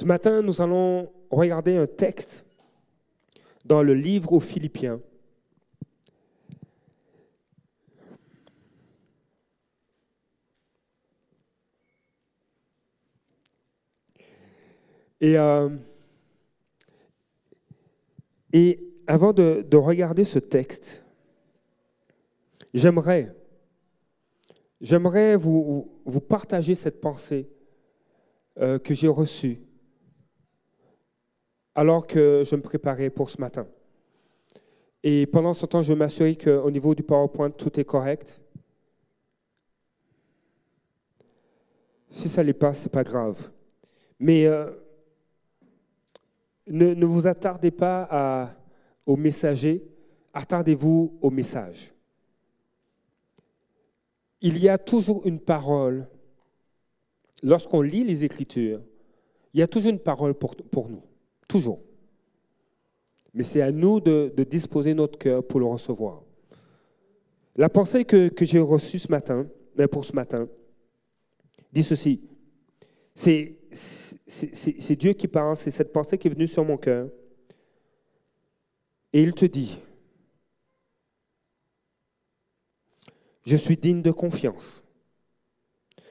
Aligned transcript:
Ce 0.00 0.06
matin, 0.06 0.40
nous 0.40 0.62
allons 0.62 1.12
regarder 1.30 1.76
un 1.76 1.86
texte 1.86 2.46
dans 3.66 3.82
le 3.82 3.92
livre 3.92 4.32
aux 4.32 4.40
Philippiens. 4.40 4.98
Et, 15.20 15.36
euh, 15.36 15.68
avant 19.06 19.34
de, 19.34 19.66
de 19.68 19.76
regarder 19.76 20.24
ce 20.24 20.38
texte, 20.38 21.04
j'aimerais, 22.72 23.34
j'aimerais 24.80 25.36
vous, 25.36 25.92
vous 26.06 26.20
partager 26.22 26.74
cette 26.74 27.02
pensée 27.02 27.50
euh, 28.56 28.78
que 28.78 28.94
j'ai 28.94 29.06
reçue 29.06 29.60
alors 31.80 32.06
que 32.06 32.42
je 32.44 32.56
me 32.56 32.60
préparais 32.60 33.08
pour 33.08 33.30
ce 33.30 33.40
matin. 33.40 33.66
Et 35.02 35.24
pendant 35.24 35.54
ce 35.54 35.64
temps, 35.64 35.80
je 35.80 35.94
m'assurer 35.94 36.36
qu'au 36.36 36.70
niveau 36.70 36.94
du 36.94 37.02
PowerPoint, 37.02 37.48
tout 37.48 37.80
est 37.80 37.86
correct. 37.86 38.38
Si 42.10 42.28
ça 42.28 42.42
ne 42.42 42.48
l'est 42.48 42.52
pas, 42.52 42.74
ce 42.74 42.84
n'est 42.84 42.90
pas 42.90 43.02
grave. 43.02 43.50
Mais 44.18 44.44
euh, 44.44 44.72
ne, 46.66 47.06
vous 47.06 47.26
attardez 47.26 47.70
pas 47.70 48.54
au 49.06 49.16
messager, 49.16 49.82
attardez-vous 50.34 51.18
au 51.22 51.30
message. 51.30 51.94
Il 54.42 54.58
y 54.58 54.68
a 54.68 54.76
toujours 54.76 55.26
une 55.26 55.40
parole. 55.40 56.06
Lorsqu'on 57.42 57.80
lit 57.80 58.04
les 58.04 58.22
Écritures, 58.22 58.82
il 59.54 59.60
y 59.60 59.62
a 59.62 59.66
toujours 59.66 59.92
une 59.92 59.98
parole 59.98 60.34
pour 60.34 60.90
nous. 60.90 61.04
Toujours. 61.50 61.80
Mais 63.34 63.42
c'est 63.42 63.60
à 63.60 63.72
nous 63.72 63.98
de, 63.98 64.32
disposer 64.48 64.94
notre 64.94 65.18
cœur 65.18 65.44
pour 65.44 65.58
le 65.58 65.66
recevoir. 65.66 66.22
La 67.56 67.68
pensée 67.68 68.04
que, 68.04 68.28
que 68.28 68.44
j'ai 68.44 68.60
reçue 68.60 69.00
ce 69.00 69.10
matin, 69.10 69.48
mais 69.74 69.88
pour 69.88 70.04
ce 70.04 70.12
matin, 70.12 70.48
dit 71.72 71.82
ceci. 71.82 72.20
C'est 73.16 73.58
Dieu 74.96 75.12
qui 75.14 75.26
parle, 75.26 75.56
c'est 75.56 75.72
cette 75.72 75.92
pensée 75.92 76.16
qui 76.16 76.28
est 76.28 76.30
venue 76.30 76.46
sur 76.46 76.64
mon 76.64 76.76
cœur. 76.76 77.08
Et 79.12 79.20
il 79.20 79.34
te 79.34 79.44
dit, 79.44 79.76
je 83.44 83.56
suis 83.56 83.76
digne 83.76 84.02
de 84.02 84.12
confiance. 84.12 84.84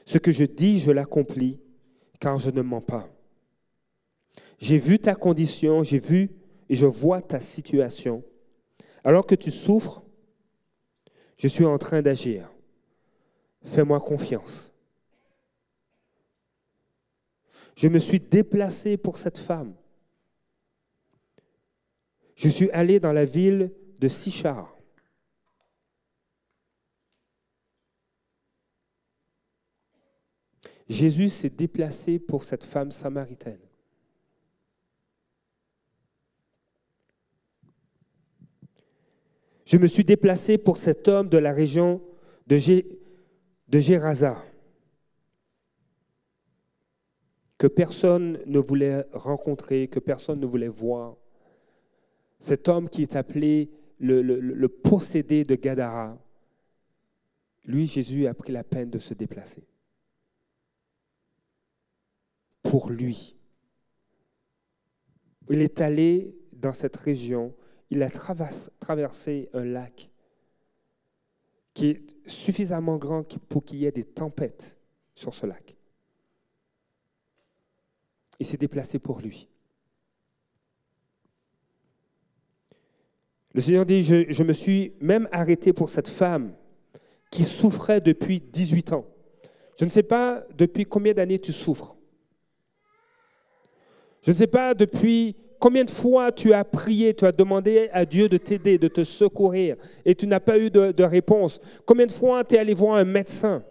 Ce 0.06 0.18
que 0.18 0.34
je 0.34 0.44
dis, 0.44 0.82
je 0.82 0.92
l'accomplis, 0.92 1.62
car 2.20 2.38
je 2.40 2.50
ne 2.50 2.62
mens 2.62 2.82
pas. 2.82 3.10
J'ai 4.60 4.78
vu 4.78 5.00
ta 5.00 5.16
condition, 5.16 5.84
j'ai 5.84 6.00
vu 6.00 6.30
et 6.68 6.76
je 6.76 6.86
vois 6.86 7.22
ta 7.22 7.40
situation. 7.40 8.24
Alors 9.04 9.26
que 9.26 9.36
tu 9.36 9.52
souffres, 9.52 10.04
je 11.38 11.48
suis 11.48 11.66
en 11.66 11.78
train 11.78 12.02
d'agir. 12.02 12.52
Fais-moi 13.64 14.00
confiance. 14.02 14.74
Je 17.76 17.88
me 17.88 18.00
suis 18.00 18.20
déplacé 18.20 18.98
pour 18.98 19.18
cette 19.18 19.38
femme. 19.38 19.74
Je 22.36 22.50
suis 22.50 22.70
allé 22.72 23.00
dans 23.00 23.14
la 23.14 23.26
ville 23.26 23.74
de 24.00 24.08
Sichar. 24.10 24.76
Jésus 30.90 31.30
s'est 31.30 31.50
déplacé 31.50 32.20
pour 32.20 32.44
cette 32.44 32.64
femme 32.64 32.92
samaritaine. 32.92 33.69
Je 39.70 39.78
me 39.78 39.86
suis 39.86 40.04
déplacé 40.04 40.58
pour 40.58 40.78
cet 40.78 41.08
homme 41.08 41.30
de 41.30 41.38
la 41.38 41.54
région 41.54 42.02
de, 42.48 42.58
Gé, 42.58 42.88
que 47.60 47.68
personne 47.68 48.40
ne 48.48 48.58
voulait 48.58 49.06
rencontrer, 49.14 49.88
que 49.88 50.00
personne 50.00 50.40
ne 50.40 50.48
voulait 50.48 50.68
voir. 50.68 51.18
Cet 52.40 52.68
homme 52.68 52.90
qui 52.90 53.04
est 53.04 53.16
appelé 53.16 53.70
le 54.00 54.68
possédé 54.70 55.44
de 55.44 55.54
Gadara, 55.54 56.18
lui, 57.66 57.86
Jésus 57.86 58.26
a 58.26 58.34
pris 58.34 58.52
la 58.52 58.64
peine 58.64 58.90
de 58.90 58.98
se 58.98 59.14
déplacer. 59.14 59.62
Pour 62.64 62.90
lui. 62.90 63.38
Il 65.52 65.62
est 65.62 65.80
allé 65.80 66.36
dans 66.54 66.74
cette 66.74 66.96
région 66.96 67.54
il 67.90 68.04
a 68.04 68.10
traversé 68.10 69.50
un 69.54 69.66
lac 69.66 70.10
qui 71.74 71.88
est 71.88 72.02
suffisamment 72.30 72.98
grand 72.98 73.38
pour 73.48 73.64
qu'il 73.64 73.78
y 73.78 73.86
ait 73.86 73.92
des 73.92 74.04
tempêtes 74.04 74.78
sur 75.16 75.34
ce 75.34 75.46
lac. 75.46 75.76
Il 78.40 78.46
s'est 78.46 78.58
déplacé 78.58 79.00
pour 79.00 79.20
lui. 79.20 79.50
Le 83.54 83.62
Seigneur 83.62 83.86
dit, 83.86 84.04
je, 84.04 84.44
me 84.44 84.54
suis 84.54 84.94
même 85.02 85.28
arrêté 85.32 85.74
pour 85.74 85.90
cette 85.90 86.08
femme 86.08 86.54
qui 87.32 87.44
souffrait 87.44 88.00
depuis 88.00 88.40
18 88.40 88.94
ans. 88.94 89.06
Je 89.80 89.86
ne 89.86 89.90
sais 89.90 90.04
pas 90.04 90.44
depuis 90.56 90.86
combien 90.86 91.14
d'années 91.14 91.40
tu 91.40 91.52
souffres. 91.52 91.96
Je 94.22 94.32
ne 94.32 94.36
sais 94.36 94.48
pas 94.48 94.74
depuis 94.74 95.36
Combien 95.60 95.84
de 95.84 95.92
fois 95.92 96.32
tu 96.32 96.54
as 96.54 96.64
prié, 96.64 97.14
tu 97.14 97.26
as 97.26 97.34
demandé 97.34 97.90
à 97.92 98.06
Dieu 98.06 98.30
de 98.30 98.38
t'aider, 98.38 98.78
de 98.78 98.88
te 98.88 99.04
secourir, 99.04 99.76
et 100.06 100.16
tu 100.16 100.26
n'as 100.26 100.40
pas 100.40 100.58
eu 100.58 100.70
de, 100.70 101.04
réponse? 101.04 101.60
Combien 101.86 102.06
de 102.06 102.12
fois 102.14 102.46
tu 102.46 102.56
es 102.56 102.58
allé 102.58 102.74
voir 102.74 102.96
un 102.96 103.04
médecin? 103.04 103.64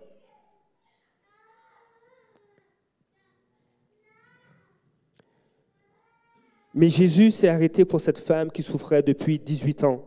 Mais 6.75 6.91
Jésus 6.91 7.31
s'est 7.31 7.49
arrêté 7.49 7.87
pour 7.87 8.03
cette 8.03 8.19
femme 8.19 8.53
qui 8.53 8.63
souffrait 8.63 9.03
depuis 9.03 9.39
18 9.39 9.85
ans, 9.85 10.05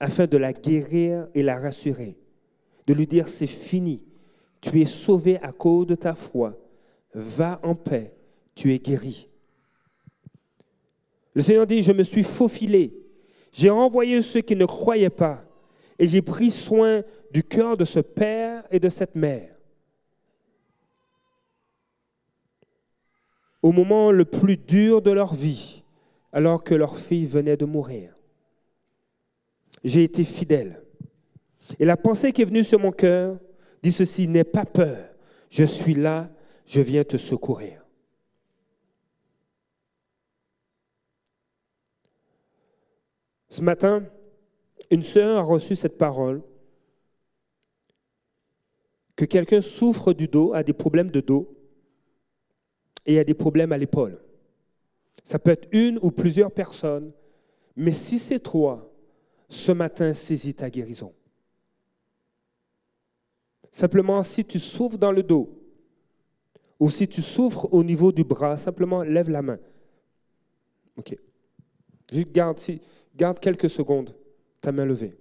afin 0.00 0.26
de 0.26 0.36
la 0.36 0.52
guérir 0.52 1.28
et 1.32 1.44
la 1.44 1.56
rassurer, 1.56 2.18
de 2.88 2.92
lui 2.92 3.06
dire, 3.06 3.28
c'est 3.28 3.46
fini, 3.46 4.04
tu 4.60 4.80
es 4.80 4.86
sauvé 4.86 5.38
à 5.40 5.52
cause 5.52 5.86
de 5.86 5.94
ta 5.94 6.16
foi, 6.16 6.58
va 7.14 7.60
en 7.62 7.76
paix, 7.76 8.12
tu 8.56 8.74
es 8.74 8.80
guéri. 8.80 9.28
Le 11.34 11.42
Seigneur 11.42 11.66
dit, 11.66 11.82
je 11.82 11.92
me 11.92 12.04
suis 12.04 12.22
faufilé, 12.22 12.94
j'ai 13.52 13.70
renvoyé 13.70 14.22
ceux 14.22 14.40
qui 14.40 14.56
ne 14.56 14.66
croyaient 14.66 15.10
pas, 15.10 15.44
et 15.98 16.08
j'ai 16.08 16.22
pris 16.22 16.50
soin 16.50 17.02
du 17.32 17.42
cœur 17.42 17.76
de 17.76 17.84
ce 17.84 18.00
père 18.00 18.64
et 18.70 18.80
de 18.80 18.88
cette 18.88 19.16
mère. 19.16 19.54
Au 23.62 23.72
moment 23.72 24.12
le 24.12 24.24
plus 24.24 24.56
dur 24.56 25.02
de 25.02 25.10
leur 25.10 25.34
vie, 25.34 25.82
alors 26.32 26.62
que 26.62 26.74
leur 26.74 26.98
fille 26.98 27.26
venait 27.26 27.56
de 27.56 27.64
mourir. 27.64 28.16
J'ai 29.82 30.04
été 30.04 30.24
fidèle. 30.24 30.82
Et 31.78 31.84
la 31.84 31.96
pensée 31.96 32.32
qui 32.32 32.42
est 32.42 32.46
venue 32.46 32.64
sur 32.64 32.78
mon 32.78 32.92
cœur 32.92 33.38
dit 33.82 33.92
ceci, 33.92 34.28
n'aie 34.28 34.44
pas 34.44 34.64
peur, 34.64 34.98
je 35.50 35.64
suis 35.64 35.94
là, 35.94 36.28
je 36.66 36.80
viens 36.80 37.04
te 37.04 37.16
secourir. 37.16 37.83
Ce 43.54 43.62
matin, 43.62 44.04
une 44.90 45.04
sœur 45.04 45.38
a 45.38 45.42
reçu 45.42 45.76
cette 45.76 45.96
parole 45.96 46.42
que 49.14 49.24
quelqu'un 49.24 49.60
souffre 49.60 50.12
du 50.12 50.26
dos, 50.26 50.52
a 50.54 50.64
des 50.64 50.72
problèmes 50.72 51.12
de 51.12 51.20
dos 51.20 51.56
et 53.06 53.16
a 53.20 53.22
des 53.22 53.34
problèmes 53.34 53.70
à 53.70 53.78
l'épaule. 53.78 54.20
Ça 55.22 55.38
peut 55.38 55.52
être 55.52 55.68
une 55.70 56.00
ou 56.02 56.10
plusieurs 56.10 56.50
personnes, 56.50 57.12
mais 57.76 57.92
si 57.92 58.18
c'est 58.18 58.40
toi, 58.40 58.92
ce 59.48 59.70
matin, 59.70 60.12
saisis 60.14 60.54
ta 60.54 60.68
guérison. 60.68 61.14
Simplement, 63.70 64.20
si 64.24 64.44
tu 64.44 64.58
souffres 64.58 64.98
dans 64.98 65.12
le 65.12 65.22
dos 65.22 65.48
ou 66.80 66.90
si 66.90 67.06
tu 67.06 67.22
souffres 67.22 67.72
au 67.72 67.84
niveau 67.84 68.10
du 68.10 68.24
bras, 68.24 68.56
simplement 68.56 69.04
lève 69.04 69.30
la 69.30 69.42
main. 69.42 69.60
OK. 70.96 71.16
Je 72.12 72.22
garde, 72.22 72.58
si, 72.58 72.80
Garde 73.14 73.38
quelques 73.38 73.70
secondes 73.70 74.14
ta 74.60 74.72
main 74.72 74.84
levée. 74.84 75.16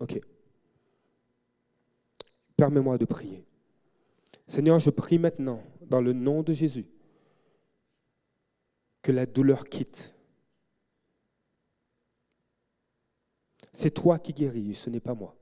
OK. 0.00 0.20
Permets-moi 2.56 2.98
de 2.98 3.04
prier. 3.04 3.44
Seigneur, 4.46 4.78
je 4.78 4.90
prie 4.90 5.18
maintenant, 5.18 5.62
dans 5.82 6.00
le 6.00 6.12
nom 6.12 6.42
de 6.42 6.52
Jésus, 6.52 6.86
que 9.02 9.12
la 9.12 9.26
douleur 9.26 9.64
quitte. 9.64 10.14
C'est 13.72 13.90
toi 13.90 14.18
qui 14.18 14.32
guéris, 14.32 14.74
ce 14.74 14.88
n'est 14.88 15.00
pas 15.00 15.14
moi. 15.14 15.36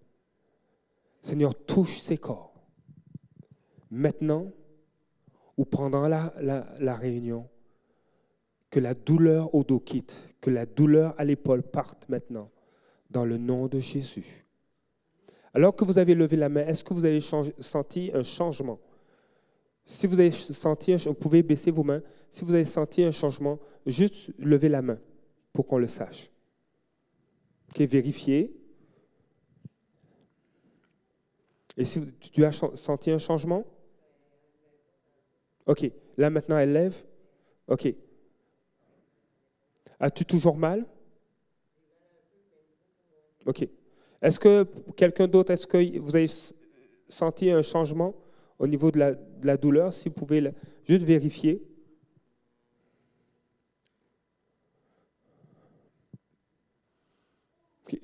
Seigneur, 1.21 1.55
touche 1.55 1.99
ces 1.99 2.19
corps. 2.19 2.55
Maintenant, 3.91 4.51
ou 5.57 5.65
pendant 5.65 6.09
la, 6.09 6.35
la 6.41 6.97
réunion, 6.97 7.49
que 8.75 8.81
la 8.81 8.95
douleur 8.95 9.55
au 9.55 9.63
dos 9.63 9.79
quitte, 9.79 10.35
que 10.41 10.51
la 10.51 10.67
douleur 10.67 11.15
à 11.17 11.25
l'épaule 11.25 11.63
parte 11.63 12.09
maintenant, 12.09 12.51
dans 13.09 13.25
le 13.25 13.39
nom 13.39 13.69
de 13.69 13.79
Jésus. 13.79 14.45
Alors 15.53 15.77
que 15.77 15.85
vous 15.85 15.97
avez 15.97 16.17
levé 16.17 16.37
la 16.37 16.49
main, 16.49 16.67
est-ce 16.67 16.83
que 16.83 16.93
vous 16.93 17.05
avez 17.05 17.21
senti 17.21 18.11
un 18.13 18.25
changement? 18.25 18.81
Si 19.87 20.09
vous 20.09 20.19
avez 20.19 20.33
senti, 20.33 20.93
vous 20.97 21.15
pouvez 21.15 21.45
baisser 21.45 21.71
vos 21.71 21.85
mains. 21.85 22.03
Si 22.31 22.45
vous 22.45 22.53
avez 22.53 22.65
senti 22.65 23.05
un 23.05 23.13
changement, 23.13 23.61
juste 23.87 24.33
levez 24.41 24.69
la 24.69 24.83
main 24.83 24.99
pour 25.53 25.69
qu'on 25.69 25.79
le 25.79 25.87
sache. 25.87 26.33
Ok, 27.71 27.81
vérifiez. 27.83 28.61
Et 31.77 31.85
si 31.85 32.01
tu 32.19 32.45
as 32.45 32.51
senti 32.75 33.13
un 33.13 33.19
changement? 33.19 33.65
Ok, 35.65 35.89
là 36.17 36.29
maintenant 36.29 36.59
elle 36.59 36.73
lève. 36.73 37.05
Ok. 37.69 37.95
As-tu 40.05 40.27
toujours 40.27 40.59
mal? 40.59 40.85
Ok. 43.47 43.67
Est-ce 44.21 44.39
que 44.39 44.65
quelqu'un 44.97 45.27
d'autre, 45.27 45.51
est-ce 45.51 45.67
que 45.67 45.99
vous 45.99 46.15
avez 46.15 46.31
senti 47.09 47.49
un 47.49 47.63
changement 47.63 48.15
au 48.59 48.67
niveau 48.67 48.91
de 48.91 48.99
la, 49.43 49.57
douleur? 49.57 49.95
Si 49.95 50.11
vous 50.11 50.15
pouvez 50.15 50.53
juste 50.85 51.05
vérifier. 51.05 51.63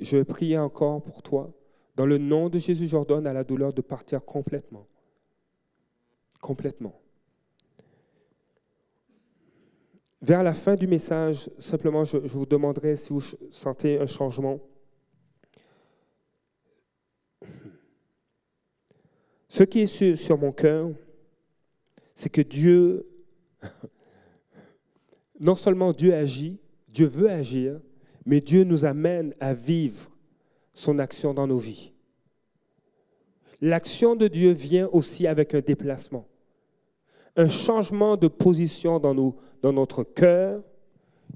Je 0.01 0.17
vais 0.17 0.25
prier 0.25 0.57
encore 0.57 1.03
pour 1.03 1.23
toi. 1.23 1.53
Dans 1.97 2.07
le 2.07 2.17
nom 2.17 2.49
de 2.49 2.59
Jésus, 2.59 2.89
j'ordonne 2.89 3.27
à 3.27 3.35
la 3.35 3.45
douleur 3.45 3.75
de 3.75 3.83
partir 3.83 4.25
complètement. 4.25 4.87
Complètement. 6.41 7.00
Vers 10.23 10.43
la 10.43 10.53
fin 10.53 10.77
du 10.77 10.87
message, 10.87 11.49
simplement, 11.59 12.05
je, 12.05 12.19
vous 12.19 12.45
demanderai 12.45 12.97
si 12.97 13.11
vous 13.11 13.23
sentez 13.51 13.99
un 13.99 14.07
changement. 14.07 14.61
Ce 19.49 19.63
qui 19.65 19.81
est 19.81 20.17
sur, 20.17 20.39
mon 20.39 20.53
cœur, 20.53 20.91
c'est 22.15 22.29
que 22.29 22.43
Dieu, 22.43 23.07
non 25.41 25.55
seulement 25.55 25.93
Dieu 25.93 26.15
agit, 26.15 26.61
Dieu 26.89 27.07
veut 27.07 27.31
agir, 27.31 27.81
mais 28.27 28.43
Dieu 28.43 28.65
nous 28.65 28.85
amène 28.85 29.35
à 29.41 29.55
vivre 29.55 30.11
son 30.75 30.99
action 30.99 31.33
dans 31.33 31.47
nos 31.47 31.59
vies. 31.59 31.93
L'action 33.63 34.17
de 34.17 34.29
Dieu 34.29 34.51
vient 34.51 34.89
aussi 34.93 35.27
avec 35.27 35.55
un 35.55 35.61
déplacement 35.61 36.27
un 37.37 37.49
changement 37.49 38.17
de 38.17 38.29
position 38.29 38.99
dans, 38.99 39.15
notre 39.63 40.05
cœur. 40.05 40.63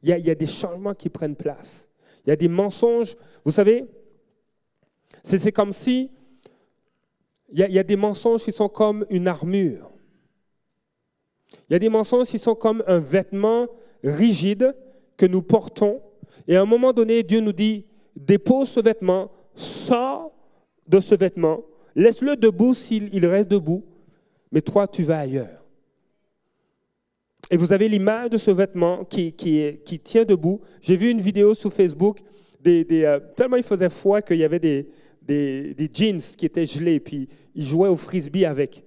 Il 0.02 0.08
y, 0.08 0.30
a, 0.30 0.34
des 0.34 0.46
changements 0.46 0.94
qui 0.94 1.08
prennent 1.08 1.36
place. 1.36 1.88
Il 2.26 2.30
y 2.30 2.32
a 2.32 2.36
des 2.36 2.48
mensonges. 2.48 3.14
Vous 3.44 3.52
savez, 3.52 3.86
c'est 5.22 5.52
comme 5.52 5.72
si 5.72 6.10
il 7.50 7.58
y, 7.58 7.62
a, 7.62 7.68
il 7.68 7.74
y, 7.74 7.78
a, 7.78 7.84
des 7.84 7.96
mensonges 7.96 8.42
qui 8.42 8.52
sont 8.52 8.68
comme 8.68 9.06
une 9.08 9.28
armure. 9.28 9.90
Il 11.68 11.72
y 11.72 11.76
a 11.76 11.78
des 11.78 11.88
mensonges 11.88 12.28
qui 12.28 12.38
sont 12.38 12.54
comme 12.54 12.82
un 12.86 12.98
vêtement 12.98 13.68
rigide 14.02 14.74
que 15.16 15.26
nous 15.26 15.42
portons. 15.42 16.02
Et 16.46 16.56
à 16.56 16.62
un 16.62 16.66
moment 16.66 16.92
donné, 16.92 17.22
Dieu 17.22 17.40
nous 17.40 17.52
dit, 17.52 17.86
dépose 18.16 18.68
ce 18.68 18.80
vêtement, 18.80 19.30
sors 19.54 20.32
de 20.86 21.00
ce 21.00 21.14
vêtement, 21.14 21.62
laisse-le 21.94 22.36
debout 22.36 22.74
s'il 22.74 23.24
reste 23.24 23.48
debout, 23.48 23.84
mais 24.52 24.60
toi, 24.60 24.86
tu 24.86 25.02
vas 25.02 25.20
ailleurs. 25.20 25.63
Et 27.50 27.56
vous 27.56 27.72
avez 27.72 27.88
l'image 27.88 28.30
de 28.30 28.36
ce 28.36 28.50
vêtement 28.50 29.04
qui, 29.04 29.32
qui, 29.32 30.00
tient 30.00 30.24
debout. 30.24 30.60
J'ai 30.80 30.96
vu 30.96 31.10
une 31.10 31.20
vidéo 31.20 31.54
sur 31.54 31.72
Facebook, 31.72 32.20
euh, 32.66 33.20
tellement 33.36 33.56
il 33.56 33.62
faisait 33.62 33.90
froid 33.90 34.22
qu'il 34.22 34.38
y 34.38 34.44
avait 34.44 34.58
des, 34.58 34.88
des, 35.22 35.74
des, 35.74 35.90
jeans 35.92 36.20
qui 36.36 36.46
étaient 36.46 36.64
gelés, 36.64 37.00
puis 37.00 37.28
ils 37.54 37.66
jouaient 37.66 37.88
au 37.88 37.96
frisbee 37.96 38.44
avec. 38.44 38.84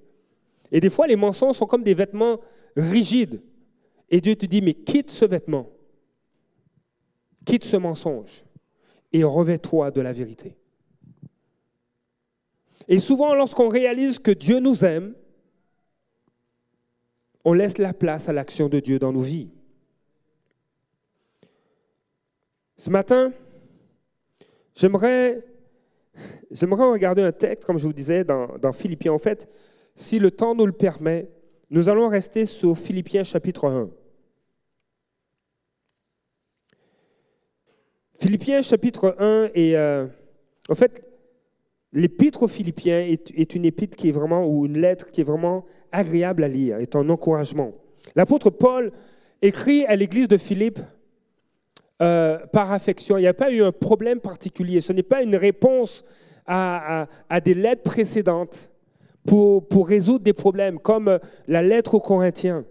Et 0.72 0.80
des 0.80 0.90
fois, 0.90 1.08
les 1.08 1.16
mensonges 1.16 1.56
sont 1.56 1.66
comme 1.66 1.84
des 1.84 1.94
vêtements 1.94 2.40
rigides. 2.76 3.42
Et 4.10 4.22
Dieu 4.22 4.36
te 4.36 4.46
dit, 4.46 4.62
mais 4.62 4.74
quitte 4.74 5.12
ce 5.12 5.26
vêtement, 5.26 5.70
quitte 7.46 7.66
ce 7.66 7.78
mensonge, 7.78 8.46
et 9.14 9.24
revêt-toi 9.24 9.92
de 9.92 10.02
la 10.02 10.14
vérité. 10.14 10.58
Et 12.88 13.00
souvent, 13.00 13.36
lorsqu'on 13.36 13.68
réalise 13.68 14.18
que 14.18 14.32
Dieu 14.32 14.60
nous 14.60 14.86
aime, 14.86 15.14
on 17.48 17.54
laisse 17.54 17.78
la 17.78 17.94
place 17.94 18.28
à 18.28 18.34
l'action 18.34 18.68
de 18.68 18.82
Dieu 18.82 19.00
dans 19.00 19.14
nos 19.14 19.22
vies. 19.22 19.50
Ce 22.76 22.90
matin, 22.90 23.32
j'aimerais, 24.76 25.46
j'aimerais 26.52 26.92
regarder 26.92 27.22
un 27.22 27.32
texte, 27.32 27.64
comme 27.64 27.78
je 27.78 27.88
vous 27.88 27.94
disais, 27.94 28.26
dans, 28.26 28.58
dans 28.58 28.74
Philippiens. 28.74 29.14
En 29.14 29.18
fait, 29.18 29.48
si 29.96 30.20
le 30.20 30.30
temps 30.30 30.56
nous 30.56 30.66
le 30.66 30.74
permet, 30.74 31.30
nous 31.70 31.88
allons 31.88 32.10
rester 32.10 32.46
sur 32.46 32.78
Philippiens 32.78 33.24
chapitre 33.24 33.70
1. 33.70 33.92
Philippiens 38.20 38.62
chapitre 38.62 39.16
1 39.20 39.52
et 39.54 39.78
euh, 39.78 40.06
en 40.68 40.76
fait 40.76 41.07
l'épître 41.98 42.44
aux 42.44 42.48
Philippiens 42.48 43.00
est, 43.00 43.56
une 43.56 43.66
épître 43.66 43.98
qui 43.98 44.10
est 44.10 44.12
vraiment 44.12 44.46
ou 44.48 44.68
une 44.68 44.78
lettre 44.78 45.10
qui 45.10 45.22
est 45.22 45.24
vraiment 45.24 45.66
agréable 45.92 46.44
à 46.44 46.48
lire, 46.48 46.78
est 46.78 46.96
un 46.96 47.10
encouragement. 47.10 47.74
L'apôtre 48.16 48.52
Paul 48.52 48.92
écrit 49.42 49.84
à 49.86 49.96
l'église 49.96 50.28
de 50.28 50.38
Philippe 50.38 50.80
euh, 52.02 52.38
par 52.54 52.72
affection. 52.72 53.18
Il 53.18 53.22
n'y 53.22 53.28
a 53.28 53.34
pas 53.34 53.52
eu 53.52 53.64
un 53.64 53.72
problème 53.72 54.20
particulier. 54.20 54.80
Ce 54.80 54.94
n'est 54.94 55.02
pas 55.02 55.24
une 55.24 55.36
réponse 55.36 56.06
à, 56.46 57.08
des 57.44 57.56
lettres 57.56 57.84
précédentes 57.84 58.70
pour, 59.26 59.88
résoudre 59.88 60.24
des 60.24 60.34
problèmes, 60.34 60.80
comme 60.80 61.20
la 61.48 61.64
lettre 61.64 61.96
aux 61.96 62.00
Corinthiens. 62.00 62.64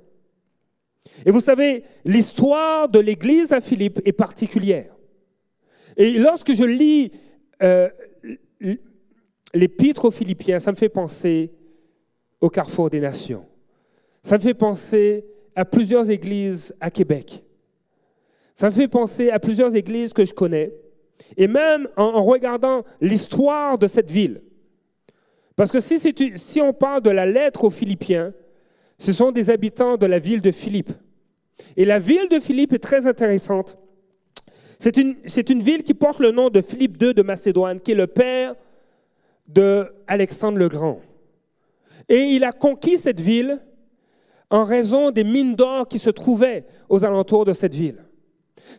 Et 1.26 1.32
vous 1.32 1.40
savez, 1.40 1.84
l'histoire 2.05 2.88
de 2.88 3.00
l'église 3.00 3.52
à 3.52 3.61
Philippe 3.61 4.00
est 4.05 4.12
particulière. 4.12 4.94
Et 5.96 6.12
lorsque 6.12 6.55
je 6.55 6.64
lis 6.64 7.11
euh, 7.62 7.88
l'épître 9.56 10.04
aux 10.04 10.10
Philippiens, 10.10 10.58
ça 10.58 10.70
me 10.70 10.76
fait 10.76 10.88
penser 10.88 11.50
au 12.40 12.50
carrefour 12.50 12.90
des 12.90 13.00
nations. 13.00 13.46
Ça 14.22 14.36
me 14.38 14.42
fait 14.42 14.54
penser 14.54 15.24
à 15.54 15.64
plusieurs 15.64 16.10
églises 16.10 16.74
à 16.80 16.90
Québec. 16.90 17.42
Ça 18.54 18.66
me 18.66 18.75
fait 18.75 18.88
penser 18.88 19.30
à 19.30 19.38
plusieurs 19.38 19.75
églises 19.75 20.12
que 20.12 20.25
je 20.25 20.34
connais. 20.34 20.72
Et 21.36 21.48
même 21.48 21.88
en, 21.96 22.22
regardant 22.22 22.84
l'histoire 23.00 23.78
de 23.78 23.86
cette 23.86 24.10
ville. 24.10 24.42
Parce 25.56 25.72
que 25.72 25.80
si, 25.80 26.60
on 26.60 26.72
parle 26.72 27.02
de 27.02 27.10
la 27.10 27.25
lettre 27.25 27.64
aux 27.64 27.70
Philippiens, 27.70 28.34
ce 28.98 29.12
sont 29.12 29.32
des 29.32 29.50
habitants 29.50 29.96
de 29.96 30.06
la 30.06 30.18
ville 30.18 30.42
de 30.42 30.50
Philippe. 30.50 30.92
Et 31.76 31.84
la 31.84 31.98
ville 31.98 32.28
de 32.30 32.38
Philippe 32.38 32.75
est 32.75 32.78
très 32.78 33.06
intéressante. 33.06 33.78
C'est 34.78 34.98
une, 34.98 35.62
ville 35.62 35.82
qui 35.82 35.94
porte 35.94 36.18
le 36.18 36.30
nom 36.30 36.50
de 36.50 36.60
Philippe 36.60 37.02
II 37.02 37.14
de 37.14 37.22
Macédoine, 37.22 37.80
qui 37.80 37.92
est 37.92 37.94
le 37.94 38.06
père 38.06 38.54
de 39.48 39.92
Alexandre 40.06 40.58
le 40.58 40.68
Grand. 40.68 41.00
Et 42.08 42.20
il 42.20 42.44
a 42.44 42.52
conquis 42.52 42.98
cette 42.98 43.20
ville 43.20 43.60
en 44.50 44.64
raison 44.64 45.10
des 45.10 45.24
mines 45.24 45.56
d'or 45.56 45.88
qui 45.88 45.98
se 45.98 46.10
trouvaient 46.10 46.64
aux 46.88 47.04
alentours 47.04 47.44
de 47.44 47.52
cette 47.52 47.74
ville. 47.74 48.04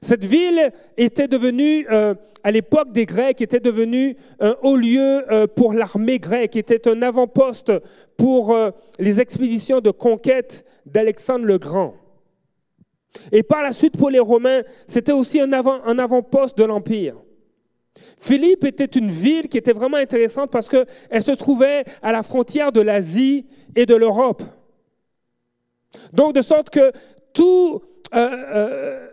Cette 0.02 0.26
ville 0.26 0.72
était 0.98 1.28
devenue, 1.28 1.88
euh, 1.92 2.14
à 2.44 2.52
l'époque 2.52 2.92
des 2.92 3.06
Grecs, 3.06 3.42
était 3.42 3.60
devenue 3.60 4.16
un 4.40 4.56
haut 4.62 4.76
lieu 4.76 5.32
euh, 5.32 5.48
pour 5.48 5.74
l'armée 5.74 6.20
grecque, 6.20 6.56
était 6.56 6.88
un 6.88 7.02
avant-poste 7.02 7.72
pour 8.18 8.54
euh, 8.54 8.72
les 9.00 9.20
expéditions 9.20 9.80
de 9.80 9.92
conquête 9.92 10.66
d'Alexandre 10.86 11.46
le 11.46 11.58
Grand. 11.58 11.96
Et 13.32 13.44
par 13.44 13.64
la 13.64 13.72
suite, 13.72 13.98
pour 13.98 14.10
les 14.10 14.20
Romains, 14.20 14.62
c'était 14.88 15.14
aussi 15.14 15.40
un 15.40 15.52
avant-poste 15.52 16.58
de 16.58 16.64
l'Empire. 16.66 17.16
Philippe 18.18 18.64
était 18.64 18.86
une 18.86 19.12
ville 19.12 19.48
qui 19.48 19.58
était 19.58 19.74
vraiment 19.74 19.98
intéressante 19.98 20.52
parce 20.52 20.68
qu'elle 20.68 21.24
se 21.24 21.32
trouvait 21.32 21.84
à 22.02 22.12
la 22.12 22.24
frontière 22.24 22.72
de 22.72 22.82
l'Asie 22.82 23.46
et 23.76 23.86
de 23.86 23.96
l'Europe. 23.96 24.44
Donc, 26.14 26.34
de 26.34 26.42
sorte 26.42 26.70
que 26.70 26.92
euh, 27.40 27.80
euh, 28.14 29.08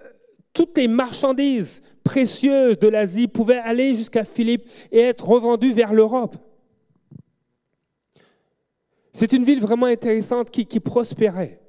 toutes 0.52 0.76
les 0.78 0.88
marchandises 0.88 1.82
précieuses 2.02 2.78
de 2.78 2.88
l'Asie 2.88 3.28
pouvaient 3.28 3.58
aller 3.58 3.94
jusqu'à 3.94 4.24
Philippe 4.24 4.68
et 4.92 5.00
être 5.00 5.26
revendues 5.28 5.72
vers 5.72 5.92
l'Europe. 5.92 6.36
C'est 9.12 9.32
une 9.32 9.44
ville 9.44 9.60
vraiment 9.60 9.86
intéressante 9.86 10.50
qui 10.50 10.80
prospérait. 10.80 11.60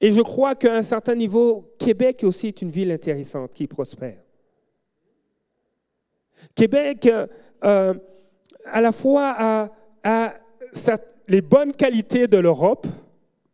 Et 0.00 0.12
je 0.12 0.20
crois 0.20 0.54
qu'à 0.54 0.76
un 0.76 0.82
certain 0.82 1.14
niveau, 1.14 1.74
Québec 1.78 2.22
aussi 2.22 2.48
est 2.48 2.62
une 2.62 2.70
ville 2.70 2.92
intéressante 2.92 3.52
qui 3.52 3.66
prospère. 3.66 4.22
Québec, 6.54 7.08
euh, 7.64 7.94
à 8.64 8.80
la 8.80 8.92
fois, 8.92 9.70
a, 10.04 10.34
les 11.26 11.40
bonnes 11.40 11.72
qualités 11.72 12.26
de 12.26 12.38
l'Europe, 12.38 12.86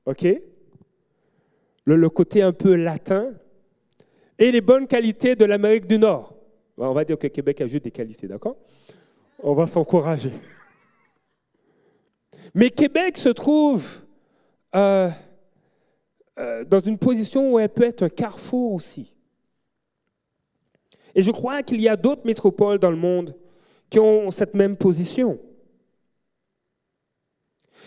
OK 0.07 0.27
le, 1.85 2.09
côté 2.09 2.43
un 2.43 2.53
peu 2.53 2.77
latin, 2.77 3.33
et 4.39 4.51
les 4.51 4.61
bonnes 4.61 4.87
qualités 4.87 5.37
de 5.37 5.45
l'Amérique 5.45 5.87
du 5.87 5.99
Nord. 5.99 6.35
On 6.77 6.93
va 6.93 7.05
dire 7.05 7.19
que 7.19 7.29
Québec 7.29 7.61
a 7.61 7.67
juste 7.67 7.85
des 7.85 7.91
qualités, 7.91 8.27
d'accord? 8.27 8.57
On 9.43 9.55
va 9.55 9.67
s'encourager. 9.67 10.33
Mais 12.55 12.71
Québec 12.71 13.17
se 13.17 13.29
trouve 13.29 14.01
euh, 14.75 15.09
euh, 16.39 16.65
dans 16.65 16.81
une 16.81 16.99
position 16.99 17.53
où 17.53 17.59
elle 17.59 17.69
peut 17.69 17.85
être 17.85 18.03
un 18.03 18.09
carrefour 18.09 18.73
aussi. 18.73 19.14
Et 21.15 21.23
je 21.23 21.31
crois 21.31 21.63
qu'il 21.63 21.81
y 21.81 21.89
a 21.89 21.97
d'autres 21.97 22.27
métropoles 22.27 22.79
dans 22.79 22.91
le 22.91 22.97
monde 22.97 23.37
qui 23.89 23.99
ont 23.99 24.31
cette 24.31 24.55
même 24.55 24.77
position. 24.77 25.39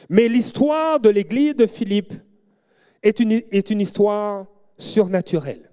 Mais 0.10 0.28
l'histoire 0.28 1.00
de 1.00 1.10
l'église 1.10 1.56
de 1.56 1.66
Philippe 1.66 2.14
est 3.04 3.20
une, 3.20 3.82
histoire 3.82 4.46
surnaturelle. 4.78 5.72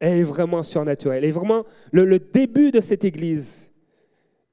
Elle 0.00 0.18
est 0.18 0.24
vraiment 0.24 0.62
surnaturelle. 0.62 1.24
Et 1.24 1.30
vraiment, 1.30 1.64
le, 1.92 2.04
le 2.04 2.18
début 2.18 2.70
de 2.70 2.80
cette 2.80 3.04
église 3.04 3.70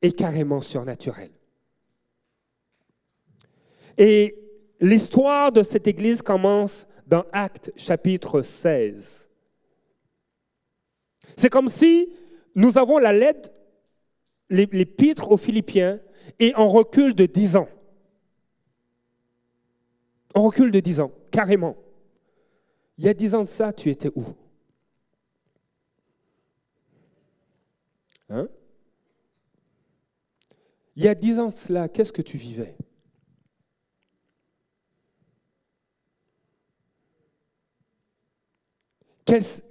est 0.01 0.17
carrément 0.17 0.61
surnaturel. 0.61 1.31
Et 3.97 4.37
l'histoire 4.79 5.51
de 5.51 5.63
cette 5.63 5.87
église 5.87 6.21
commence 6.21 6.87
dans 7.07 7.25
Actes 7.33 7.71
chapitre 7.75 8.41
16. 8.41 9.30
C'est 11.35 11.49
comme 11.49 11.67
si 11.67 12.09
nous 12.55 12.77
avons 12.77 12.97
la 12.97 13.13
lettre, 13.13 13.49
l'épître 14.49 15.31
aux 15.31 15.37
Philippiens, 15.37 15.99
et 16.39 16.53
on 16.57 16.67
recule 16.67 17.15
de 17.15 17.25
dix 17.25 17.55
ans. 17.55 17.69
On 20.35 20.43
recule 20.43 20.71
de 20.71 20.79
dix 20.79 20.99
ans, 20.99 21.11
carrément. 21.31 21.75
Il 22.97 23.05
y 23.05 23.09
a 23.09 23.13
dix 23.13 23.33
ans 23.35 23.43
de 23.43 23.49
ça, 23.49 23.73
tu 23.73 23.89
étais 23.89 24.11
où? 24.15 24.23
Hein? 28.29 28.47
Il 30.95 31.03
y 31.03 31.07
a 31.07 31.15
dix 31.15 31.39
ans 31.39 31.47
de 31.47 31.53
cela, 31.53 31.89
qu'est-ce 31.89 32.13
que 32.13 32.21
tu 32.21 32.37
vivais? 32.37 32.75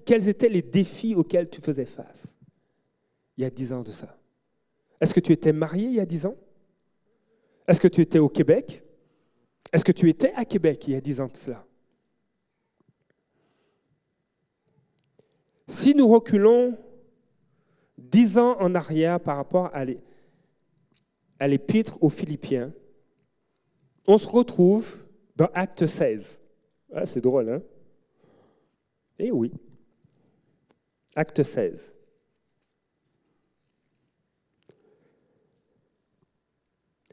Quels, 0.05 0.29
étaient 0.29 0.49
les 0.49 0.63
défis 0.63 1.15
auxquels 1.15 1.51
tu 1.51 1.61
faisais 1.61 1.85
face 1.85 2.35
il 3.37 3.43
y 3.43 3.47
a 3.47 3.51
dix 3.51 3.73
ans 3.73 3.83
de 3.83 3.91
ça? 3.91 4.19
Est-ce 5.01 5.15
que 5.15 5.21
tu 5.21 5.33
étais 5.33 5.53
marié 5.53 5.87
il 5.87 5.95
y 5.95 6.01
a 6.01 6.07
dix 6.07 6.27
ans? 6.27 6.37
Est-ce 7.67 7.81
que 7.81 7.89
tu 7.89 8.01
étais 8.01 8.19
au 8.19 8.29
Québec? 8.29 8.83
Est-ce 9.73 9.85
que 9.85 9.93
tu 9.93 10.09
étais 10.09 10.33
à 10.35 10.45
Québec 10.45 10.87
il 10.87 10.95
y 10.95 10.97
a 10.97 11.01
dix 11.01 11.21
ans 11.21 11.29
de 11.29 11.37
cela? 11.37 11.65
Si 15.69 15.95
nous 15.95 16.09
reculons 16.09 16.77
dix 17.97 18.39
ans 18.39 18.57
en 18.59 18.75
arrière 18.75 19.21
par 19.21 19.37
rapport 19.37 19.71
à 19.75 19.85
à 21.39 21.49
l'épître 21.49 21.97
aux 22.03 22.11
Philippiens, 22.11 22.71
on 24.07 24.19
se 24.19 24.27
retrouve 24.27 24.99
dans 25.37 25.49
Acte 25.55 25.87
16. 25.87 26.43
Ah, 26.93 27.07
c'est 27.07 27.23
drôle, 27.23 27.49
hein? 27.49 27.63
Eh 29.23 29.31
oui. 29.31 29.53
Acte 31.15 31.43
16. 31.43 31.95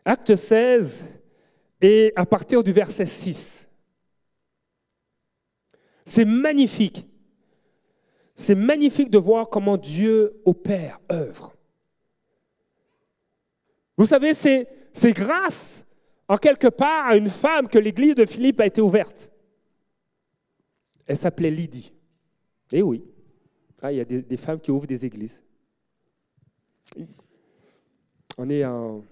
Acte 0.05 0.35
16 0.37 1.05
et 1.81 2.13
à 2.15 2.25
partir 2.25 2.63
du 2.63 2.71
verset 2.71 3.05
6. 3.05 3.67
C'est 6.05 6.23
magnifique. 6.23 7.05
C'est 8.37 8.55
magnifique 8.55 9.09
de 9.09 9.17
voir 9.17 9.49
comment 9.49 9.75
Dieu 9.75 10.41
opère, 10.45 11.01
œuvre. 11.11 11.57
Vous 13.97 14.05
savez, 14.05 14.33
c'est, 14.33 14.69
grâce, 15.11 15.85
en 16.29 16.37
quelque 16.37 16.67
part, 16.67 17.07
à 17.07 17.17
une 17.17 17.29
femme 17.29 17.67
que 17.67 17.79
l'église 17.79 18.15
de 18.15 18.25
Philippe 18.25 18.61
a 18.61 18.65
été 18.65 18.79
ouverte. 18.79 19.29
Elle 21.05 21.17
s'appelait 21.17 21.51
Lydie. 21.51 21.96
Eh 22.71 22.81
oui, 22.81 23.03
ah, 23.81 23.91
il 23.91 23.97
y 23.97 24.01
a 24.01 24.05
des, 24.05 24.37
femmes 24.37 24.59
qui 24.59 24.71
ouvrent 24.71 24.87
des 24.87 25.05
églises. 25.05 25.43
On 28.37 28.49
est 28.49 28.65
en, 28.65 29.03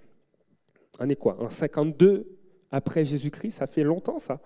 est 1.07 1.15
quoi? 1.15 1.41
En 1.41 1.49
52 1.49 2.27
après 2.71 3.05
Jésus-Christ, 3.05 3.51
ça 3.51 3.67
fait 3.67 3.83
longtemps 3.83 4.19
ça. 4.19 4.41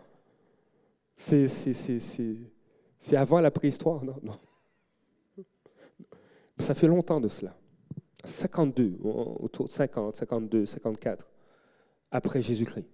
C'est, 1.16 1.48
c'est 1.48 3.18
avant 3.18 3.42
la 3.42 3.52
préhistoire, 3.52 4.04
non, 4.04 4.18
non. 4.24 4.38
Ça 6.58 6.76
fait 6.76 6.88
longtemps 6.88 7.22
de 7.22 7.30
cela. 7.30 7.58
52, 8.26 8.98
autour 9.02 9.68
de 9.68 9.72
50, 9.72 10.16
52, 10.16 10.66
54, 10.66 11.30
après 12.12 12.42
Jésus-Christ. 12.42 12.88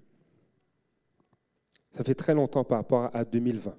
Ça 1.92 2.04
fait 2.04 2.14
très 2.14 2.34
longtemps 2.34 2.64
par 2.64 2.80
rapport 2.80 3.10
à 3.14 3.26
2020. 3.26 3.76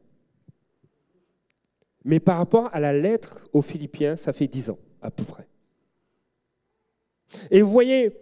Mais 2.06 2.20
par 2.20 2.38
rapport 2.38 2.70
à 2.72 2.78
la 2.78 2.92
lettre 2.92 3.48
aux 3.52 3.62
Philippiens, 3.62 4.14
ça 4.14 4.32
fait 4.32 4.46
10 4.46 4.70
ans, 4.70 4.78
à 5.02 5.10
peu 5.10 5.24
près. 5.24 5.48
Et 7.50 7.60
vous 7.60 7.70
voyez, 7.70 8.12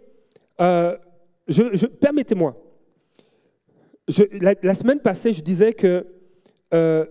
euh, 0.59 0.97
je, 1.47 1.85
permettez-moi, 1.85 2.59
la, 4.41 4.73
semaine 4.73 4.99
passée, 4.99 5.33
je 5.33 5.41
disais 5.43 5.71
que 5.71 6.07
euh, 6.73 7.05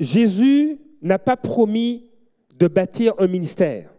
Jésus 0.00 0.78
n'a 1.02 1.18
pas 1.18 1.36
promis 1.36 2.10
de 2.56 2.68
bâtir 2.68 3.12
un 3.18 3.26
ministère 3.26 3.92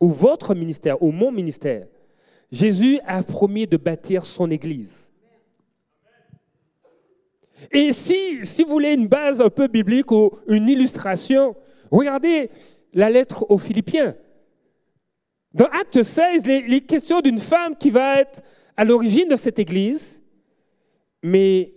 ou 0.00 0.08
votre 0.08 0.52
ministère, 0.56 1.00
ou 1.00 1.12
mon 1.12 1.30
ministère. 1.30 1.86
Jésus 2.50 2.98
a 3.06 3.22
promis 3.22 3.68
de 3.68 3.76
bâtir 3.76 4.26
son 4.26 4.50
Église. 4.50 5.09
Et 7.70 7.92
si, 7.92 8.44
si 8.44 8.62
vous 8.62 8.70
voulez 8.70 8.94
une 8.94 9.08
base 9.08 9.40
un 9.40 9.50
peu 9.50 9.68
biblique 9.68 10.10
ou 10.10 10.30
une 10.48 10.68
illustration, 10.68 11.56
regardez 11.90 12.50
la 12.92 13.10
lettre 13.10 13.46
aux 13.50 13.58
Philippiens. 13.58 14.16
Dans 15.52 15.66
Acte 15.66 16.02
16, 16.02 16.46
les, 16.46 16.80
questions 16.80 17.20
d'une 17.20 17.38
femme 17.38 17.76
qui 17.76 17.90
va 17.90 18.20
être 18.20 18.42
à 18.76 18.84
l'origine 18.84 19.28
de 19.28 19.36
cette 19.36 19.58
Église, 19.58 20.22
mais, 21.22 21.74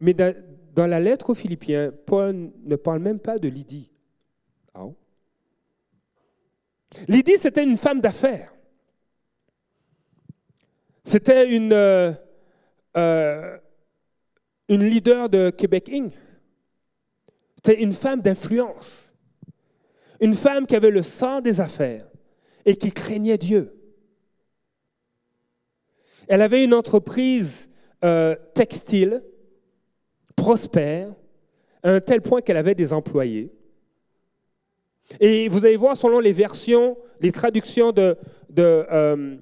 mais 0.00 0.12
dans, 0.12 0.34
dans, 0.74 0.86
la 0.86 1.00
lettre 1.00 1.30
aux 1.30 1.34
Philippiens, 1.34 1.92
Paul 2.04 2.50
ne 2.62 2.76
parle 2.76 3.00
même 3.00 3.18
pas 3.18 3.38
de 3.38 3.48
Lydie. 3.48 3.90
Ah 4.74 4.84
Lydie, 7.08 7.38
c'était 7.38 7.64
une 7.64 7.78
femme 7.78 8.00
d'affaires. 8.00 8.52
C'était 11.04 11.54
une, 11.54 11.72
euh, 11.72 12.12
euh, 12.96 13.58
une 14.68 14.84
leader 14.84 15.28
de 15.28 15.50
Québec 15.50 15.90
Inc. 15.92 16.12
C'était 17.56 17.82
une 17.82 17.92
femme 17.92 18.20
d'influence. 18.20 19.14
Une 20.20 20.34
femme 20.34 20.66
qui 20.66 20.76
avait 20.76 20.90
le 20.90 21.02
sang 21.02 21.40
des 21.40 21.60
affaires 21.60 22.06
et 22.64 22.76
qui 22.76 22.92
craignait 22.92 23.38
Dieu. 23.38 23.72
Elle 26.28 26.42
avait 26.42 26.64
une 26.64 26.74
entreprise 26.74 27.70
euh, 28.04 28.34
textile, 28.54 29.22
prospère, 30.34 31.14
à 31.82 31.90
un 31.90 32.00
tel 32.00 32.20
point 32.20 32.40
qu'elle 32.40 32.56
avait 32.56 32.74
des 32.74 32.92
employés. 32.92 33.52
Et 35.20 35.48
vous 35.48 35.64
allez 35.64 35.76
voir, 35.76 35.96
selon 35.96 36.18
les 36.18 36.32
versions, 36.32 36.96
les 37.20 37.30
traductions 37.30 37.92
euh, 37.96 39.36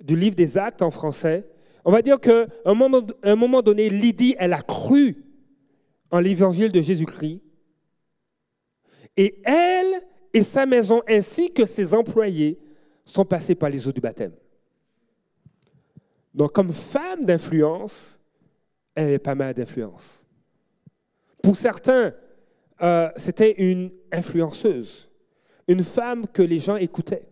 du 0.00 0.16
livre 0.16 0.34
des 0.34 0.58
actes 0.58 0.82
en 0.82 0.90
français, 0.90 1.46
on 1.84 1.92
va 1.92 2.02
dire 2.02 2.18
qu'à 2.18 2.46
un 2.64 2.74
moment, 2.74 3.62
donné, 3.62 3.90
Lydie, 3.90 4.34
elle 4.38 4.52
a 4.52 4.62
cru 4.62 5.24
en 6.10 6.18
l'évangile 6.18 6.72
de 6.72 6.80
Jésus-Christ. 6.80 7.40
Et 9.16 9.40
elle 9.44 10.00
et 10.32 10.42
sa 10.42 10.66
maison, 10.66 11.02
ainsi 11.08 11.52
que 11.52 11.66
ses 11.66 11.94
employés, 11.94 12.58
sont 13.04 13.24
passés 13.24 13.54
par 13.54 13.68
les 13.68 13.86
eaux 13.86 13.92
du 13.92 14.00
baptême. 14.00 14.32
Donc, 16.32 16.52
comme 16.52 16.72
femme 16.72 17.24
d'influence, 17.24 18.18
elle 18.94 19.04
avait 19.04 19.18
pas 19.18 19.34
mal 19.34 19.54
d'influence. 19.54 20.24
Pour 21.42 21.54
certains, 21.54 22.14
euh, 22.82 23.10
c'était 23.16 23.52
une 23.52 23.92
influenceuse, 24.10 25.08
une 25.68 25.84
femme 25.84 26.26
que 26.26 26.42
les 26.42 26.58
gens 26.58 26.76
écoutaient. 26.76 27.28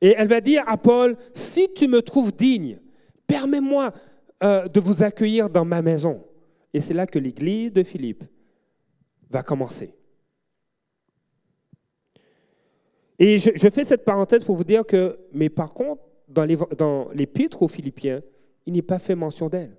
Et 0.00 0.14
elle 0.16 0.28
va 0.28 0.40
dire 0.40 0.64
à 0.66 0.76
Paul, 0.76 1.16
si 1.34 1.72
tu 1.72 1.88
me 1.88 2.02
trouves 2.02 2.32
digne, 2.34 2.78
permets-moi 3.26 3.92
euh, 4.42 4.68
de 4.68 4.80
vous 4.80 5.02
accueillir 5.02 5.50
dans 5.50 5.64
ma 5.64 5.82
maison. 5.82 6.24
Et 6.72 6.80
c'est 6.80 6.94
là 6.94 7.06
que 7.06 7.18
l'église 7.18 7.72
de 7.72 7.82
Philippe 7.82 8.24
va 9.28 9.42
commencer. 9.42 9.94
Et 13.18 13.38
je, 13.38 13.50
je, 13.54 13.68
fais 13.68 13.84
cette 13.84 14.04
parenthèse 14.04 14.44
pour 14.44 14.56
vous 14.56 14.64
dire 14.64 14.86
que, 14.86 15.18
mais 15.32 15.50
par 15.50 15.74
contre, 15.74 16.02
dans 16.28 17.08
l'épître 17.12 17.62
aux 17.62 17.68
Philippiens, 17.68 18.22
il 18.64 18.72
n'est 18.72 18.82
pas 18.82 18.98
fait 18.98 19.14
mention 19.14 19.48
d'elle. 19.48 19.76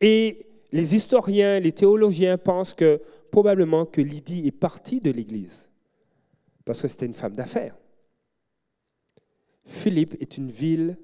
Et 0.00 0.46
les 0.70 0.94
historiens, 0.94 1.60
les 1.60 1.72
théologiens 1.72 2.38
pensent 2.38 2.72
que 2.72 3.02
probablement 3.30 3.84
que 3.84 4.00
Lydie 4.00 4.46
est 4.46 4.52
partie 4.52 5.00
de 5.00 5.10
l'Église 5.10 5.68
parce 6.64 6.80
que 6.82 6.88
c'était 6.88 7.06
une 7.06 7.14
femme 7.14 7.34
d'affaires. 7.34 7.76
Philippe 9.66 10.16
est 10.20 10.36
une 10.36 10.50
ville, 10.50 10.98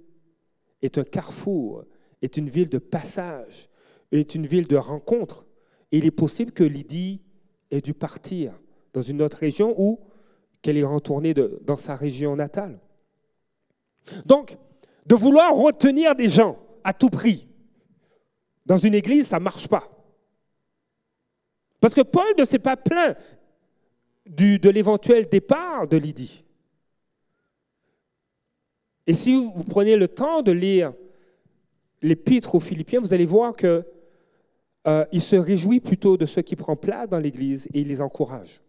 est 0.82 0.98
un 0.98 1.04
carrefour, 1.04 1.84
est 2.22 2.36
une 2.36 2.48
ville 2.48 2.68
de 2.68 2.78
passage, 2.78 3.68
est 4.12 4.34
une 4.34 4.46
ville 4.46 4.66
de 4.66 4.76
rencontre. 4.76 5.46
Il 5.90 6.04
est 6.04 6.10
possible 6.10 6.52
que 6.52 6.64
Lydie 6.64 7.22
ait 7.70 7.80
dû 7.80 7.94
partir 7.94 8.58
dans 8.92 9.02
une 9.02 9.22
autre 9.22 9.38
région 9.38 9.74
ou 9.78 10.00
qu'elle 10.62 10.76
est 10.76 10.84
retournée 10.84 11.34
dans 11.34 11.76
sa 11.76 11.94
région 11.94 12.36
natale. 12.36 12.80
Donc, 14.24 14.56
de 15.06 15.14
vouloir 15.14 15.54
retenir 15.54 16.14
des 16.14 16.28
gens 16.28 16.58
à 16.84 16.92
tout 16.92 17.10
prix 17.10 17.46
dans 18.66 18.78
une 18.78 18.94
église, 18.94 19.28
ça 19.28 19.38
ne 19.38 19.44
marche 19.44 19.68
pas. 19.68 19.88
Parce 21.80 21.94
que 21.94 22.02
Paul 22.02 22.26
ne 22.36 22.44
s'est 22.44 22.58
pas 22.58 22.76
plaint 22.76 23.16
de 24.26 24.68
l'éventuel 24.68 25.28
départ 25.28 25.88
de 25.88 25.96
Lydie. 25.96 26.44
Et 29.08 29.14
si 29.14 29.34
vous 29.34 29.64
prenez 29.64 29.96
le 29.96 30.06
temps 30.06 30.42
de 30.42 30.52
lire 30.52 30.92
l'épître 32.02 32.54
aux 32.54 32.60
Philippiens, 32.60 33.00
vous 33.00 33.14
allez 33.14 33.24
voir 33.24 33.56
qu'il 33.56 33.82
euh, 34.86 35.04
se 35.18 35.34
réjouit 35.34 35.80
plutôt 35.80 36.18
de 36.18 36.26
ce 36.26 36.40
qui 36.40 36.56
prend 36.56 36.76
place 36.76 37.08
dans 37.08 37.18
l'Église 37.18 37.68
et 37.72 37.80
il 37.80 37.88
les 37.88 38.02
encourage. 38.02 38.60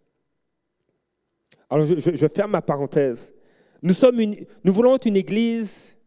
Alors 1.70 1.86
je, 1.86 2.28
ferme 2.28 2.52
ma 2.52 2.62
parenthèse. 2.62 3.34
Nous, 3.82 3.94
sommes 3.94 4.18
nous 4.64 4.74
voulons 4.74 4.96
être 4.96 5.08
une 5.08 5.18
Église 5.18 5.98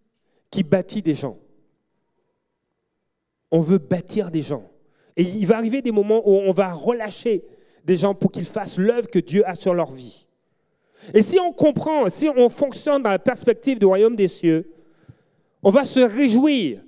qui 0.51 0.63
bâtit 0.63 1.03
des 1.03 1.15
gens. 1.15 1.39
On 3.51 3.61
veut 3.61 3.79
bâtir 3.79 4.31
des 4.31 4.43
gens. 4.43 4.67
Et 5.15 5.25
il 5.25 5.47
va 5.47 5.59
arriver 5.59 5.83
des 5.83 5.93
moments 5.93 6.27
où 6.27 6.33
on 6.33 6.53
va 6.53 6.73
relâcher 6.73 7.45
des 7.85 7.99
gens 7.99 8.15
pour 8.15 8.33
qu'ils 8.33 8.47
fassent 8.47 8.79
l'œuvre 8.79 9.09
que 9.09 9.19
Dieu 9.19 9.47
a 9.47 9.55
sur 9.55 9.75
leur 9.75 9.93
vie. 9.93 10.27
Et 11.15 11.23
si 11.23 11.39
on 11.39 11.53
comprend, 11.53 12.09
si 12.09 12.29
on 12.29 12.49
fonctionne 12.49 13.03
dans 13.03 13.11
la 13.11 13.19
perspective 13.19 13.79
du 13.79 13.87
royaume 13.87 14.17
des 14.17 14.29
cieux, 14.29 14.71
on 15.63 15.71
va 15.71 15.85
se 15.85 16.01
réjouir 16.01 16.81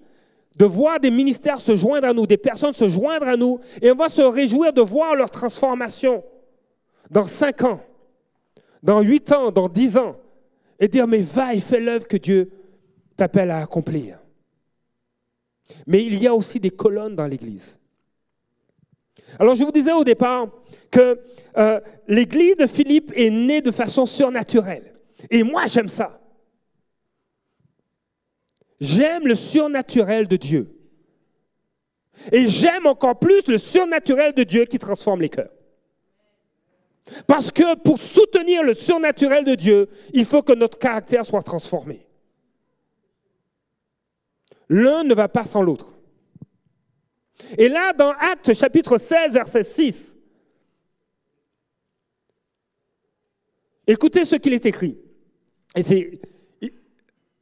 de 0.56 0.64
voir 0.64 1.00
des 1.00 1.10
ministères 1.10 1.60
se 1.60 1.76
joindre 1.76 2.08
à 2.08 2.12
nous, 2.12 2.26
des 2.26 2.36
personnes 2.36 2.74
se 2.74 2.88
joindre 2.88 3.26
à 3.26 3.36
nous, 3.36 3.58
et 3.82 3.90
on 3.90 3.96
va 3.96 4.08
se 4.08 4.22
réjouir 4.22 4.72
de 4.72 4.82
voir 4.82 5.16
leur 5.16 5.30
transformation 5.30 6.22
dans 7.10 7.26
cinq 7.26 7.62
ans, 7.62 7.80
dans 8.82 9.00
huit 9.00 9.32
ans, 9.32 9.50
dans 9.50 9.68
dix 9.68 9.98
ans, 9.98 10.16
et 10.78 10.88
dire, 10.88 11.06
mais 11.06 11.20
va 11.20 11.54
et 11.54 11.60
fais 11.60 11.80
l'œuvre 11.80 12.06
que 12.06 12.16
Dieu 12.16 12.50
t'appelle 13.16 13.50
à 13.50 13.62
accomplir. 13.62 14.18
Mais 15.86 16.04
il 16.04 16.20
y 16.22 16.26
a 16.26 16.34
aussi 16.34 16.60
des 16.60 16.70
colonnes 16.70 17.16
dans 17.16 17.26
l'Église. 17.26 17.78
Alors 19.38 19.54
je 19.54 19.64
vous 19.64 19.72
disais 19.72 19.92
au 19.92 20.04
départ 20.04 20.48
que 20.90 21.20
euh, 21.56 21.80
l'église 22.06 22.56
de 22.56 22.66
Philippe 22.66 23.12
est 23.14 23.30
née 23.30 23.60
de 23.60 23.70
façon 23.70 24.06
surnaturelle. 24.06 24.94
Et 25.30 25.42
moi 25.42 25.66
j'aime 25.66 25.88
ça. 25.88 26.20
J'aime 28.80 29.26
le 29.26 29.34
surnaturel 29.34 30.28
de 30.28 30.36
Dieu. 30.36 30.70
Et 32.32 32.48
j'aime 32.48 32.86
encore 32.86 33.18
plus 33.18 33.46
le 33.48 33.58
surnaturel 33.58 34.34
de 34.34 34.44
Dieu 34.44 34.64
qui 34.66 34.78
transforme 34.78 35.22
les 35.22 35.28
cœurs. 35.28 35.50
Parce 37.26 37.50
que 37.50 37.76
pour 37.76 37.98
soutenir 37.98 38.62
le 38.62 38.74
surnaturel 38.74 39.44
de 39.44 39.54
Dieu, 39.54 39.88
il 40.12 40.24
faut 40.24 40.42
que 40.42 40.52
notre 40.52 40.78
caractère 40.78 41.24
soit 41.24 41.42
transformé. 41.42 42.06
L'un 44.68 45.04
ne 45.04 45.14
va 45.14 45.28
pas 45.28 45.44
sans 45.44 45.62
l'autre. 45.62 45.93
Et 47.58 47.68
là, 47.68 47.92
dans 47.92 48.10
Actes 48.10 48.54
chapitre 48.54 48.98
16, 48.98 49.34
verset 49.34 49.64
6, 49.64 50.16
écoutez 53.86 54.24
ce 54.24 54.36
qu'il 54.36 54.52
est 54.52 54.66
écrit. 54.66 54.98
Et 55.76 55.82
c'est, 55.82 56.20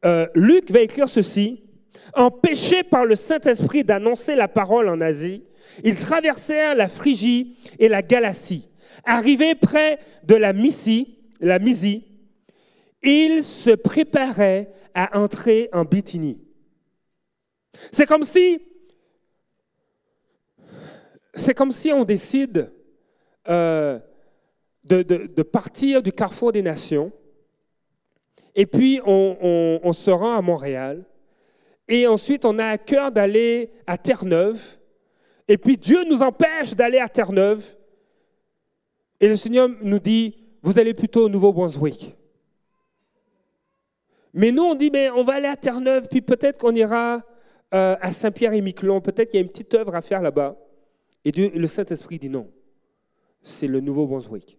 euh, 0.04 0.26
Luc 0.34 0.70
va 0.70 0.80
écrire 0.80 1.08
ceci. 1.08 1.62
Empêchés 2.14 2.82
par 2.82 3.06
le 3.06 3.16
Saint-Esprit 3.16 3.84
d'annoncer 3.84 4.34
la 4.36 4.48
parole 4.48 4.88
en 4.88 5.00
Asie, 5.00 5.44
ils 5.84 5.96
traversèrent 5.96 6.74
la 6.74 6.88
Phrygie 6.88 7.56
et 7.78 7.88
la 7.88 8.02
Galatie. 8.02 8.68
Arrivés 9.04 9.54
près 9.54 9.98
de 10.24 10.34
la 10.34 10.52
Mysie, 10.52 11.18
la 11.40 11.58
Mysie, 11.58 12.04
ils 13.02 13.42
se 13.42 13.70
préparaient 13.70 14.70
à 14.94 15.18
entrer 15.18 15.68
en 15.72 15.84
Bithynie. 15.84 16.40
C'est 17.90 18.06
comme 18.06 18.24
si 18.24 18.60
c'est 21.34 21.54
comme 21.54 21.72
si 21.72 21.92
on 21.92 22.04
décide 22.04 22.72
euh, 23.48 23.98
de, 24.84 25.42
partir 25.42 26.02
du 26.02 26.12
carrefour 26.12 26.52
des 26.52 26.62
nations, 26.62 27.12
et 28.54 28.66
puis 28.66 29.00
on, 29.06 29.92
se 29.94 30.10
rend 30.10 30.36
à 30.36 30.42
Montréal, 30.42 31.04
et 31.88 32.06
ensuite 32.06 32.44
on 32.44 32.58
a 32.58 32.66
à 32.66 32.78
cœur 32.78 33.10
d'aller 33.10 33.70
à 33.86 33.96
Terre-Neuve, 33.96 34.78
et 35.48 35.56
puis 35.56 35.76
Dieu 35.76 36.04
nous 36.08 36.22
empêche 36.22 36.74
d'aller 36.74 36.98
à 36.98 37.08
Terre-Neuve, 37.08 37.76
et 39.20 39.28
le 39.28 39.36
Seigneur 39.36 39.68
nous 39.80 39.98
dit, 39.98 40.36
vous 40.62 40.78
allez 40.78 40.94
plutôt 40.94 41.26
au 41.26 41.28
Nouveau-Brunswick. 41.28 42.16
Mais 44.34 44.50
nous, 44.50 44.62
on 44.62 44.74
dit, 44.74 44.90
mais 44.90 45.10
on 45.10 45.24
va 45.24 45.34
aller 45.34 45.48
à 45.48 45.56
Terre-Neuve, 45.56 46.08
puis 46.10 46.22
peut-être 46.22 46.58
qu'on 46.58 46.74
ira 46.74 47.22
euh, 47.74 47.96
à 48.00 48.12
Saint-Pierre-et-Miquelon, 48.12 49.00
peut-être 49.00 49.30
qu'il 49.30 49.38
y 49.38 49.42
a 49.42 49.44
une 49.44 49.50
petite 49.50 49.74
œuvre 49.74 49.94
à 49.94 50.00
faire 50.00 50.22
là-bas. 50.22 50.56
Et 51.24 51.30
le 51.32 51.66
Saint-Esprit 51.66 52.18
dit 52.18 52.28
non. 52.28 52.50
C'est 53.42 53.66
le 53.66 53.80
Nouveau-Brunswick. 53.80 54.58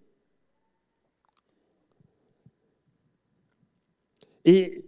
Et 4.46 4.86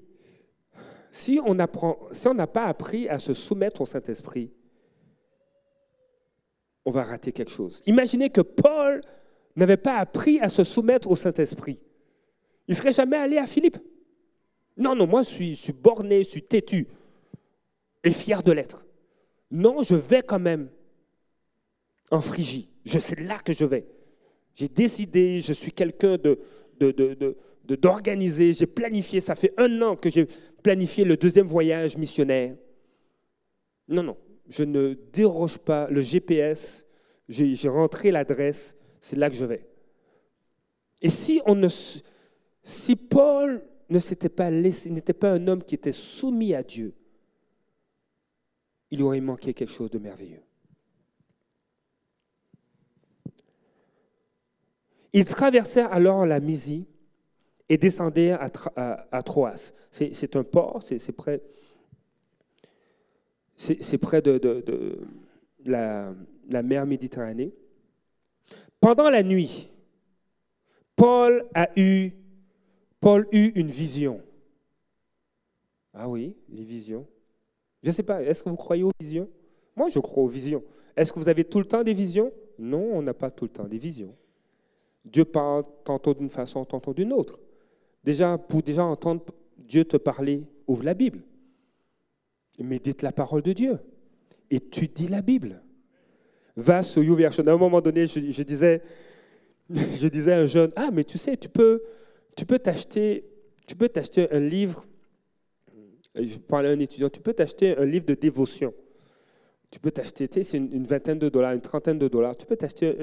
si 1.11 1.39
on 1.45 1.53
n'a 1.53 1.67
pas 1.67 2.65
appris 2.65 3.07
à 3.07 3.19
se 3.19 3.33
soumettre 3.33 3.81
au 3.81 3.85
Saint-Esprit, 3.85 4.51
on 6.83 6.91
va 6.91 7.03
rater 7.03 7.31
quelque 7.31 7.51
chose. 7.51 7.81
Imaginez 7.85 8.29
que 8.29 8.41
Paul 8.41 9.01
n'avait 9.55 9.77
pas 9.77 9.97
appris 9.97 10.39
à 10.41 10.49
se 10.49 10.63
soumettre 10.63 11.09
au 11.09 11.15
Saint-Esprit. 11.15 11.79
Il 12.67 12.71
ne 12.71 12.75
serait 12.75 12.93
jamais 12.93 13.17
allé 13.17 13.37
à 13.37 13.47
Philippe. 13.47 13.77
Non, 14.75 14.93
non, 14.93 15.07
moi 15.07 15.21
je 15.21 15.53
suis 15.53 15.73
borné, 15.73 16.23
je 16.23 16.29
suis 16.29 16.43
têtu 16.43 16.87
et 18.03 18.11
fier 18.11 18.43
de 18.43 18.51
l'être. 18.51 18.85
Non, 19.51 19.83
je 19.83 19.95
vais 19.95 20.21
quand 20.21 20.39
même 20.39 20.69
en 22.11 22.21
Phrygie. 22.21 22.69
Je 22.85 22.99
sais 22.99 23.21
là 23.21 23.39
que 23.39 23.53
je 23.53 23.65
vais. 23.65 23.85
J'ai 24.53 24.69
décidé, 24.69 25.41
je 25.41 25.53
suis 25.53 25.71
quelqu'un 25.71 26.17
de, 26.17 26.39
d'organiser, 27.75 28.53
j'ai 28.53 28.67
planifié, 28.67 29.19
ça 29.19 29.35
fait 29.35 29.53
un 29.57 29.81
an 29.81 29.95
que 29.95 30.09
j'ai 30.09 30.27
planifié 30.63 31.03
le 31.03 31.17
deuxième 31.17 31.47
voyage 31.47 31.97
missionnaire. 31.97 32.55
Non, 33.87 34.03
non, 34.03 34.17
je 34.47 34.63
ne 34.63 34.93
déroge 35.11 35.57
pas 35.57 35.89
le 35.89 36.01
GPS, 36.01 36.85
j'ai 37.27 37.69
rentré 37.69 38.11
l'adresse, 38.11 38.77
c'est 39.01 39.17
là 39.17 39.29
que 39.29 39.35
je 39.35 39.45
vais. 39.45 39.67
Et 41.01 41.09
si, 41.09 41.41
on 41.45 41.55
ne, 41.55 41.67
si 42.63 42.95
Paul 42.95 43.61
ne 43.89 43.99
s'était 43.99 44.29
pas 44.29 44.49
laissé, 44.49 44.89
n'était 44.89 45.13
pas 45.13 45.31
un 45.31 45.47
homme 45.47 45.63
qui 45.63 45.75
était 45.75 45.91
soumis 45.91 46.55
à 46.55 46.63
Dieu, 46.63 46.93
il 48.89 49.03
aurait 49.03 49.19
manqué 49.19 49.53
quelque 49.53 49.71
chose 49.71 49.91
de 49.91 49.99
merveilleux. 49.99 50.44
Ils 55.15 55.23
traversèrent 55.23 55.93
alors 55.93 56.25
la 56.25 56.41
Mysie 56.41 56.85
et 57.69 57.77
descendirent 57.77 58.37
à, 58.75 59.23
Troas. 59.23 59.71
C'est 59.89 60.35
un 60.35 60.43
port, 60.43 60.83
c'est 60.83 61.11
près, 61.13 61.41
près 64.01 64.21
de, 64.21 64.99
la, 65.63 66.13
mer 66.63 66.85
Méditerranée. 66.85 67.53
Pendant 68.81 69.09
la 69.09 69.23
nuit, 69.23 69.69
Paul 70.97 71.45
a 71.53 71.69
eu, 71.79 72.11
Paul 72.99 73.25
eut 73.31 73.53
une 73.55 73.71
vision. 73.71 74.21
Ah 75.93 76.09
oui, 76.09 76.35
les 76.49 76.65
visions. 76.65 77.07
Je 77.81 77.87
ne 77.87 77.93
sais 77.93 78.03
pas, 78.03 78.21
est-ce 78.21 78.43
que 78.43 78.49
vous 78.49 78.57
croyez 78.57 78.83
aux 78.83 78.91
visions? 78.99 79.29
Moi, 79.77 79.87
je 79.87 79.99
crois 79.99 80.23
aux 80.23 80.27
visions. 80.27 80.61
Est-ce 80.93 81.13
que 81.13 81.19
vous 81.19 81.29
avez 81.29 81.45
tout 81.45 81.59
le 81.59 81.65
temps 81.65 81.83
des 81.83 81.93
visions? 81.93 82.33
Non, 82.59 82.89
on 82.91 83.01
n'a 83.01 83.13
pas 83.13 83.31
tout 83.31 83.45
le 83.45 83.51
temps 83.51 83.63
des 83.63 83.77
visions. 83.77 84.13
Dieu 85.05 85.23
parle 85.23 85.63
tantôt 85.83 86.13
d'une 86.13 86.29
façon, 86.29 86.65
tantôt 86.65 86.93
d'une 86.93 87.13
autre. 87.13 87.39
Déjà, 88.03 88.37
pour 88.37 88.61
déjà 88.63 88.83
entendre 88.83 89.23
Dieu 89.57 89.85
te 89.85 89.97
parler, 89.97 90.43
ouvre 90.67 90.83
la 90.83 90.93
Bible. 90.93 91.21
Médite 92.59 93.01
la 93.01 93.11
parole 93.11 93.41
de 93.41 93.53
Dieu. 93.53 93.79
Étudie 94.49 95.07
la 95.07 95.21
Bible. 95.21 95.61
Va 96.55 96.83
sur 96.83 97.03
YouVersion. 97.03 97.45
À 97.47 97.51
un 97.51 97.57
moment 97.57 97.81
donné, 97.81 98.07
je, 98.07 98.43
disais, 98.43 98.81
je 99.69 100.07
disais 100.07 100.33
à 100.33 100.39
un 100.39 100.45
jeune, 100.45 100.71
ah, 100.75 100.89
mais 100.91 101.03
tu 101.03 101.17
sais, 101.17 101.37
tu 101.37 101.49
peux, 101.49 101.83
tu 102.35 102.45
peux 102.45 102.59
t'acheter, 102.59 103.25
tu 103.67 103.75
peux 103.75 103.89
t'acheter 103.89 104.31
un 104.31 104.39
livre. 104.39 104.85
Je 106.15 106.37
parlais 106.37 106.69
à 106.69 106.71
un 106.71 106.79
étudiant, 106.79 107.09
tu 107.09 107.19
peux 107.19 107.33
t'acheter 107.33 107.77
un 107.77 107.85
livre 107.85 108.05
de 108.05 108.13
dévotion. 108.13 108.73
Tu 109.69 109.79
peux 109.79 109.91
t'acheter, 109.91 110.27
tu 110.27 110.35
sais, 110.35 110.43
c'est 110.43 110.57
une, 110.57 110.85
vingtaine 110.85 111.19
de 111.19 111.27
dollars, 111.27 111.51
une 111.51 111.61
trentaine 111.61 111.99
de 111.99 112.07
dollars. 112.07 112.37
Tu 112.37 112.45
peux 112.45 112.55
t'acheter 112.55 112.95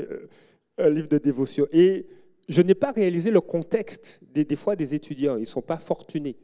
un, 0.78 0.88
livre 0.88 1.08
de 1.08 1.18
dévotion. 1.18 1.66
Et 1.72 2.06
je 2.48 2.62
n'ai 2.62 2.74
pas 2.74 2.92
réalisé 2.92 3.30
le 3.30 3.40
contexte 3.40 4.20
des, 4.32 4.44
des 4.44 4.56
fois 4.56 4.76
des 4.76 4.94
étudiants. 4.94 5.36
Ils 5.36 5.42
ne 5.42 5.46
sont 5.46 5.62
pas 5.62 5.78
fortunés. 5.78 6.36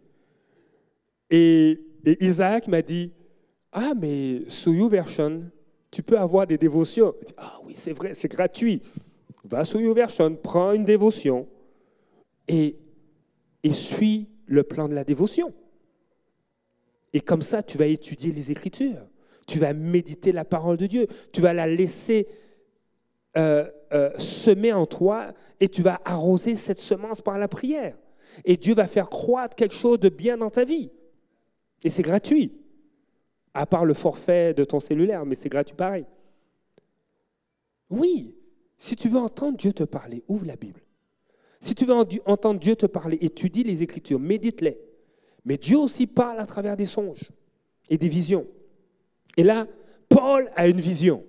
Et, 1.30 1.80
Isaac 2.20 2.68
m'a 2.68 2.80
dit, 2.80 3.12
ah, 3.72 3.92
mais 3.94 4.42
sous 4.48 4.72
YouVersion, 4.72 5.50
tu 5.90 6.02
peux 6.02 6.18
avoir 6.18 6.46
des 6.46 6.56
dévotions. 6.56 7.14
ah 7.36 7.58
oui, 7.64 7.72
c'est 7.74 7.92
vrai, 7.92 8.14
c'est 8.14 8.28
gratuit. 8.28 8.80
Va 9.44 9.64
sur 9.64 9.80
YouVersion, 9.80 10.36
prends 10.36 10.72
une 10.72 10.84
dévotion 10.84 11.48
et, 12.46 12.76
et 13.62 13.72
suis 13.72 14.28
le 14.46 14.62
plan 14.62 14.88
de 14.88 14.94
la 14.94 15.04
dévotion. 15.04 15.52
Et 17.12 17.20
comme 17.20 17.42
ça, 17.42 17.62
tu 17.62 17.78
vas 17.78 17.86
étudier 17.86 18.32
les 18.32 18.50
Écritures. 18.50 19.06
Tu 19.46 19.58
vas 19.58 19.72
méditer 19.72 20.32
la 20.32 20.44
parole 20.44 20.76
de 20.76 20.86
Dieu. 20.86 21.06
Tu 21.32 21.40
vas 21.40 21.54
la 21.54 21.66
laisser 21.66 22.26
euh, 23.38 23.70
euh, 23.92 24.10
semer 24.18 24.72
en 24.72 24.84
toi 24.84 25.32
et 25.60 25.68
tu 25.68 25.82
vas 25.82 26.00
arroser 26.04 26.56
cette 26.56 26.78
semence 26.78 27.20
par 27.20 27.38
la 27.38 27.48
prière. 27.48 27.96
Et 28.44 28.56
Dieu 28.56 28.74
va 28.74 28.86
faire 28.86 29.08
croître 29.08 29.56
quelque 29.56 29.74
chose 29.74 29.98
de 29.98 30.08
bien 30.08 30.36
dans 30.36 30.50
ta 30.50 30.64
vie. 30.64 30.90
Et 31.84 31.90
c'est 31.90 32.02
gratuit 32.02 32.52
à 33.54 33.66
part 33.66 33.84
le 33.84 33.94
forfait 33.94 34.54
de 34.54 34.64
ton 34.64 34.78
cellulaire, 34.78 35.24
mais 35.24 35.34
c'est 35.34 35.48
gratuit 35.48 35.76
pareil. 35.76 36.04
Oui, 37.90 38.34
si 38.76 38.94
tu 38.94 39.08
veux 39.08 39.18
entendre 39.18 39.56
Dieu 39.56 39.72
te 39.72 39.84
parler, 39.84 40.22
ouvre 40.28 40.46
la 40.46 40.56
Bible. 40.56 40.80
Si 41.60 41.74
tu 41.74 41.84
veux 41.84 41.94
entendre 41.94 42.60
Dieu 42.60 42.76
te 42.76 42.86
parler, 42.86 43.18
étudie 43.20 43.64
les 43.64 43.82
Écritures, 43.82 44.20
médite-les. 44.20 44.78
Mais 45.44 45.56
Dieu 45.56 45.78
aussi 45.78 46.06
parle 46.06 46.38
à 46.38 46.46
travers 46.46 46.76
des 46.76 46.86
songes 46.86 47.30
et 47.88 47.98
des 47.98 48.08
visions. 48.08 48.46
Et 49.36 49.42
là, 49.42 49.66
Paul 50.08 50.50
a 50.54 50.68
une 50.68 50.80
vision. 50.80 51.24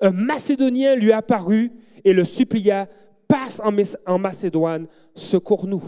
Un 0.00 0.10
Macédonien 0.10 0.96
lui 0.96 1.12
apparut 1.12 1.72
et 2.04 2.12
le 2.12 2.24
supplia, 2.24 2.88
passe 3.28 3.60
en 4.06 4.18
Macédoine, 4.18 4.86
secours-nous. 5.14 5.82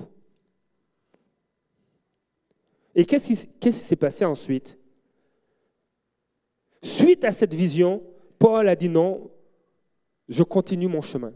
Et 2.94 3.04
qu'est-ce 3.04 3.46
qui 3.46 3.72
s'est 3.72 3.96
passé 3.96 4.24
ensuite? 4.24 4.78
Suite 6.82 7.24
à 7.24 7.32
cette 7.32 7.52
vision, 7.52 8.02
Paul 8.38 8.68
a 8.68 8.76
dit 8.76 8.88
non, 8.88 9.30
je 10.28 10.42
continue 10.42 10.88
mon 10.88 11.02
chemin. 11.02 11.32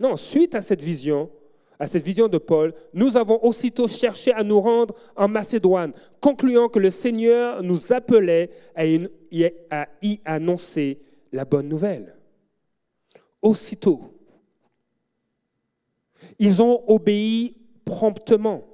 Non, 0.00 0.16
suite 0.16 0.54
à 0.54 0.60
cette 0.60 0.82
vision, 0.82 1.30
à 1.78 1.86
cette 1.86 2.02
vision 2.02 2.26
de 2.26 2.38
Paul, 2.38 2.74
nous 2.92 3.16
avons 3.16 3.38
aussitôt 3.44 3.86
cherché 3.86 4.32
à 4.32 4.42
nous 4.42 4.60
rendre 4.60 4.94
en 5.14 5.28
Macédoine, 5.28 5.92
concluant 6.20 6.68
que 6.68 6.80
le 6.80 6.90
Seigneur 6.90 7.62
nous 7.62 7.92
appelait 7.92 8.50
à 8.74 8.84
y 10.02 10.20
annoncer 10.24 11.00
la 11.32 11.44
bonne 11.44 11.68
nouvelle. 11.68 12.16
Aussitôt, 13.42 14.18
ils 16.38 16.60
ont 16.62 16.82
obéi 16.88 17.56
promptement. 17.84 18.64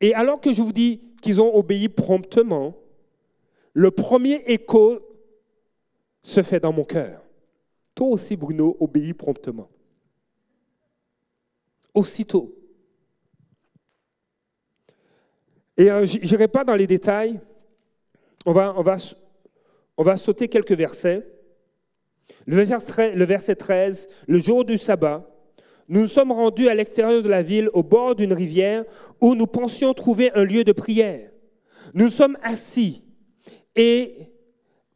Et 0.00 0.14
alors 0.14 0.40
que 0.40 0.52
je 0.52 0.60
vous 0.62 0.72
dis 0.72 1.00
qu'ils 1.22 1.40
ont 1.40 1.54
obéi 1.54 1.88
promptement, 1.88 2.76
le 3.72 3.90
premier 3.90 4.42
écho 4.46 5.00
se 6.22 6.42
fait 6.42 6.60
dans 6.60 6.72
mon 6.72 6.84
cœur. 6.84 7.22
Toi 7.94 8.08
aussi, 8.08 8.36
Bruno, 8.36 8.76
obéis 8.80 9.14
promptement. 9.14 9.68
Aussitôt. 11.94 12.54
Et 15.76 15.90
euh, 15.90 16.06
je 16.06 16.18
n'irai 16.18 16.48
pas 16.48 16.64
dans 16.64 16.74
les 16.74 16.86
détails. 16.86 17.40
On 18.46 18.52
va, 18.52 18.74
on, 18.76 18.82
va, 18.82 18.96
on 19.96 20.02
va 20.04 20.16
sauter 20.16 20.48
quelques 20.48 20.72
versets. 20.72 21.26
Le 22.46 22.62
verset, 22.62 23.14
le 23.14 23.24
verset 23.24 23.56
13, 23.56 24.08
le 24.26 24.38
jour 24.38 24.64
du 24.64 24.78
sabbat, 24.78 25.30
nous 25.88 26.02
nous 26.02 26.08
sommes 26.08 26.32
rendus 26.32 26.68
à 26.68 26.74
l'extérieur 26.74 27.22
de 27.22 27.28
la 27.28 27.42
ville, 27.42 27.68
au 27.74 27.82
bord 27.82 28.14
d'une 28.14 28.32
rivière, 28.32 28.84
où 29.20 29.34
nous 29.34 29.46
pensions 29.46 29.92
trouver 29.92 30.32
un 30.32 30.44
lieu 30.44 30.64
de 30.64 30.72
prière. 30.72 31.30
Nous 31.92 32.08
sommes 32.08 32.38
assis 32.42 33.04
et 33.76 34.16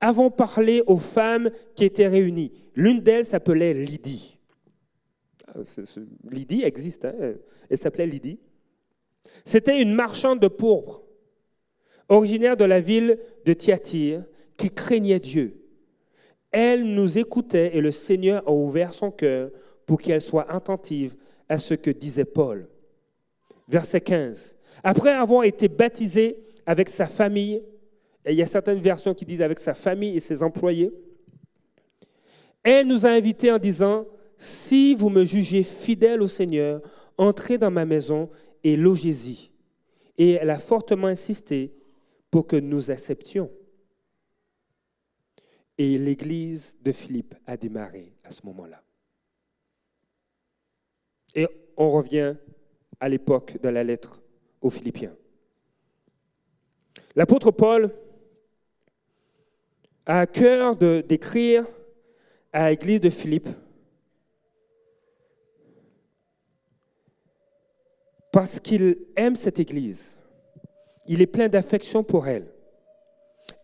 avons 0.01 0.31
parlé 0.31 0.83
aux 0.87 0.99
femmes 0.99 1.51
qui 1.75 1.85
étaient 1.85 2.09
réunies. 2.09 2.53
L'une 2.75 3.01
d'elles 3.01 3.27
s'appelait 3.27 3.75
Lydie. 3.75 4.39
Ah, 5.47 5.59
Lydie 6.31 6.63
existe, 6.63 7.05
hein 7.05 7.35
elle 7.69 7.79
s'appelait 7.79 8.07
Lydie. 8.07 8.41
C'était 9.45 9.81
une 9.81 9.93
marchande 9.93 10.41
de 10.41 10.49
pourpre, 10.49 11.03
originaire 12.09 12.57
de 12.57 12.65
la 12.65 12.81
ville 12.81 13.19
de 13.45 13.53
Thyatire, 13.53 14.25
qui 14.59 14.71
craignait 14.71 15.21
Dieu. 15.21 15.57
Elle 16.51 16.85
nous 16.85 17.17
écoutait 17.17 17.75
et 17.77 17.81
le 17.81 17.93
Seigneur 17.93 18.43
a 18.47 18.53
ouvert 18.53 18.93
son 18.93 19.11
cœur 19.11 19.51
pour 19.87 19.99
qu'elle 19.99 20.21
soit 20.21 20.51
attentive 20.51 21.15
à 21.49 21.59
ce 21.59 21.73
que 21.73 21.91
disait 21.91 22.27
Paul. 22.27 22.69
Verset 23.69 24.03
15. 24.03 24.59
Après 24.83 25.13
avoir 25.13 25.45
été 25.45 25.69
baptisé 25.69 26.39
avec 26.67 26.89
sa 26.91 27.07
famille, 27.07 27.63
et 28.25 28.33
il 28.33 28.35
y 28.35 28.43
a 28.43 28.47
certaines 28.47 28.81
versions 28.81 29.15
qui 29.15 29.25
disent 29.25 29.43
avec 29.43 29.59
sa 29.59 29.73
famille 29.73 30.17
et 30.17 30.21
ses 30.21 30.43
employés, 30.43 30.93
elle 32.63 32.87
nous 32.87 33.07
a 33.07 33.11
invités 33.11 33.51
en 33.51 33.59
disant, 33.59 34.07
si 34.37 34.95
vous 34.95 35.09
me 35.09 35.25
jugez 35.25 35.63
fidèle 35.63 36.23
au 36.23 36.29
Seigneur, 36.29 36.83
entrez 37.17 37.59
dans 37.59 37.71
ma 37.71 37.85
maison 37.85 38.29
et 38.65 38.77
logez-y. 38.77 39.51
Et 40.19 40.33
elle 40.33 40.51
a 40.51 40.59
fortement 40.59 41.07
insisté 41.07 41.73
pour 42.31 42.47
que 42.47 42.57
nous 42.57 42.91
acceptions. 42.91 43.51
Et 45.79 45.97
l'église 45.97 46.77
de 46.83 46.93
Philippe 46.93 47.35
a 47.47 47.57
démarré 47.57 48.13
à 48.25 48.31
ce 48.31 48.45
moment-là. 48.47 48.83
Et 51.35 51.47
on 51.77 51.91
revient 51.93 52.35
à 52.99 53.09
l'époque 53.09 53.61
de 53.63 53.69
la 53.69 53.85
lettre 53.85 54.21
aux 54.61 54.71
Philippiens. 54.71 55.15
L'apôtre 57.15 57.53
Paul 57.53 57.95
a 60.05 60.21
à 60.21 60.27
cœur 60.27 60.77
d'écrire 60.77 61.65
à 62.53 62.71
l'église 62.71 63.01
de 63.01 63.11
Philippe 63.11 63.49
parce 68.33 68.61
qu'il 68.61 68.99
aime 69.17 69.37
cette 69.37 69.59
église. 69.59 70.17
Il 71.07 71.21
est 71.23 71.27
plein 71.27 71.49
d'affection 71.49 72.05
pour 72.05 72.29
elle. 72.29 72.47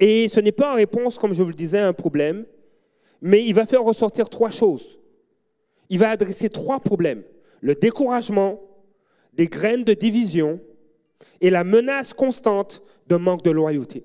Et 0.00 0.28
ce 0.28 0.40
n'est 0.40 0.52
pas 0.52 0.72
en 0.72 0.76
réponse, 0.76 1.18
comme 1.18 1.32
je 1.32 1.42
vous 1.42 1.48
le 1.48 1.54
disais, 1.54 1.78
à 1.78 1.88
un 1.88 1.92
problème, 1.92 2.46
mais 3.20 3.44
il 3.44 3.54
va 3.54 3.66
faire 3.66 3.82
ressortir 3.82 4.28
trois 4.28 4.50
choses. 4.50 5.00
Il 5.88 5.98
va 5.98 6.10
adresser 6.10 6.48
trois 6.48 6.80
problèmes 6.80 7.22
le 7.64 7.74
découragement, 7.74 8.60
des 9.32 9.46
graines 9.46 9.84
de 9.84 9.94
division 9.94 10.60
et 11.40 11.48
la 11.48 11.64
menace 11.64 12.12
constante 12.12 12.82
d'un 13.06 13.18
manque 13.18 13.42
de 13.42 13.50
loyauté. 13.50 14.04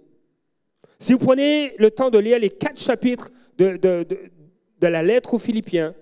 Si 0.98 1.12
vous 1.12 1.20
prenez 1.20 1.76
le 1.78 1.92
temps 1.92 2.10
de 2.10 2.18
lire 2.18 2.40
les 2.40 2.50
quatre 2.50 2.80
chapitres 2.80 3.32
de, 3.58 3.76
de 3.76 4.88
la 4.88 5.04
lettre 5.04 5.34
aux 5.34 5.40
Philippiens, 5.40 5.94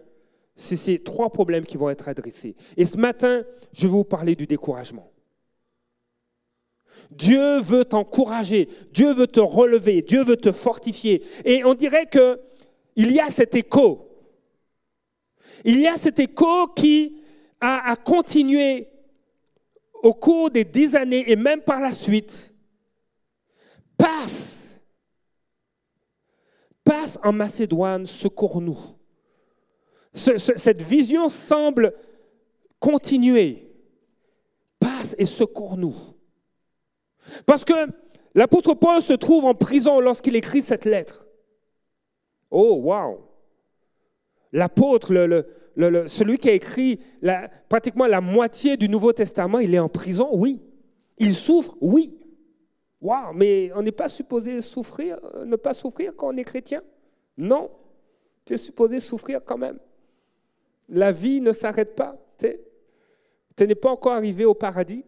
c'est 0.55 0.75
ces 0.75 0.99
trois 0.99 1.31
problèmes 1.31 1.65
qui 1.65 1.77
vont 1.77 1.89
être 1.89 2.07
adressés. 2.07 2.55
Et 2.77 2.85
ce 2.85 2.97
matin, 2.97 3.43
je 3.73 3.83
vais 3.87 3.91
vous 3.91 4.03
parler 4.03 4.35
du 4.35 4.45
découragement. 4.45 5.11
Dieu 7.11 7.59
veut 7.59 7.85
t'encourager, 7.85 8.67
Dieu 8.91 9.13
veut 9.13 9.27
te 9.27 9.39
relever, 9.39 10.01
Dieu 10.01 10.23
veut 10.23 10.37
te 10.37 10.51
fortifier. 10.51 11.23
Et 11.45 11.63
on 11.63 11.73
dirait 11.73 12.07
qu'il 12.07 13.11
y 13.11 13.19
a 13.19 13.29
cet 13.29 13.55
écho. 13.55 14.07
Il 15.65 15.79
y 15.79 15.87
a 15.87 15.97
cet 15.97 16.19
écho 16.19 16.67
qui 16.67 17.17
a, 17.59 17.95
continué 17.95 18.87
au 20.03 20.13
cours 20.13 20.51
des 20.51 20.63
dix 20.63 20.95
années 20.95 21.29
et 21.31 21.35
même 21.35 21.61
par 21.61 21.81
la 21.81 21.91
suite, 21.91 22.53
passe, 23.97 24.79
passe 26.83 27.19
en 27.23 27.33
Macédoine, 27.33 28.05
secours-nous. 28.05 28.77
cette 30.13 30.81
vision 30.81 31.29
semble 31.29 31.93
continuer. 32.79 33.63
Passe 34.79 35.15
et 35.17 35.25
secours-nous. 35.25 35.95
Parce 37.45 37.65
que 37.65 37.73
l'apôtre 38.35 38.73
Paul 38.73 39.01
se 39.01 39.13
trouve 39.13 39.45
en 39.45 39.53
prison 39.53 39.99
lorsqu'il 39.99 40.35
écrit 40.35 40.61
cette 40.61 40.85
lettre. 40.85 41.25
Oh, 42.49 42.75
wow! 42.75 43.21
L'apôtre, 44.53 45.13
celui 46.07 46.37
qui 46.37 46.49
a 46.49 46.53
écrit 46.53 46.99
pratiquement 47.67 48.07
la 48.07 48.21
moitié 48.21 48.77
du 48.77 48.89
Nouveau 48.89 49.13
Testament, 49.13 49.59
il 49.59 49.75
est 49.75 49.79
en 49.79 49.89
prison, 49.89 50.29
oui. 50.33 50.61
Il 51.17 51.35
souffre, 51.35 51.75
oui. 51.81 52.17
Waouh, 53.01 53.33
mais 53.33 53.71
on 53.75 53.81
n'est 53.83 53.91
pas 53.91 54.09
supposé 54.09 54.61
souffrir, 54.61 55.19
ne 55.45 55.55
pas 55.55 55.73
souffrir 55.73 56.15
quand 56.15 56.33
on 56.33 56.37
est 56.37 56.43
chrétien? 56.43 56.81
Non, 57.37 57.69
tu 58.45 58.53
es 58.53 58.57
supposé 58.57 58.99
souffrir 58.99 59.43
quand 59.43 59.57
même. 59.57 59.77
La 60.89 61.11
vie 61.11 61.41
ne 61.41 61.51
s'arrête 61.51 61.95
pas. 61.95 62.15
Tu 62.39 63.67
n'es 63.67 63.75
pas 63.75 63.89
encore 63.91 64.13
arrivé 64.13 64.45
au 64.45 64.53
paradis. 64.53 65.03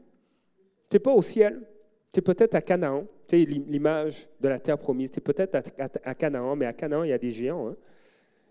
Tu 0.89 0.95
n'es 0.95 0.99
pas 0.99 1.13
au 1.13 1.21
ciel. 1.21 1.67
Tu 2.12 2.19
es 2.19 2.22
peut-être 2.22 2.56
à 2.56 2.62
Canaan. 2.62 3.06
Tu 3.28 3.41
es 3.41 3.45
l'image 3.45 4.28
de 4.39 4.48
la 4.48 4.60
terre 4.60 4.78
promise. 4.78 5.12
Tu 5.12 5.19
es 5.19 5.22
peut-être 5.22 5.56
à, 6.04 6.15
Canaan, 6.15 6.56
mais 6.56 6.65
à 6.65 6.74
Canaan, 6.74 7.04
il 7.04 7.10
y 7.10 7.13
a 7.13 7.17
des 7.17 7.32
géants. 7.32 7.69
Hein. 7.69 7.78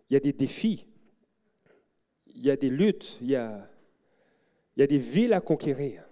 Il 0.09 0.15
y 0.15 0.17
a 0.17 0.21
des 0.21 0.33
défis. 0.33 0.87
Il 2.27 2.45
y 2.45 2.51
a 2.51 2.57
des 2.57 2.71
luttes. 2.71 3.19
Il 3.21 3.29
y 3.29 3.37
a, 3.37 3.69
des 4.77 4.99
villes 4.99 5.33
à 5.33 5.41
conquérir. 5.41 6.05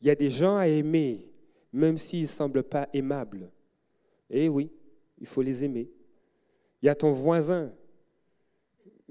Il 0.00 0.06
y 0.06 0.10
a 0.10 0.14
des 0.14 0.30
gens 0.30 0.56
à 0.56 0.68
aimer, 0.68 1.26
même 1.72 1.98
s'ils 1.98 2.22
ne 2.22 2.26
semblent 2.26 2.62
pas 2.62 2.88
aimables. 2.92 3.50
Eh 4.30 4.48
oui, 4.48 4.70
il 5.18 5.26
faut 5.26 5.42
les 5.42 5.64
aimer. 5.64 5.90
Il 6.82 6.86
y 6.86 6.88
a 6.88 6.94
ton 6.94 7.10
voisin 7.10 7.72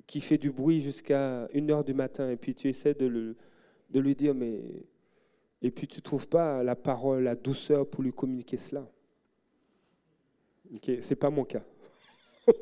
qui 0.06 0.22
fait 0.22 0.38
du 0.38 0.52
bruit 0.52 0.80
jusqu'à 0.80 1.48
1 1.54 1.70
heure 1.70 1.84
du 1.84 1.93
matin, 1.93 2.30
et 2.30 2.38
puis 2.38 2.56
tu 2.56 2.70
essaies 2.70 2.93
de, 2.93 3.36
de 3.89 4.00
lui 4.00 4.15
dire, 4.15 4.34
mais... 4.34 4.62
Et 5.62 5.72
puis 5.72 5.88
tu 5.88 5.98
ne 5.98 6.02
trouves 6.02 6.28
pas 6.28 6.63
la 6.63 6.76
parole, 6.76 7.24
la 7.24 7.36
douceur 7.36 7.88
pour 7.88 8.04
lui 8.04 8.13
communiquer 8.13 8.58
cela. 8.58 8.88
Ce 10.84 10.91
n'est 10.91 11.15
pas 11.15 11.30
mon 11.30 11.43
cas. 11.43 11.63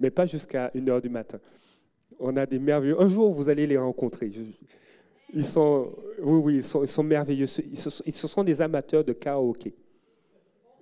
mais 0.00 0.10
pas 0.10 0.26
jusqu'à 0.26 0.70
1 0.74 0.88
heure 0.88 1.00
du 1.00 1.08
matin. 1.08 1.38
On 2.18 2.36
a 2.36 2.46
des 2.46 2.58
merveilleux. 2.58 3.00
Un 3.00 3.08
jour, 3.08 3.32
vous 3.32 3.48
allez 3.48 3.66
les 3.66 3.78
rencontrer. 3.78 4.30
Ils 5.32 5.46
sont, 5.46 5.88
oui, 6.20 6.38
oui, 6.38 6.54
ils 6.56 6.62
sont, 6.62 6.82
ils 6.82 6.88
sont 6.88 7.02
merveilleux. 7.02 7.46
Ils, 7.64 7.76
ce 7.78 8.28
sont 8.28 8.44
des 8.44 8.60
amateurs 8.62 9.04
de 9.04 9.12
karaoké. 9.12 9.74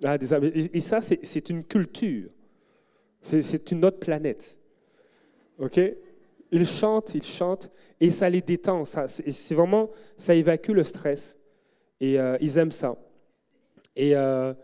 Ah, 0.04 0.16
et 0.16 0.80
ça, 0.80 1.00
c'est 1.00 1.50
une 1.50 1.64
culture. 1.64 2.30
C'est 3.20 3.70
une 3.70 3.84
autre 3.84 3.98
planète. 3.98 4.56
OK? 5.58 5.78
Ils 6.52 6.66
chantent, 6.66 7.14
ils 7.14 7.22
chantent, 7.22 7.70
et 8.00 8.10
ça 8.10 8.28
les 8.28 8.40
détend. 8.40 8.84
C'est 8.84 9.54
vraiment, 9.54 9.90
ça 10.16 10.34
évacue 10.34 10.72
le 10.72 10.84
stress. 10.84 11.36
Et 12.00 12.18
euh, 12.18 12.36
ils 12.40 12.58
aiment 12.58 12.72
ça. 12.72 12.96
Et, 13.94 14.16
euh, 14.16 14.54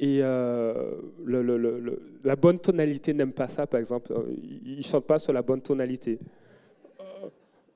et 0.00 0.20
euh, 0.22 0.94
la 2.24 2.36
bonne 2.36 2.58
tonalité 2.58 3.12
n'aime 3.12 3.32
pas 3.32 3.48
ça, 3.48 3.66
par 3.66 3.78
exemple. 3.78 4.12
Ils 4.64 4.78
ne 4.78 4.82
chantent 4.82 5.06
pas 5.06 5.18
sur 5.18 5.32
la 5.32 5.42
bonne 5.42 5.60
tonalité. 5.60 6.18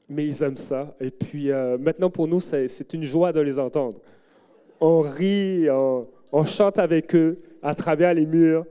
Mais 0.09 0.27
ils 0.27 0.43
aiment 0.43 0.57
ça. 0.57 0.95
Et 1.01 1.11
puis 1.11 1.51
maintenant, 1.79 2.11
pour 2.11 2.27
nous, 2.27 2.41
c'est 2.41 2.95
une 2.95 3.03
joie 3.03 3.33
de 3.33 3.41
les 3.41 3.59
entendre. 3.59 4.01
On 4.81 5.01
rit, 5.01 5.69
on 5.71 6.45
chante 6.45 6.79
avec 6.79 7.15
eux 7.15 7.39
à 7.63 7.75
travers 7.75 8.15
les 8.15 8.25
murs. 8.25 8.65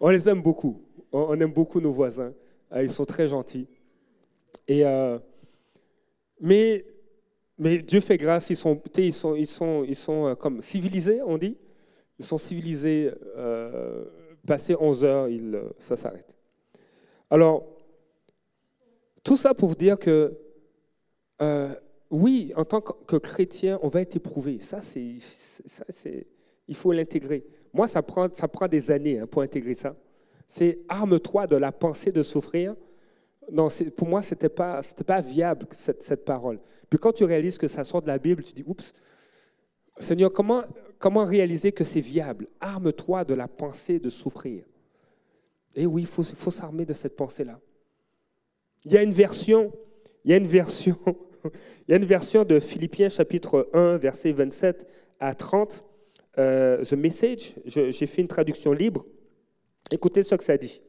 On 0.00 0.08
les 0.08 0.28
aime 0.28 0.42
beaucoup. 0.42 0.80
On 1.12 1.38
aime 1.40 1.52
beaucoup 1.52 1.80
nos 1.80 1.92
voisins. 1.92 2.32
Ah, 2.70 2.82
ils 2.82 2.90
sont 2.90 3.04
très 3.04 3.28
gentils. 3.28 3.66
Et, 4.66 4.84
euh, 4.84 5.18
mais, 6.40 6.84
mais 7.56 7.78
Dieu 7.78 8.00
fait 8.00 8.18
grâce, 8.18 8.50
ils 8.50 8.56
sont, 8.56 8.80
ils 8.96 9.12
sont, 9.12 9.34
ils 9.34 9.46
sont, 9.46 9.84
ils 9.84 9.96
sont 9.96 10.26
euh, 10.26 10.34
comme 10.34 10.60
civilisés, 10.60 11.22
on 11.22 11.38
dit. 11.38 11.56
Ils 12.18 12.24
sont 12.24 12.38
civilisés. 12.38 13.10
Euh, 13.36 14.04
passé 14.46 14.74
11 14.78 15.04
heures, 15.04 15.28
ils, 15.28 15.60
ça 15.78 15.96
s'arrête. 15.96 16.36
Alors, 17.30 17.66
tout 19.22 19.36
ça 19.36 19.52
pour 19.54 19.68
vous 19.68 19.74
dire 19.74 19.98
que 19.98 20.38
oui, 22.10 22.52
en 22.56 22.64
tant 22.64 22.80
que 22.80 23.16
chrétien, 23.16 23.78
on 23.82 23.88
va 23.88 24.00
être 24.00 24.16
éprouvé. 24.16 24.60
Ça, 24.60 24.80
c'est, 24.80 25.18
il 26.66 26.74
faut 26.74 26.92
l'intégrer. 26.92 27.44
Moi, 27.72 27.86
ça 27.86 28.02
prend, 28.02 28.28
ça 28.32 28.48
prend 28.48 28.66
des 28.66 28.90
années 28.90 29.18
hein, 29.18 29.26
pour 29.26 29.42
intégrer 29.42 29.74
ça. 29.74 29.94
C'est 30.48 30.80
arme-toi 30.88 31.46
de 31.46 31.54
la 31.54 31.70
pensée 31.70 32.10
de 32.10 32.24
souffrir. 32.24 32.74
Non, 33.52 33.68
pour 33.96 34.08
moi, 34.08 34.22
ce 34.22 34.34
n'était 34.34 34.48
pas, 34.48 34.80
pas 35.06 35.20
viable, 35.20 35.66
cette, 35.70 36.02
cette, 36.02 36.24
parole. 36.24 36.58
Puis 36.90 36.98
quand 36.98 37.12
tu 37.12 37.22
réalises 37.22 37.58
que 37.58 37.68
ça 37.68 37.84
sort 37.84 38.02
de 38.02 38.08
la 38.08 38.18
Bible, 38.18 38.42
tu 38.42 38.52
dis, 38.52 38.64
oups, 38.66 38.92
Seigneur, 40.00 40.32
comment, 40.32 40.64
comment 40.98 41.24
réaliser 41.24 41.70
que 41.70 41.84
c'est 41.84 42.00
viable? 42.00 42.48
Arme-toi 42.60 43.24
de 43.24 43.34
la 43.34 43.46
pensée 43.46 44.00
de 44.00 44.10
souffrir. 44.10 44.64
Et 45.76 45.86
oui, 45.86 46.02
il 46.02 46.08
faut, 46.08 46.24
faut 46.24 46.50
s'armer 46.50 46.84
de 46.84 46.94
cette 46.94 47.14
pensée-là. 47.14 47.60
Il 48.84 48.92
y 48.92 48.96
a 48.96 49.02
une 49.02 49.12
version, 49.12 49.72
il 50.24 50.32
y 50.32 50.34
a 50.34 50.36
une 50.36 50.46
version 50.48 50.98
Il 51.88 51.92
y 51.92 51.94
a 51.94 51.96
une 51.96 52.04
version 52.04 52.44
de 52.44 52.60
Philippiens 52.60 53.08
chapitre 53.08 53.68
1, 53.72 53.96
verset 53.96 54.32
27 54.32 54.86
à 55.20 55.34
30, 55.34 55.84
euh, 56.38 56.84
The 56.84 56.92
Message, 56.92 57.54
j'ai 57.64 58.06
fait 58.06 58.22
une 58.22 58.28
traduction 58.28 58.72
libre. 58.72 59.04
Écoutez 59.90 60.22
ce 60.22 60.34
que 60.34 60.44
ça 60.44 60.56
dit. 60.56 60.82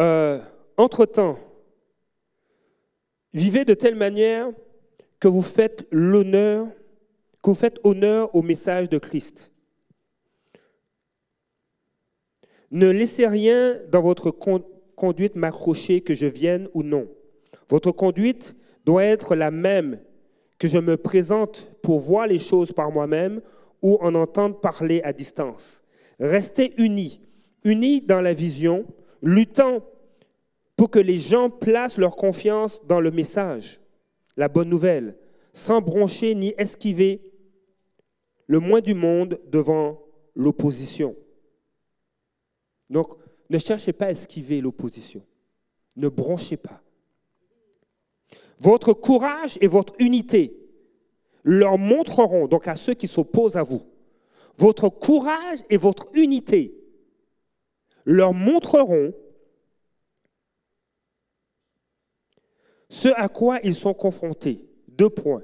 Euh, 0.00 0.40
entre-temps, 0.76 1.38
vivez 3.32 3.64
de 3.64 3.74
telle 3.74 3.94
manière 3.94 4.50
que 5.20 5.28
vous 5.28 5.42
faites 5.42 5.86
l'honneur, 5.90 6.66
que 7.42 7.50
vous 7.50 7.54
faites 7.54 7.78
honneur 7.84 8.34
au 8.34 8.42
message 8.42 8.88
de 8.88 8.98
Christ. 8.98 9.52
Ne 12.70 12.88
laissez 12.90 13.26
rien 13.28 13.78
dans 13.88 14.02
votre 14.02 14.30
conduite 14.30 15.36
m'accrocher 15.36 16.00
que 16.00 16.14
je 16.14 16.26
vienne 16.26 16.68
ou 16.74 16.82
non. 16.82 17.08
Votre 17.68 17.92
conduite 17.92 18.56
doit 18.84 19.04
être 19.04 19.36
la 19.36 19.50
même 19.50 20.00
que 20.58 20.66
je 20.66 20.78
me 20.78 20.96
présente 20.96 21.70
pour 21.82 22.00
voir 22.00 22.26
les 22.26 22.38
choses 22.38 22.72
par 22.72 22.90
moi-même 22.90 23.40
ou 23.80 23.96
en 24.00 24.14
entendre 24.14 24.58
parler 24.58 25.02
à 25.02 25.12
distance. 25.12 25.83
Restez 26.20 26.74
unis, 26.78 27.20
unis 27.64 28.00
dans 28.00 28.20
la 28.20 28.34
vision, 28.34 28.86
luttant 29.22 29.84
pour 30.76 30.90
que 30.90 30.98
les 30.98 31.18
gens 31.18 31.50
placent 31.50 31.98
leur 31.98 32.16
confiance 32.16 32.84
dans 32.86 33.00
le 33.00 33.10
message, 33.10 33.80
la 34.36 34.48
bonne 34.48 34.68
nouvelle, 34.68 35.16
sans 35.52 35.80
broncher 35.80 36.34
ni 36.34 36.52
esquiver 36.58 37.20
le 38.46 38.58
moins 38.58 38.80
du 38.80 38.94
monde 38.94 39.40
devant 39.46 40.00
l'opposition. 40.34 41.16
Donc, 42.90 43.16
ne 43.50 43.58
cherchez 43.58 43.92
pas 43.92 44.06
à 44.06 44.10
esquiver 44.10 44.60
l'opposition. 44.60 45.22
Ne 45.96 46.08
bronchez 46.08 46.56
pas. 46.56 46.82
Votre 48.58 48.92
courage 48.92 49.58
et 49.60 49.66
votre 49.66 49.94
unité 49.98 50.56
leur 51.42 51.78
montreront, 51.78 52.46
donc 52.46 52.68
à 52.68 52.74
ceux 52.74 52.94
qui 52.94 53.06
s'opposent 53.06 53.56
à 53.56 53.62
vous, 53.62 53.82
votre 54.58 54.88
courage 54.88 55.58
et 55.70 55.76
votre 55.76 56.08
unité 56.14 56.74
leur 58.04 58.32
montreront 58.32 59.12
ce 62.88 63.08
à 63.16 63.28
quoi 63.28 63.58
ils 63.64 63.74
sont 63.74 63.94
confrontés. 63.94 64.64
Deux 64.88 65.10
points. 65.10 65.42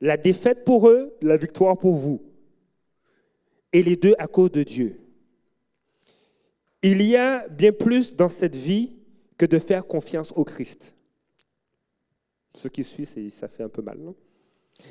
La 0.00 0.16
défaite 0.16 0.64
pour 0.64 0.88
eux, 0.88 1.14
la 1.20 1.36
victoire 1.36 1.76
pour 1.76 1.96
vous. 1.96 2.22
Et 3.72 3.82
les 3.82 3.96
deux 3.96 4.14
à 4.18 4.26
cause 4.26 4.50
de 4.50 4.62
Dieu. 4.62 5.00
Il 6.82 7.02
y 7.02 7.16
a 7.16 7.48
bien 7.48 7.72
plus 7.72 8.14
dans 8.14 8.28
cette 8.28 8.56
vie 8.56 8.96
que 9.36 9.44
de 9.44 9.58
faire 9.58 9.86
confiance 9.86 10.32
au 10.32 10.44
Christ. 10.44 10.96
Ce 12.54 12.68
qui 12.68 12.84
suit, 12.84 13.04
ça 13.30 13.48
fait 13.48 13.64
un 13.64 13.68
peu 13.68 13.82
mal, 13.82 13.98
non? 13.98 14.14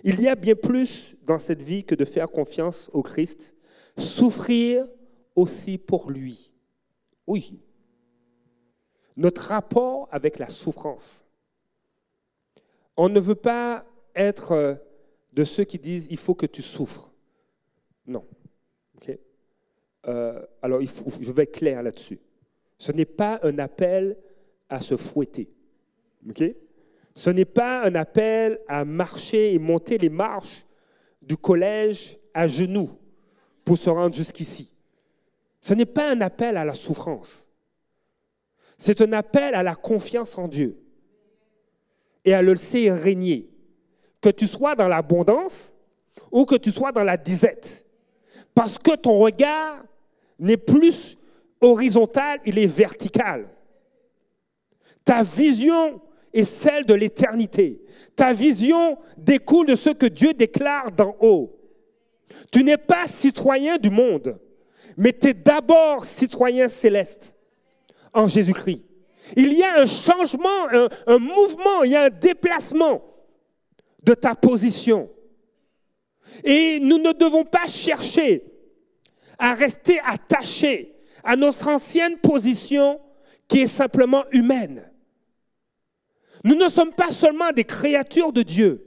Il 0.03 0.21
y 0.21 0.27
a 0.27 0.35
bien 0.35 0.55
plus 0.55 1.15
dans 1.23 1.39
cette 1.39 1.61
vie 1.61 1.83
que 1.83 1.95
de 1.95 2.05
faire 2.05 2.29
confiance 2.29 2.89
au 2.93 3.01
Christ, 3.01 3.54
souffrir 3.97 4.85
aussi 5.35 5.77
pour 5.77 6.11
lui. 6.11 6.53
Oui. 7.27 7.59
Notre 9.17 9.43
rapport 9.43 10.07
avec 10.11 10.39
la 10.39 10.49
souffrance. 10.49 11.23
On 12.97 13.09
ne 13.09 13.19
veut 13.19 13.35
pas 13.35 13.85
être 14.15 14.51
euh, 14.51 14.75
de 15.33 15.43
ceux 15.43 15.63
qui 15.63 15.79
disent 15.79 16.07
il 16.09 16.17
faut 16.17 16.35
que 16.35 16.45
tu 16.45 16.61
souffres. 16.61 17.11
Non. 18.05 18.25
Euh, 20.07 20.39
alors, 20.61 20.81
je 20.81 21.31
vais 21.31 21.43
être 21.43 21.57
clair 21.57 21.81
là-dessus. 21.81 22.19
Ce 22.77 22.91
n'est 22.91 23.05
pas 23.05 23.39
un 23.43 23.57
appel 23.59 24.17
à 24.69 24.81
se 24.81 24.95
fouetter. 24.95 25.49
Ce 27.15 27.29
n'est 27.29 27.45
pas 27.45 27.83
un 27.83 27.95
appel 27.95 28.59
à 28.67 28.85
marcher 28.85 29.53
et 29.53 29.59
monter 29.59 29.97
les 29.97 30.09
marches 30.09 30.65
du 31.21 31.37
collège 31.37 32.19
à 32.33 32.47
genoux 32.47 32.91
pour 33.65 33.77
se 33.77 33.89
rendre 33.89 34.15
jusqu'ici. 34.15 34.71
Ce 35.59 35.73
n'est 35.73 35.87
pas 35.87 36.11
un 36.11 36.21
appel 36.21 36.55
à 36.55 36.63
la 36.63 36.75
souffrance. 36.75 37.47
C'est 38.77 39.01
un 39.01 39.11
appel 39.13 39.55
à 39.55 39.63
la 39.63 39.75
confiance 39.75 40.37
en 40.37 40.47
Dieu 40.47 40.79
et 42.23 42.33
à 42.33 42.41
le 42.41 42.51
laisser 42.51 42.91
régner. 42.91 43.49
Que 44.21 44.29
tu 44.29 44.47
sois 44.47 44.75
dans 44.75 44.87
l'abondance 44.87 45.73
ou 46.31 46.45
que 46.45 46.55
tu 46.55 46.71
sois 46.71 46.91
dans 46.91 47.03
la 47.03 47.17
disette. 47.17 47.85
Parce 48.53 48.77
que 48.77 48.95
ton 48.95 49.17
regard 49.17 49.83
n'est 50.39 50.57
plus 50.57 51.17
horizontal, 51.61 52.39
il 52.45 52.59
est 52.59 52.67
vertical. 52.67 53.49
Ta 55.03 55.23
vision 55.23 56.01
et 56.33 56.43
celle 56.43 56.85
de 56.85 56.93
l'éternité. 56.93 57.81
Ta 58.15 58.33
vision 58.33 58.97
découle 59.17 59.67
de 59.67 59.75
ce 59.75 59.89
que 59.89 60.05
Dieu 60.05 60.33
déclare 60.33 60.91
d'en 60.91 61.15
haut. 61.19 61.55
Tu 62.51 62.63
n'es 62.63 62.77
pas 62.77 63.07
citoyen 63.07 63.77
du 63.77 63.89
monde, 63.89 64.39
mais 64.97 65.13
tu 65.13 65.29
es 65.29 65.33
d'abord 65.33 66.05
citoyen 66.05 66.67
céleste 66.67 67.35
en 68.13 68.27
Jésus-Christ. 68.27 68.85
Il 69.35 69.53
y 69.53 69.63
a 69.63 69.81
un 69.81 69.85
changement, 69.85 70.69
un, 70.71 70.89
un 71.07 71.17
mouvement, 71.17 71.83
il 71.83 71.91
y 71.91 71.95
a 71.95 72.03
un 72.03 72.09
déplacement 72.09 73.03
de 74.03 74.13
ta 74.13 74.35
position. 74.35 75.09
Et 76.43 76.79
nous 76.79 76.97
ne 76.97 77.11
devons 77.11 77.43
pas 77.43 77.65
chercher 77.65 78.43
à 79.37 79.53
rester 79.53 79.99
attachés 80.05 80.95
à 81.23 81.35
notre 81.35 81.67
ancienne 81.67 82.17
position 82.17 83.01
qui 83.47 83.61
est 83.61 83.67
simplement 83.67 84.25
humaine. 84.31 84.91
Nous 86.43 86.55
ne 86.55 86.69
sommes 86.69 86.93
pas 86.93 87.11
seulement 87.11 87.51
des 87.51 87.63
créatures 87.63 88.31
de 88.31 88.43
Dieu. 88.43 88.84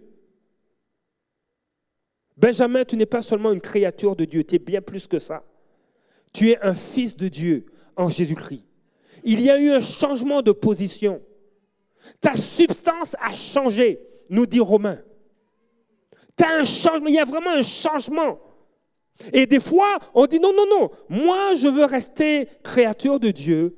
Benjamin, 2.39 2.85
tu 2.85 2.97
n'es 2.97 3.07
pas 3.07 3.21
seulement 3.21 3.53
une 3.53 3.61
créature 3.61 4.15
de 4.15 4.25
Dieu, 4.25 4.45
tu 4.45 4.55
es 4.55 4.59
bien 4.61 4.81
plus 4.81 5.09
que 5.09 5.19
ça. 5.19 5.43
Tu 6.33 6.51
es 6.51 6.59
un 6.63 6.75
fils 6.75 7.17
de 7.17 7.27
Dieu 7.27 7.67
en 7.97 8.09
Jésus-Christ. 8.09 8.65
Il 9.25 9.41
y 9.41 9.51
a 9.51 9.59
eu 9.59 9.71
un 9.71 9.81
changement 9.81 10.41
de 10.41 10.53
position. 10.53 11.21
Ta 12.21 12.35
substance 12.35 13.17
a 13.21 13.33
changé, 13.33 14.01
nous 14.31 14.47
dit 14.47 14.61
Romain. 14.61 15.01
As 16.41 16.61
un 16.61 16.65
changement, 16.65 17.09
il 17.09 17.15
y 17.15 17.19
a 17.19 17.25
vraiment 17.25 17.51
un 17.51 17.63
changement. 17.63 18.39
Et 19.33 19.47
des 19.47 19.59
fois, 19.59 19.99
on 20.15 20.27
dit 20.27 20.39
non, 20.39 20.53
non, 20.55 20.67
non, 20.71 20.91
moi 21.09 21.57
je 21.57 21.67
veux 21.67 21.85
rester 21.85 22.49
créature 22.63 23.19
de 23.19 23.33
Dieu, 23.33 23.77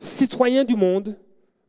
citoyen 0.00 0.64
du 0.64 0.74
monde. 0.74 1.16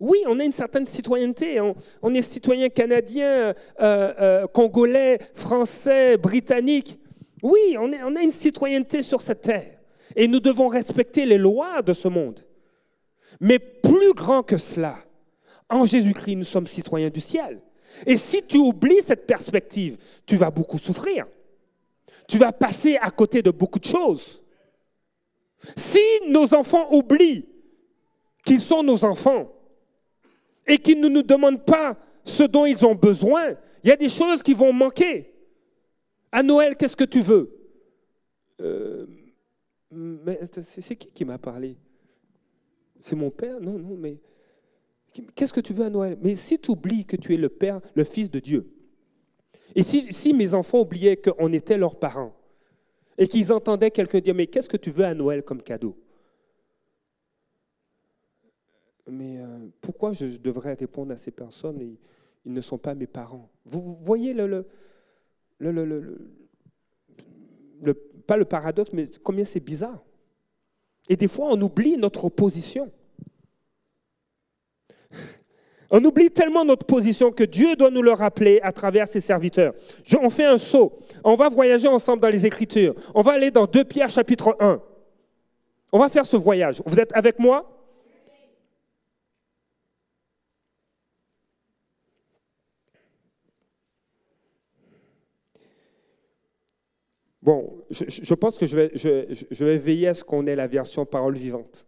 Oui, 0.03 0.19
on 0.27 0.39
a 0.39 0.43
une 0.43 0.51
certaine 0.51 0.87
citoyenneté. 0.87 1.59
On, 1.61 2.13
est 2.13 2.21
citoyen 2.21 2.69
canadien, 2.69 3.27
euh, 3.29 3.53
euh, 3.79 4.47
congolais, 4.47 5.19
français, 5.33 6.17
britannique. 6.17 6.99
Oui, 7.41 7.77
on, 7.79 7.91
on 7.91 8.15
a 8.15 8.21
une 8.21 8.31
citoyenneté 8.31 9.01
sur 9.01 9.21
cette 9.21 9.41
terre. 9.41 9.79
Et 10.15 10.27
nous 10.27 10.39
devons 10.39 10.67
respecter 10.67 11.25
les 11.25 11.37
lois 11.37 11.81
de 11.81 11.93
ce 11.93 12.07
monde. 12.07 12.41
Mais 13.39 13.59
plus 13.59 14.13
grand 14.13 14.43
que 14.43 14.57
cela, 14.57 14.97
en 15.69 15.85
Jésus-Christ, 15.85 16.35
nous 16.35 16.43
sommes 16.43 16.67
citoyens 16.67 17.09
du 17.09 17.21
ciel. 17.21 17.61
Et 18.05 18.17
si 18.17 18.43
tu 18.43 18.57
oublies 18.57 19.01
cette 19.01 19.25
perspective, 19.25 19.97
tu 20.25 20.35
vas 20.35 20.51
beaucoup 20.51 20.77
souffrir 20.77 21.25
tu 22.27 22.37
vas 22.37 22.51
passer 22.51 22.97
à 22.97 23.11
côté 23.11 23.41
de 23.41 23.51
beaucoup 23.51 23.79
de 23.79 23.85
choses. 23.85 24.41
Si 25.75 25.99
nos 26.27 26.53
enfants 26.53 26.91
oublient 26.91 27.45
qu'ils 28.45 28.59
sont 28.59 28.83
nos 28.83 29.05
enfants 29.05 29.51
et 30.67 30.77
qu'ils 30.77 30.99
ne 30.99 31.07
nous 31.07 31.23
demandent 31.23 31.65
pas 31.65 31.97
ce 32.23 32.43
dont 32.43 32.65
ils 32.65 32.85
ont 32.85 32.95
besoin, 32.95 33.55
il 33.83 33.89
y 33.89 33.91
a 33.91 33.97
des 33.97 34.09
choses 34.09 34.41
qui 34.41 34.53
vont 34.53 34.71
manquer. 34.71 35.33
À 36.31 36.41
Noël, 36.41 36.75
qu'est-ce 36.75 36.95
que 36.95 37.03
tu 37.03 37.21
veux? 37.21 37.51
Euh, 38.61 39.05
C'est 40.61 40.95
qui 40.95 41.11
qui 41.11 41.25
m'a 41.25 41.37
parlé? 41.37 41.77
C'est 42.99 43.15
mon 43.15 43.29
père? 43.29 43.59
Non, 43.59 43.77
non, 43.77 43.95
mais 43.97 44.17
qu'est-ce 45.35 45.53
que 45.53 45.59
tu 45.59 45.73
veux 45.73 45.85
à 45.85 45.89
Noël? 45.89 46.17
Mais 46.21 46.35
si 46.35 46.57
tu 46.57 46.71
oublies 46.71 47.05
que 47.05 47.17
tu 47.17 47.33
es 47.33 47.37
le 47.37 47.49
Père, 47.49 47.81
le 47.93 48.03
Fils 48.03 48.31
de 48.31 48.39
Dieu, 48.39 48.69
et 49.75 49.83
si, 49.83 50.33
mes 50.33 50.53
enfants 50.53 50.81
oubliaient 50.81 51.17
qu'on 51.17 51.51
était 51.51 51.77
leurs 51.77 51.97
parents 51.97 52.35
et 53.17 53.27
qu'ils 53.27 53.51
entendaient 53.51 53.91
quelqu'un 53.91 54.19
dire, 54.19 54.35
mais 54.35 54.47
qu'est-ce 54.47 54.69
que 54.69 54.77
tu 54.77 54.91
veux 54.91 55.05
à 55.05 55.13
Noël 55.13 55.43
comme 55.43 55.61
cadeau? 55.61 55.97
Mais 59.09 59.39
euh, 59.39 59.67
pourquoi 59.81 60.13
je 60.13 60.37
devrais 60.37 60.73
répondre 60.73 61.11
à 61.11 61.17
ces 61.17 61.31
personnes 61.31 61.81
et 61.81 61.97
ils 62.45 62.53
ne 62.53 62.61
sont 62.61 62.77
pas 62.77 62.95
mes 62.95 63.07
parents? 63.07 63.49
Vous 63.65 63.97
voyez 64.01 64.33
le, 64.33 64.47
le, 64.47 64.65
le, 67.81 67.93
pas 68.25 68.37
le 68.37 68.45
paradoxe, 68.45 68.91
mais 68.93 69.09
combien 69.23 69.45
c'est 69.45 69.59
bizarre. 69.59 70.01
Et 71.09 71.17
des 71.17 71.27
fois, 71.27 71.47
on 71.51 71.61
oublie 71.61 71.97
notre 71.97 72.29
position. 72.29 72.91
On 75.95 76.03
oublie 76.05 76.31
tellement 76.31 76.65
notre 76.65 76.87
position 76.87 77.31
que 77.31 77.43
Dieu 77.43 77.75
doit 77.75 77.91
nous 77.91 78.01
le 78.01 78.13
rappeler 78.13 78.59
à 78.63 78.71
travers 78.71 79.07
ses 79.07 79.19
serviteurs. 79.19 79.75
on 80.19 80.31
fait 80.31 80.45
un 80.45 80.57
saut. 80.57 80.97
On 81.23 81.35
va 81.35 81.49
voyager 81.49 81.87
ensemble 81.87 82.19
dans 82.19 82.29
les 82.29 82.47
Écritures. 82.47 82.95
On 83.13 83.21
va 83.21 83.33
aller 83.33 83.51
dans 83.51 83.67
2 83.67 83.83
Pierre 83.83 84.09
chapitre 84.09 84.57
1. 84.59 84.81
On 85.91 85.99
va 85.99 86.09
faire 86.09 86.25
ce 86.25 86.35
voyage. 86.35 86.81
Vous 86.87 86.99
êtes 86.99 87.15
avec 87.15 87.37
moi? 87.37 87.72
Bon, 97.43 97.73
je, 97.89 98.33
pense 98.35 98.57
que 98.57 98.65
je 98.65 98.77
vais, 99.65 99.77
veiller 99.77 100.07
à 100.07 100.13
ce 100.13 100.23
qu'on 100.23 100.47
ait 100.47 100.55
la 100.55 100.67
version 100.67 101.05
parole 101.05 101.35
vivante. 101.35 101.85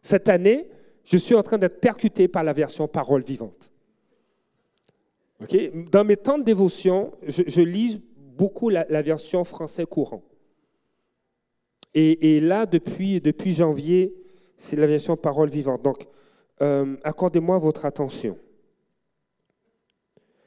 Cette 0.00 0.28
année, 0.28 0.68
je 1.04 1.16
suis 1.16 1.34
en 1.34 1.42
train 1.42 1.58
d'être 1.58 1.80
percuté 1.80 2.28
par 2.28 2.44
la 2.44 2.52
version 2.52 2.86
parole 2.86 3.22
vivante. 3.22 3.72
Dans 5.90 6.04
mes 6.04 6.16
temps 6.16 6.38
de 6.38 6.44
dévotion, 6.44 7.10
je, 7.26 7.60
lis 7.62 8.00
beaucoup 8.16 8.68
la, 8.68 8.84
version 9.02 9.42
français 9.42 9.86
courant. 9.86 10.22
Et, 11.94 12.38
là, 12.40 12.64
depuis, 12.64 13.20
depuis 13.20 13.54
janvier, 13.54 14.14
c'est 14.56 14.76
la 14.76 14.86
version 14.86 15.16
parole 15.16 15.50
vivante. 15.50 15.82
Donc, 15.82 16.06
euh, 16.60 16.94
accordez-moi 17.02 17.58
votre 17.58 17.86
attention. 17.86 18.38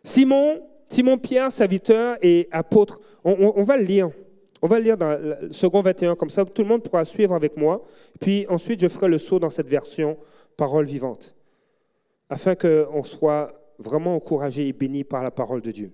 Simon, 0.02 0.62
Simon 0.90 1.18
Pierre, 1.18 1.52
serviteur 1.52 2.18
et 2.22 2.48
apôtre, 2.52 3.02
on, 3.26 3.64
va 3.64 3.76
le 3.76 3.84
lire. 3.84 4.12
On 4.66 4.68
va 4.68 4.80
lire 4.80 4.98
dans 4.98 5.12
le 5.12 5.54
second 5.54 5.84
21, 5.84 6.16
comme 6.16 6.32
ça 6.32 6.44
tout 6.44 6.64
le 6.64 6.68
monde 6.68 6.82
pourra 6.82 7.06
suivre 7.06 7.36
avec 7.36 7.56
moi. 7.56 7.86
Puis 8.20 8.48
ensuite, 8.50 8.82
je 8.82 8.88
ferai 8.88 9.08
le 9.08 9.20
saut 9.20 9.38
dans 9.38 9.52
cette 9.52 9.68
version 9.68 10.18
parole 10.58 10.86
vivante, 10.86 11.36
afin 12.32 12.56
qu'on 12.56 13.04
soit 13.04 13.54
vraiment 13.78 14.16
encouragé 14.16 14.68
et 14.68 14.74
béni 14.74 15.04
par 15.04 15.22
la 15.22 15.30
parole 15.30 15.62
de 15.62 15.70
Dieu. 15.70 15.94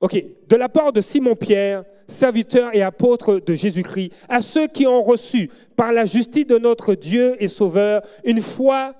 Ok, 0.00 0.22
de 0.46 0.56
la 0.56 0.68
part 0.68 0.92
de 0.92 1.00
Simon-Pierre, 1.00 1.86
serviteur 2.06 2.74
et 2.74 2.82
apôtre 2.82 3.38
de 3.38 3.54
Jésus-Christ, 3.54 4.12
à 4.28 4.42
ceux 4.42 4.66
qui 4.66 4.86
ont 4.86 5.02
reçu 5.02 5.50
par 5.76 5.94
la 5.94 6.04
justice 6.04 6.46
de 6.46 6.58
notre 6.58 6.94
Dieu 6.94 7.42
et 7.42 7.48
Sauveur 7.48 8.02
une 8.24 8.42
foi 8.42 8.92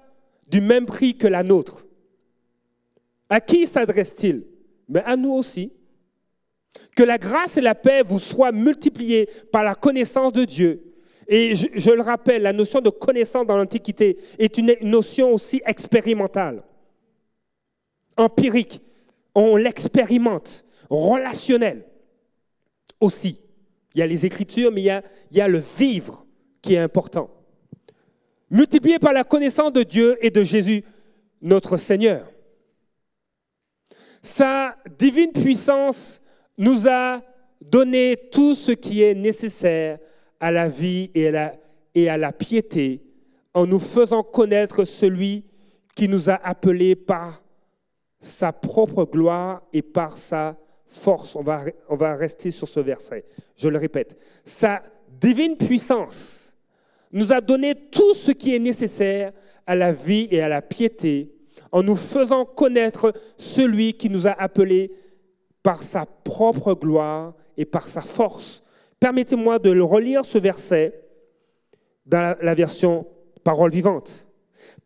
du 0.48 0.62
même 0.62 0.86
prix 0.86 1.14
que 1.14 1.26
la 1.26 1.42
nôtre. 1.42 1.84
À 3.28 3.42
qui 3.42 3.66
s'adresse-t-il? 3.66 4.46
Mais 4.88 5.02
à 5.02 5.14
nous 5.14 5.32
aussi. 5.32 5.74
Que 6.96 7.02
la 7.02 7.18
grâce 7.18 7.56
et 7.56 7.60
la 7.60 7.74
paix 7.74 8.02
vous 8.04 8.18
soient 8.18 8.52
multipliées 8.52 9.28
par 9.52 9.64
la 9.64 9.74
connaissance 9.74 10.32
de 10.32 10.44
Dieu 10.44 10.94
et 11.26 11.56
je, 11.56 11.90
le 11.90 12.02
rappelle, 12.02 12.42
la 12.42 12.52
notion 12.52 12.80
de 12.80 12.90
connaissance 12.90 13.46
dans 13.46 13.56
l'Antiquité 13.56 14.18
est 14.38 14.58
une 14.58 14.76
notion 14.82 15.32
aussi 15.32 15.62
expérimentale, 15.64 16.62
empirique. 18.16 18.82
On 19.34 19.56
l'expérimente, 19.56 20.64
relationnelle 20.90 21.84
aussi. 23.00 23.40
Il 23.94 24.00
y 24.00 24.02
a 24.02 24.06
les 24.06 24.26
Écritures, 24.26 24.70
mais 24.70 24.82
il 24.82 25.02
y 25.30 25.40
a, 25.40 25.48
le 25.48 25.58
vivre 25.58 26.26
qui 26.60 26.74
est 26.74 26.78
important. 26.78 27.30
Multiplié 28.50 28.98
par 28.98 29.12
la 29.12 29.24
connaissance 29.24 29.72
de 29.72 29.82
Dieu 29.82 30.16
et 30.20 30.30
de 30.30 30.42
Jésus, 30.44 30.84
notre 31.40 31.76
Seigneur. 31.76 32.30
Sa 34.20 34.76
divine 34.98 35.32
puissance 35.32 36.20
nous 36.56 36.88
a 36.88 37.22
donné 37.60 38.16
tout 38.30 38.54
ce 38.54 38.72
qui 38.72 39.02
est 39.02 39.14
nécessaire 39.14 39.98
à 40.40 40.50
la 40.50 40.68
vie 40.68 41.10
et 41.14 41.28
à 42.08 42.16
la, 42.16 42.32
piété 42.32 43.02
en 43.54 43.66
nous 43.66 43.78
faisant 43.78 44.22
connaître 44.22 44.84
celui 44.84 45.44
qui 45.94 46.08
nous 46.08 46.28
a 46.28 46.34
appelés 46.34 46.96
par 46.96 47.42
sa 48.20 48.52
propre 48.52 49.04
gloire 49.04 49.62
et 49.72 49.82
par 49.82 50.16
sa 50.16 50.56
force. 50.86 51.36
On 51.36 51.42
va 51.42 52.14
rester 52.14 52.50
sur 52.50 52.68
ce 52.68 52.80
verset. 52.80 53.24
Je 53.56 53.68
le 53.68 53.78
répète. 53.78 54.18
Sa 54.44 54.82
divine 55.20 55.56
puissance 55.56 56.54
nous 57.12 57.32
a 57.32 57.40
donné 57.40 57.74
tout 57.74 58.12
ce 58.14 58.32
qui 58.32 58.54
est 58.54 58.58
nécessaire 58.58 59.32
à 59.66 59.74
la 59.74 59.92
vie 59.92 60.28
et 60.30 60.42
à 60.42 60.48
la 60.48 60.60
piété 60.60 61.30
en 61.72 61.82
nous 61.82 61.96
faisant 61.96 62.44
connaître 62.44 63.12
celui 63.38 63.94
qui 63.94 64.10
nous 64.10 64.26
a 64.26 64.32
appelés 64.32 64.92
par 65.64 65.82
sa 65.82 66.04
propre 66.04 66.74
gloire 66.74 67.32
et 67.56 67.64
par 67.64 67.88
sa 67.88 68.02
force. 68.02 68.62
Permettez-moi 69.00 69.58
de 69.58 69.80
relire, 69.80 70.24
ce 70.24 70.38
verset, 70.38 70.92
dans 72.06 72.36
la 72.40 72.54
version 72.54 73.06
parole 73.42 73.70
vivante. 73.70 74.28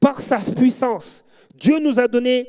Par 0.01 0.21
sa 0.21 0.39
puissance, 0.39 1.25
Dieu 1.57 1.81
nous 1.81 1.99
a 1.99 2.07
donné 2.07 2.49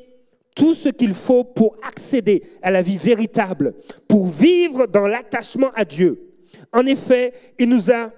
tout 0.55 0.75
ce 0.75 0.89
qu'il 0.89 1.13
faut 1.13 1.43
pour 1.43 1.75
accéder 1.81 2.43
à 2.61 2.69
la 2.69 2.83
vie 2.83 2.97
véritable, 2.97 3.73
pour 4.07 4.27
vivre 4.27 4.85
dans 4.85 5.07
l'attachement 5.07 5.71
à 5.73 5.83
Dieu. 5.83 6.35
En 6.71 6.85
effet, 6.85 7.33
il 7.57 7.69
nous 7.69 7.91
a 7.91 8.11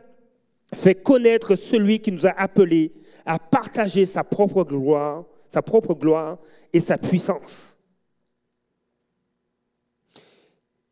fait 0.76 0.96
connaître 0.96 1.56
celui 1.56 2.00
qui 2.00 2.12
nous 2.12 2.28
a 2.28 2.32
appelés 2.32 2.92
à 3.26 3.40
partager 3.40 4.06
sa 4.06 4.26
propre 4.26 4.66
gloire, 4.66 5.24
sa 5.48 5.62
propre 5.62 5.94
gloire 5.94 6.38
et 6.74 6.82
sa 6.82 6.98
puissance. 6.98 7.71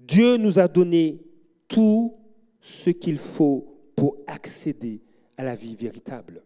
Dieu 0.10 0.38
nous 0.38 0.58
a 0.58 0.68
donné 0.68 1.22
tout 1.68 2.18
ce 2.60 2.90
qu'il 2.90 3.20
faut 3.20 3.78
pour 3.96 4.18
accéder 4.26 5.04
à 5.38 5.44
la 5.44 5.56
vie 5.56 5.76
véritable. 5.76 6.44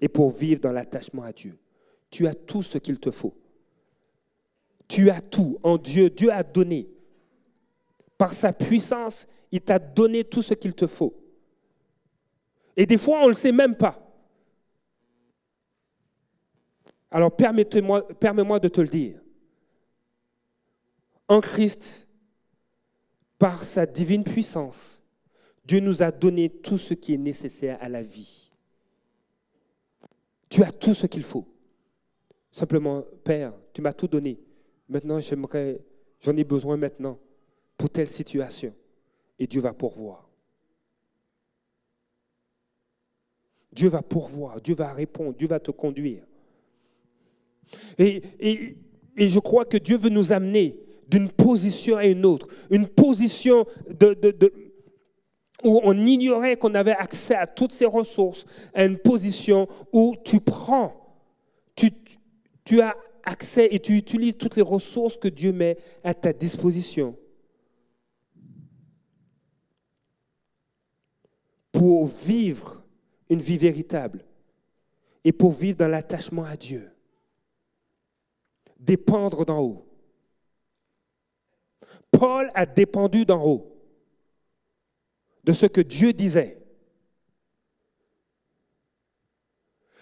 et 0.00 0.08
pour 0.08 0.32
vivre 0.32 0.60
dans 0.60 0.72
l'attachement 0.72 1.22
à 1.22 1.32
Dieu. 1.32 1.56
Tu 2.10 2.26
as 2.26 2.34
tout 2.34 2.62
ce 2.62 2.78
qu'il 2.78 2.98
te 2.98 3.12
faut. 3.12 3.34
Tu 4.88 5.08
as 5.08 5.20
tout 5.20 5.56
en 5.62 5.78
Dieu. 5.78 6.10
Dieu 6.10 6.30
a 6.32 6.42
donné. 6.42 6.90
Par 8.18 8.32
sa 8.32 8.52
puissance, 8.52 9.26
il 9.52 9.60
t'a 9.60 9.78
donné 9.78 10.24
tout 10.24 10.42
ce 10.42 10.52
qu'il 10.54 10.74
te 10.74 10.88
faut. 10.88 11.14
Et 12.76 12.84
des 12.84 12.98
fois, 12.98 13.20
on 13.20 13.24
ne 13.24 13.28
le 13.28 13.34
sait 13.34 13.52
même 13.52 13.76
pas. 13.76 14.04
Alors 17.10 17.34
permets-moi 17.34 18.58
de 18.58 18.68
te 18.68 18.80
le 18.80 18.88
dire. 18.88 19.20
En 21.28 21.40
Christ, 21.40 22.04
par 23.44 23.62
sa 23.62 23.84
divine 23.84 24.24
puissance, 24.24 25.02
Dieu 25.66 25.78
nous 25.78 26.02
a 26.02 26.10
donné 26.10 26.48
tout 26.48 26.78
ce 26.78 26.94
qui 26.94 27.12
est 27.12 27.18
nécessaire 27.18 27.76
à 27.82 27.90
la 27.90 28.02
vie. 28.02 28.50
Tu 30.48 30.62
as 30.62 30.72
tout 30.72 30.94
ce 30.94 31.06
qu'il 31.06 31.24
faut. 31.24 31.46
Simplement, 32.50 33.04
Père, 33.22 33.52
tu 33.74 33.82
m'as 33.82 33.92
tout 33.92 34.08
donné. 34.08 34.40
Maintenant, 34.88 35.20
j'aimerais, 35.20 35.84
j'en 36.20 36.34
ai 36.38 36.42
besoin 36.42 36.78
maintenant 36.78 37.18
pour 37.76 37.90
telle 37.90 38.08
situation. 38.08 38.74
Et 39.38 39.46
Dieu 39.46 39.60
va 39.60 39.74
pourvoir. 39.74 40.26
Dieu 43.70 43.90
va 43.90 44.00
pourvoir, 44.00 44.58
Dieu 44.62 44.74
va 44.74 44.90
répondre, 44.94 45.36
Dieu 45.36 45.48
va 45.48 45.60
te 45.60 45.70
conduire. 45.70 46.24
Et, 47.98 48.22
et, 48.40 48.78
et 49.18 49.28
je 49.28 49.38
crois 49.38 49.66
que 49.66 49.76
Dieu 49.76 49.98
veut 49.98 50.08
nous 50.08 50.32
amener 50.32 50.78
d'une 51.08 51.30
position 51.30 51.96
à 51.96 52.06
une 52.06 52.24
autre, 52.24 52.48
une 52.70 52.86
position 52.86 53.66
où 55.62 55.80
on 55.82 56.06
ignorait 56.06 56.56
qu'on 56.56 56.74
avait 56.74 56.92
accès 56.92 57.34
à 57.34 57.46
toutes 57.46 57.72
ces 57.72 57.86
ressources, 57.86 58.44
à 58.74 58.84
une 58.84 58.98
position 58.98 59.68
où 59.92 60.16
tu 60.24 60.40
prends, 60.40 61.16
tu, 61.76 61.90
tu 62.64 62.80
as 62.80 62.96
accès 63.24 63.68
et 63.70 63.80
tu 63.80 63.96
utilises 63.96 64.36
toutes 64.36 64.56
les 64.56 64.62
ressources 64.62 65.16
que 65.16 65.28
Dieu 65.28 65.52
met 65.52 65.78
à 66.02 66.14
ta 66.14 66.32
disposition 66.32 67.16
pour 71.72 72.06
vivre 72.06 72.84
une 73.28 73.40
vie 73.40 73.58
véritable 73.58 74.24
et 75.24 75.32
pour 75.32 75.52
vivre 75.52 75.78
dans 75.78 75.88
l'attachement 75.88 76.44
à 76.44 76.56
Dieu. 76.56 76.90
Dépendre 78.78 79.44
d'en 79.44 79.60
haut. 79.60 79.83
Paul 82.18 82.50
a 82.54 82.66
dépendu 82.66 83.24
d'en 83.24 83.44
haut 83.44 83.70
de 85.44 85.52
ce 85.52 85.66
que 85.66 85.80
Dieu 85.80 86.12
disait. 86.12 86.58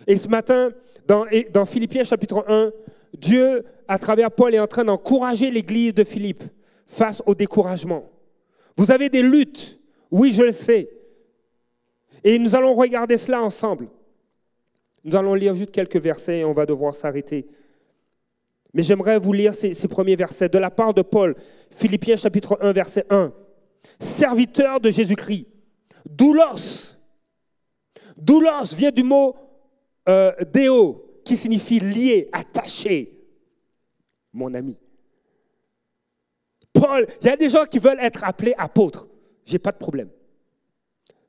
Et 0.06 0.16
ce 0.16 0.28
matin, 0.28 0.72
dans, 1.06 1.64
Philippiens 1.64 2.04
chapitre 2.04 2.44
1, 2.48 2.72
Dieu, 3.14 3.64
à 3.88 3.98
travers 3.98 4.30
Paul, 4.30 4.54
est 4.54 4.58
en 4.58 4.66
train 4.66 4.84
d'encourager 4.84 5.50
l'église 5.50 5.94
de 5.94 6.04
Philippe 6.04 6.44
face 6.86 7.22
au 7.26 7.34
découragement. 7.34 8.10
Vous 8.76 8.90
avez 8.90 9.08
des 9.08 9.22
luttes, 9.22 9.78
oui, 10.10 10.32
je 10.32 10.42
le 10.42 10.52
sais. 10.52 10.90
Et 12.24 12.38
nous 12.38 12.54
allons 12.54 12.74
regarder 12.74 13.16
cela 13.16 13.42
ensemble. 13.42 13.88
Nous 15.04 15.16
allons 15.16 15.34
lire 15.34 15.54
juste 15.54 15.72
quelques 15.72 15.96
versets 15.96 16.38
et 16.38 16.44
on 16.44 16.52
va 16.52 16.66
devoir 16.66 16.94
s'arrêter. 16.94 17.46
Mais 18.74 18.82
j'aimerais 18.82 19.18
vous 19.18 19.32
lire 19.32 19.54
ces, 19.54 19.88
premiers 19.88 20.16
versets 20.16 20.48
de 20.48 20.58
la 20.58 20.70
part 20.70 20.94
de 20.94 21.02
Paul, 21.02 21.34
Philippiens 21.70 22.16
chapitre 22.16 22.58
1, 22.60 22.72
verset 22.72 23.04
1. 23.10 23.32
Serviteur 23.98 24.80
de 24.80 24.90
Jésus-Christ, 24.90 25.46
doulos. 26.08 26.96
Doulos 28.16 28.74
vient 28.76 28.90
du 28.90 29.02
mot 29.02 29.36
euh, 30.08 30.32
déo, 30.52 31.20
qui 31.24 31.36
signifie 31.36 31.80
lié, 31.80 32.28
attaché. 32.32 33.18
Mon 34.32 34.54
ami. 34.54 34.76
Paul, 36.72 37.06
il 37.20 37.26
y 37.26 37.30
a 37.30 37.36
des 37.36 37.50
gens 37.50 37.66
qui 37.66 37.78
veulent 37.78 38.00
être 38.00 38.24
appelés 38.24 38.54
apôtres. 38.56 39.06
J'ai 39.44 39.58
pas 39.58 39.72
de 39.72 39.76
problème. 39.76 40.08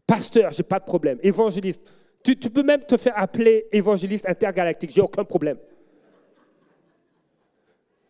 Pasteur, 0.08 0.52
j'ai 0.52 0.64
pas 0.64 0.80
de 0.80 0.86
problème. 0.86 1.20
Évangéliste. 1.22 1.82
Tu, 2.24 2.38
tu, 2.38 2.50
peux 2.50 2.64
même 2.64 2.86
te 2.86 2.96
faire 2.96 3.18
appeler 3.18 3.68
évangéliste 3.74 4.30
intergalactique. 4.30 4.92
J'ai 4.92 5.02
aucun 5.02 5.26
problème. 5.26 5.58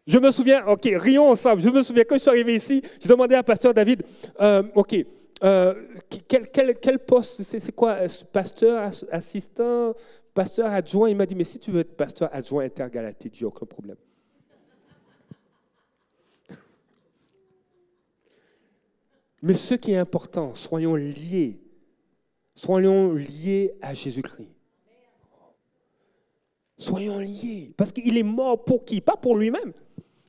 Je 0.05 0.19
me 0.19 0.31
souviens, 0.31 0.65
ok, 0.65 0.89
rions 0.95 1.29
ensemble. 1.29 1.61
Je 1.61 1.69
me 1.69 1.81
souviens 1.81 2.03
quand 2.03 2.15
je 2.15 2.21
suis 2.21 2.29
arrivé 2.29 2.55
ici, 2.55 2.81
j'ai 2.99 3.07
demandé 3.07 3.35
à 3.35 3.43
pasteur 3.43 3.73
David, 3.73 4.03
euh, 4.41 4.63
ok, 4.75 4.95
euh, 5.43 5.73
quel, 6.27 6.99
poste, 6.99 7.41
c'est 7.43 7.71
quoi, 7.71 7.99
pasteur, 8.31 8.91
assistant, 9.11 9.93
pasteur 10.33 10.71
adjoint? 10.71 11.09
Il 11.09 11.15
m'a 11.15 11.25
dit, 11.25 11.35
mais 11.35 11.45
si 11.45 11.59
tu 11.59 11.71
veux 11.71 11.79
être 11.81 11.95
pasteur 11.95 12.29
adjoint 12.33 12.65
intergalactique, 12.65 13.33
j'ai 13.35 13.45
aucun 13.45 13.65
problème. 13.65 13.97
Mais 19.41 19.53
ce 19.53 19.75
qui 19.75 19.91
est 19.91 19.97
important, 19.97 20.55
soyons 20.55 20.95
liés, 20.95 21.59
soyons 22.55 23.13
liés 23.13 23.73
à 23.81 23.93
Jésus-Christ. 23.93 24.49
Soyons 26.77 27.19
liés, 27.19 27.73
parce 27.77 27.91
qu'il 27.91 28.17
est 28.17 28.23
mort 28.23 28.63
pour 28.63 28.85
qui? 28.85 29.01
Pas 29.01 29.17
pour 29.17 29.37
lui-même. 29.37 29.73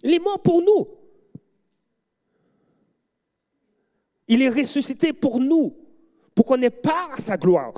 Il 0.05 0.13
est 0.13 0.19
mort 0.19 0.41
pour 0.41 0.63
nous. 0.63 0.87
Il 4.29 4.43
est 4.43 4.49
ressuscité 4.49 5.13
pour 5.13 5.41
nous, 5.41 5.75
pour 6.35 6.45
qu'on 6.47 6.61
ait 6.63 6.71
part 6.71 7.13
à 7.15 7.17
sa 7.17 7.37
gloire. 7.37 7.73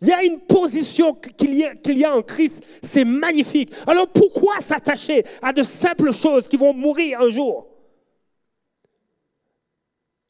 Il 0.00 0.08
y 0.08 0.12
a 0.12 0.24
une 0.24 0.40
position 0.40 1.14
qu'il 1.14 1.54
y, 1.54 2.04
a 2.04 2.16
en 2.16 2.22
Christ, 2.22 2.64
c'est 2.82 3.04
magnifique. 3.04 3.72
Alors 3.86 4.08
pourquoi 4.08 4.60
s'attacher 4.60 5.24
à 5.40 5.52
de 5.52 5.62
simples 5.62 6.12
choses 6.12 6.48
qui 6.48 6.56
vont 6.56 6.74
mourir 6.74 7.20
un 7.20 7.28
jour? 7.28 7.68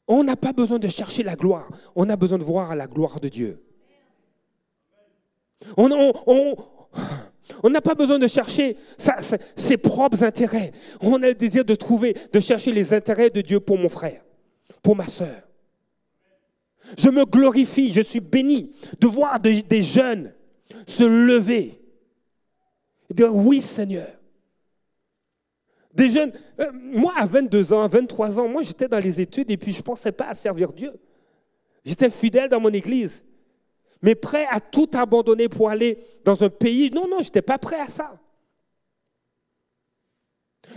On 0.07 0.23
n'a 0.23 0.35
pas 0.35 0.53
besoin 0.53 0.77
de 0.77 0.87
chercher 0.87 1.23
la 1.23 1.35
gloire, 1.35 1.69
on 1.95 2.07
a 2.09 2.15
besoin 2.15 2.37
de 2.37 2.43
voir 2.43 2.75
la 2.75 2.85
gloire 2.85 3.19
de 3.19 3.29
Dieu. 3.29 3.63
On, 5.77 6.55
on 7.63 7.69
n'a 7.69 7.81
pas 7.81 7.95
besoin 7.95 8.19
de 8.19 8.27
chercher 8.27 8.75
ses 9.55 9.77
propres 9.77 10.23
intérêts. 10.23 10.73
On 11.01 11.23
a 11.23 11.27
le 11.29 11.33
désir 11.33 11.63
de 11.63 11.75
trouver, 11.75 12.15
de 12.31 12.39
chercher 12.41 12.73
les 12.73 12.93
intérêts 12.93 13.29
de 13.29 13.39
Dieu 13.39 13.61
pour 13.61 13.77
mon 13.77 13.89
frère, 13.89 14.21
pour 14.81 14.97
ma 14.97 15.07
soeur. 15.07 15.47
Je 16.97 17.09
me 17.09 17.25
glorifie, 17.25 17.93
je 17.93 18.01
suis 18.01 18.19
béni 18.19 18.73
de 18.99 19.07
voir 19.07 19.39
des, 19.39 19.61
des 19.61 19.81
jeunes 19.81 20.33
se 20.85 21.03
lever 21.03 21.79
et 23.09 23.13
dire 23.13 23.33
oui 23.33 23.61
Seigneur. 23.61 24.09
Des 25.93 26.09
jeunes, 26.09 26.33
euh, 26.59 26.71
moi 26.73 27.13
à 27.15 27.25
22 27.25 27.71
ans, 27.71 27.83
à 27.83 27.87
23 27.87 28.39
ans, 28.39 28.49
moi 28.49 28.63
j'étais 28.63 28.89
dans 28.89 28.99
les 28.99 29.21
études 29.21 29.49
et 29.51 29.57
puis 29.57 29.71
je 29.71 29.77
ne 29.77 29.83
pensais 29.83 30.11
pas 30.11 30.27
à 30.27 30.33
servir 30.33 30.73
Dieu. 30.73 30.91
J'étais 31.85 32.09
fidèle 32.09 32.49
dans 32.49 32.59
mon 32.59 32.71
église 32.71 33.23
mais 34.03 34.13
prêt 34.13 34.45
à 34.51 34.59
tout 34.59 34.89
abandonner 34.93 35.49
pour 35.49 35.69
aller 35.69 35.97
dans 36.23 36.43
un 36.43 36.49
pays? 36.49 36.91
Non, 36.91 37.07
non, 37.07 37.17
je 37.19 37.23
n'étais 37.23 37.41
pas 37.41 37.57
prêt 37.57 37.79
à 37.79 37.87
ça. 37.87 38.19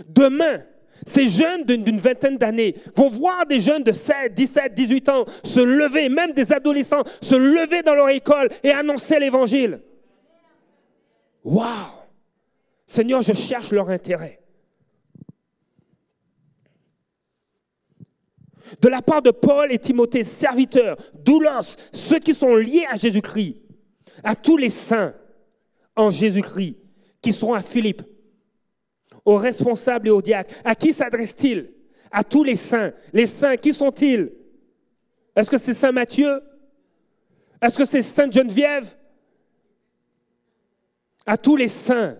Demain, 0.07 0.63
ces 1.05 1.27
jeunes 1.27 1.63
d'une 1.63 1.99
vingtaine 1.99 2.37
d'années 2.37 2.75
vont 2.95 3.09
voir 3.09 3.45
des 3.45 3.61
jeunes 3.61 3.83
de 3.83 3.91
16, 3.91 4.31
17, 4.31 4.73
18 4.73 5.09
ans 5.09 5.25
se 5.43 5.59
lever, 5.59 6.09
même 6.09 6.31
des 6.31 6.51
adolescents, 6.53 7.03
se 7.21 7.35
lever 7.35 7.83
dans 7.83 7.93
leur 7.93 8.09
école 8.09 8.49
et 8.63 8.71
annoncer 8.71 9.19
l'évangile. 9.19 9.81
Waouh! 11.43 11.67
Seigneur, 12.85 13.21
je 13.21 13.33
cherche 13.33 13.71
leur 13.71 13.89
intérêt. 13.89 14.39
De 18.81 18.87
la 18.87 19.01
part 19.01 19.21
de 19.21 19.31
Paul 19.31 19.71
et 19.71 19.79
Timothée, 19.79 20.23
serviteurs, 20.23 20.97
doulos, 21.13 21.75
ceux 21.91 22.19
qui 22.19 22.33
sont 22.33 22.55
liés 22.55 22.85
à 22.89 22.95
Jésus-Christ, 22.95 23.57
à 24.23 24.35
tous 24.35 24.57
les 24.57 24.69
saints 24.69 25.13
en 25.95 26.11
Jésus-Christ 26.11 26.77
qui 27.21 27.33
sont 27.33 27.53
à 27.53 27.61
Philippe, 27.61 28.03
aux 29.25 29.37
responsables 29.37 30.07
et 30.07 30.11
aux 30.11 30.21
diacres. 30.21 30.53
À 30.63 30.75
qui 30.75 30.93
s'adresse-t-il? 30.93 31.71
À 32.11 32.23
tous 32.23 32.43
les 32.43 32.55
saints. 32.55 32.93
Les 33.11 33.27
saints, 33.27 33.57
qui 33.57 33.73
sont-ils? 33.73 34.31
Est-ce 35.35 35.49
que 35.49 35.57
c'est 35.57 35.73
Saint 35.73 35.91
Matthieu? 35.91 36.41
Est-ce 37.61 37.77
que 37.77 37.85
c'est 37.85 38.01
Sainte 38.01 38.31
Geneviève? 38.31 38.95
À 41.25 41.35
tous 41.37 41.55
les 41.55 41.67
saints 41.67 42.17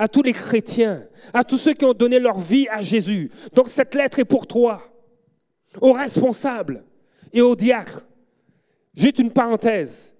à 0.00 0.08
tous 0.08 0.22
les 0.22 0.32
chrétiens, 0.32 1.06
à 1.34 1.44
tous 1.44 1.58
ceux 1.58 1.74
qui 1.74 1.84
ont 1.84 1.92
donné 1.92 2.18
leur 2.18 2.38
vie 2.38 2.66
à 2.70 2.80
Jésus. 2.80 3.30
Donc 3.52 3.68
cette 3.68 3.94
lettre 3.94 4.18
est 4.18 4.24
pour 4.24 4.46
toi 4.46 4.89
aux 5.80 5.92
responsables 5.92 6.84
et 7.32 7.42
aux 7.42 7.56
diacres. 7.56 8.06
Juste 8.94 9.18
une 9.18 9.30
parenthèse. 9.30 10.14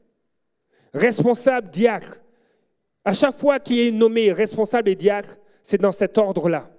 Responsable, 0.92 1.70
diacre. 1.70 2.20
À 3.04 3.14
chaque 3.14 3.36
fois 3.36 3.58
qu'il 3.58 3.78
est 3.78 3.90
nommé 3.90 4.32
responsable 4.32 4.90
et 4.90 4.94
diacre, 4.94 5.38
c'est 5.62 5.80
dans 5.80 5.92
cet 5.92 6.18
ordre-là. 6.18 6.70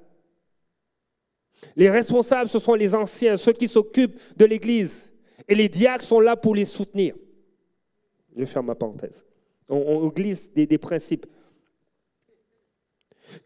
Les 1.76 1.90
responsables, 1.90 2.50
ce 2.50 2.60
sont 2.60 2.76
les 2.76 2.96
anciens, 2.96 3.38
ceux 3.38 3.54
qui 3.54 3.68
s'occupent 3.68 4.20
de 4.38 4.46
l'Église. 4.46 5.14
Et 5.48 5.56
les 5.56 5.70
diacres 5.70 6.04
sont 6.04 6.20
là 6.20 6.36
pour 6.36 6.56
les 6.56 6.66
soutenir. 6.66 7.16
Je 8.36 8.46
ferme 8.46 8.68
ma 8.68 8.76
parenthèse. 8.76 9.26
On, 9.68 10.08
glisse 10.08 10.52
des, 10.52 10.66
des 10.66 10.78
principes. 10.78 11.26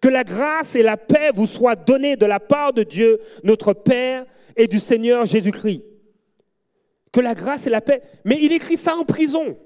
Que 0.01 0.09
la 0.09 0.23
grâce 0.23 0.75
et 0.75 0.83
la 0.83 0.97
paix 0.97 1.31
vous 1.33 1.47
soient 1.47 1.75
données 1.75 2.15
de 2.15 2.25
la 2.25 2.39
part 2.39 2.73
de 2.73 2.83
Dieu, 2.83 3.19
notre 3.43 3.73
Père, 3.73 4.25
et 4.55 4.67
du 4.67 4.79
Seigneur 4.79 5.25
Jésus-Christ. 5.25 5.83
Que 7.11 7.21
la 7.21 7.35
grâce 7.35 7.67
et 7.67 7.69
la 7.69 7.81
paix. 7.81 8.01
Mais 8.23 8.37
il 8.41 8.53
écrit 8.53 8.77
ça 8.77 8.95
en 8.95 9.05
prison. 9.05 9.57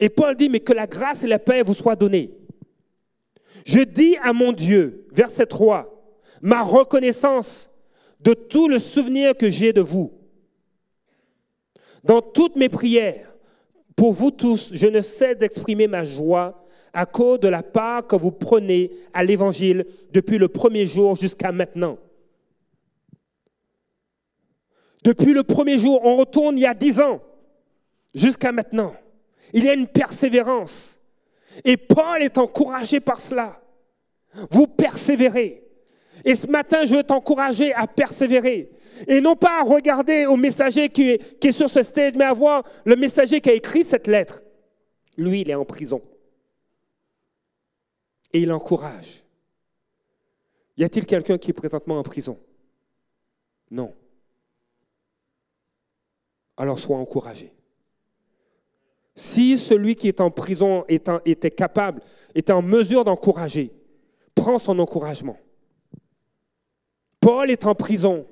Et 0.00 0.08
Paul 0.08 0.36
dit, 0.36 0.48
mais 0.48 0.60
que 0.60 0.72
la 0.72 0.86
grâce 0.86 1.24
et 1.24 1.28
la 1.28 1.38
paix 1.38 1.62
vous 1.62 1.74
soient 1.74 1.96
données. 1.96 2.30
Je 3.64 3.80
dis 3.80 4.16
à 4.22 4.32
mon 4.32 4.52
Dieu, 4.52 5.06
verset 5.12 5.46
3, 5.46 5.90
ma 6.42 6.62
reconnaissance 6.62 7.70
de 8.20 8.34
tout 8.34 8.68
le 8.68 8.78
souvenir 8.78 9.36
que 9.36 9.48
j'ai 9.48 9.72
de 9.72 9.80
vous. 9.80 10.12
Dans 12.02 12.20
toutes 12.20 12.56
mes 12.56 12.68
prières, 12.68 13.34
pour 13.96 14.12
vous 14.12 14.30
tous, 14.30 14.70
je 14.72 14.86
ne 14.86 15.00
cesse 15.00 15.38
d'exprimer 15.38 15.86
ma 15.86 16.04
joie 16.04 16.63
à 16.94 17.06
cause 17.06 17.40
de 17.40 17.48
la 17.48 17.62
part 17.62 18.06
que 18.06 18.16
vous 18.16 18.30
prenez 18.30 18.90
à 19.12 19.24
l'Évangile 19.24 19.84
depuis 20.12 20.38
le 20.38 20.48
premier 20.48 20.86
jour 20.86 21.16
jusqu'à 21.16 21.52
maintenant. 21.52 21.98
Depuis 25.02 25.34
le 25.34 25.42
premier 25.42 25.76
jour, 25.76 26.00
on 26.04 26.16
retourne 26.16 26.56
il 26.56 26.62
y 26.62 26.66
a 26.66 26.72
dix 26.72 27.00
ans, 27.00 27.20
jusqu'à 28.14 28.52
maintenant. 28.52 28.94
Il 29.52 29.64
y 29.64 29.68
a 29.68 29.74
une 29.74 29.86
persévérance. 29.86 31.00
Et 31.64 31.76
Paul 31.76 32.22
est 32.22 32.38
encouragé 32.38 33.00
par 33.00 33.20
cela. 33.20 33.60
Vous 34.50 34.66
persévérez. 34.66 35.62
Et 36.24 36.34
ce 36.34 36.46
matin, 36.46 36.86
je 36.86 36.94
veux 36.94 37.02
t'encourager 37.02 37.74
à 37.74 37.86
persévérer. 37.86 38.70
Et 39.06 39.20
non 39.20 39.36
pas 39.36 39.60
à 39.60 39.62
regarder 39.62 40.26
au 40.26 40.36
messager 40.36 40.88
qui 40.88 41.10
est, 41.10 41.52
sur 41.52 41.68
ce 41.68 41.82
stage, 41.82 42.12
mais 42.16 42.24
à 42.24 42.32
voir 42.32 42.64
le 42.84 42.96
messager 42.96 43.40
qui 43.40 43.50
a 43.50 43.52
écrit 43.52 43.84
cette 43.84 44.06
lettre. 44.06 44.42
Lui, 45.18 45.42
il 45.42 45.50
est 45.50 45.54
en 45.54 45.64
prison. 45.64 46.00
Et 48.34 48.40
il 48.40 48.52
encourage. 48.52 49.24
Y 50.76 50.84
a-t-il 50.84 51.06
quelqu'un 51.06 51.38
qui 51.38 51.50
est 51.50 51.54
présentement 51.54 51.98
en 51.98 52.02
prison? 52.02 52.36
Non. 53.70 53.94
Alors 56.56 56.78
sois 56.78 56.98
encouragé. 56.98 57.52
Si 59.16 59.56
celui 59.56 59.94
qui 59.94 60.08
est 60.08 60.20
en 60.20 60.30
prison 60.30 60.84
était 60.88 61.50
capable, 61.50 62.02
était 62.34 62.52
en 62.52 62.62
mesure 62.62 63.04
d'encourager, 63.04 63.70
prends 64.34 64.58
son 64.58 64.78
encouragement. 64.80 65.38
Paul 67.20 67.50
est 67.50 67.64
en 67.64 67.74
prison 67.74 68.26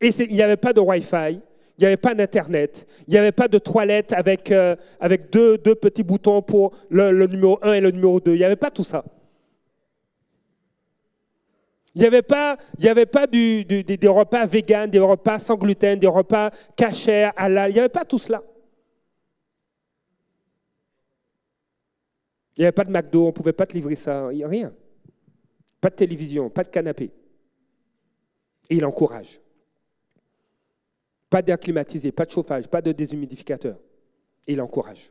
et 0.00 0.08
il 0.08 0.34
n'y 0.34 0.42
avait 0.42 0.58
pas 0.58 0.74
de 0.74 0.80
Wi-Fi, 0.80 1.40
il 1.78 1.80
n'y 1.80 1.86
avait 1.86 1.96
pas 1.96 2.14
d'Internet, 2.14 2.86
il 3.08 3.12
n'y 3.12 3.18
avait 3.18 3.32
pas 3.32 3.48
de 3.48 3.58
toilette 3.58 4.12
avec, 4.12 4.52
euh, 4.52 4.76
deux, 5.32 5.56
deux, 5.56 5.74
petits 5.74 6.02
boutons 6.02 6.42
pour 6.42 6.72
le, 6.90 7.26
numéro 7.26 7.58
1 7.62 7.72
et 7.72 7.80
le 7.80 7.90
numéro 7.90 8.20
2. 8.20 8.34
Il 8.34 8.38
n'y 8.38 8.44
avait 8.44 8.56
pas 8.56 8.70
tout 8.70 8.84
ça. 8.84 9.02
Il 11.94 12.00
n'y 12.00 12.06
avait 12.06 12.22
pas, 12.22 12.56
il 12.78 13.26
du, 13.30 13.64
des 13.64 14.08
repas 14.08 14.46
véganes, 14.46 14.90
des 14.90 14.98
repas 14.98 15.38
sans 15.38 15.56
gluten, 15.56 15.98
des 15.98 16.06
repas 16.06 16.50
cachers, 16.74 17.30
halal. 17.36 17.70
Il 17.70 17.74
n'y 17.74 17.80
avait 17.80 17.88
pas 17.90 18.04
tout 18.04 18.18
cela. 18.18 18.42
Il 22.56 22.60
n'y 22.60 22.64
avait 22.64 22.72
pas 22.72 22.84
de 22.84 22.90
McDo, 22.90 23.24
on 23.24 23.26
ne 23.26 23.32
pouvait 23.32 23.52
pas 23.52 23.66
te 23.66 23.74
livrer 23.74 23.94
ça, 23.94 24.26
a 24.26 24.48
rien. 24.48 24.74
Pas 25.80 25.90
de 25.90 25.94
télévision, 25.94 26.48
pas 26.48 26.64
de 26.64 26.68
canapé. 26.68 27.10
Et 28.70 28.76
il 28.76 28.84
encourage. 28.84 29.40
Pas 31.28 31.42
d'air 31.42 31.58
climatisé, 31.58 32.12
pas 32.12 32.24
de 32.24 32.30
chauffage, 32.30 32.68
pas 32.68 32.80
de 32.80 32.92
déshumidificateur. 32.92 33.78
Il 34.46 34.60
encourage. 34.60 35.10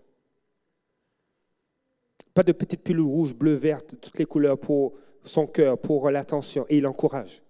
Pas 2.34 2.44
de 2.44 2.52
petites 2.52 2.84
pilules 2.84 3.02
rouges, 3.02 3.36
bleues, 3.36 3.56
vertes, 3.56 4.00
toutes 4.00 4.18
les 4.18 4.26
couleurs 4.26 4.58
pour 4.58 4.94
son 5.24 5.48
cœur, 5.48 5.78
pour 5.78 6.10
l'attention. 6.10 6.66
Et 6.70 6.78
il 6.78 6.88
encourage. 6.88 7.42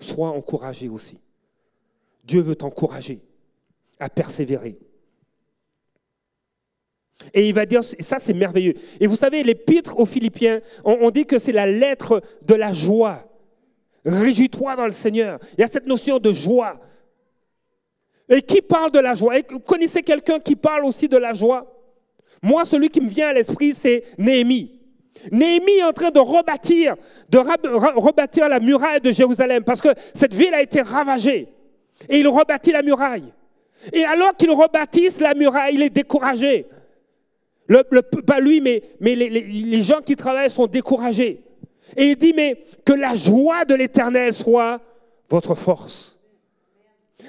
Sois 0.00 0.30
encouragé 0.30 0.88
aussi. 0.88 1.20
Dieu 2.24 2.40
veut 2.40 2.56
t'encourager 2.56 3.20
à 3.98 4.08
persévérer. 4.08 4.78
Et 7.34 7.48
il 7.48 7.54
va 7.54 7.66
dire, 7.66 7.84
ça 7.84 8.18
c'est 8.18 8.32
merveilleux. 8.32 8.74
Et 8.98 9.06
vous 9.06 9.16
savez, 9.16 9.42
l'épître 9.42 9.98
aux 9.98 10.06
Philippiens, 10.06 10.60
on, 10.84 11.10
dit 11.10 11.26
que 11.26 11.38
c'est 11.38 11.52
la 11.52 11.66
lettre 11.66 12.22
de 12.42 12.54
la 12.54 12.72
joie. 12.72 13.26
Réjouis-toi 14.04 14.76
dans 14.76 14.86
le 14.86 14.90
Seigneur. 14.90 15.38
Il 15.58 15.60
y 15.60 15.64
a 15.64 15.66
cette 15.66 15.86
notion 15.86 16.18
de 16.18 16.32
joie. 16.32 16.80
Et 18.28 18.40
qui 18.40 18.62
parle 18.62 18.90
de 18.90 19.00
la 19.00 19.14
joie? 19.14 19.34
Vous 19.50 19.60
connaissez 19.60 20.02
quelqu'un 20.02 20.38
qui 20.38 20.56
parle 20.56 20.84
aussi 20.84 21.08
de 21.08 21.18
la 21.18 21.34
joie? 21.34 21.79
Moi, 22.42 22.64
celui 22.64 22.88
qui 22.88 23.00
me 23.00 23.08
vient 23.08 23.28
à 23.28 23.32
l'esprit, 23.32 23.74
c'est 23.74 24.02
Néhémie. 24.18 24.80
Néhémie 25.30 25.78
est 25.78 25.84
en 25.84 25.92
train 25.92 26.10
de 26.10 26.18
rebâtir, 26.18 26.96
de 27.28 27.38
rebâtir 27.38 28.48
la 28.48 28.60
muraille 28.60 29.00
de 29.00 29.12
Jérusalem 29.12 29.64
parce 29.64 29.80
que 29.80 29.90
cette 30.14 30.34
ville 30.34 30.54
a 30.54 30.62
été 30.62 30.80
ravagée. 30.80 31.48
Et 32.08 32.18
il 32.18 32.28
rebâtit 32.28 32.72
la 32.72 32.82
muraille. 32.82 33.32
Et 33.92 34.04
alors 34.04 34.36
qu'il 34.36 34.50
rebâtisse 34.50 35.20
la 35.20 35.34
muraille, 35.34 35.74
il 35.74 35.82
est 35.82 35.90
découragé. 35.90 36.66
Pas 38.26 38.40
lui, 38.40 38.60
mais, 38.60 38.82
mais 38.98 39.14
les, 39.14 39.82
gens 39.82 40.00
qui 40.00 40.16
travaillent 40.16 40.50
sont 40.50 40.66
découragés. 40.66 41.42
Et 41.96 42.10
il 42.10 42.16
dit, 42.16 42.32
mais 42.34 42.64
que 42.84 42.92
la 42.92 43.14
joie 43.14 43.64
de 43.64 43.74
l'Éternel 43.74 44.32
soit 44.32 44.80
votre 45.28 45.54
force. 45.54 46.18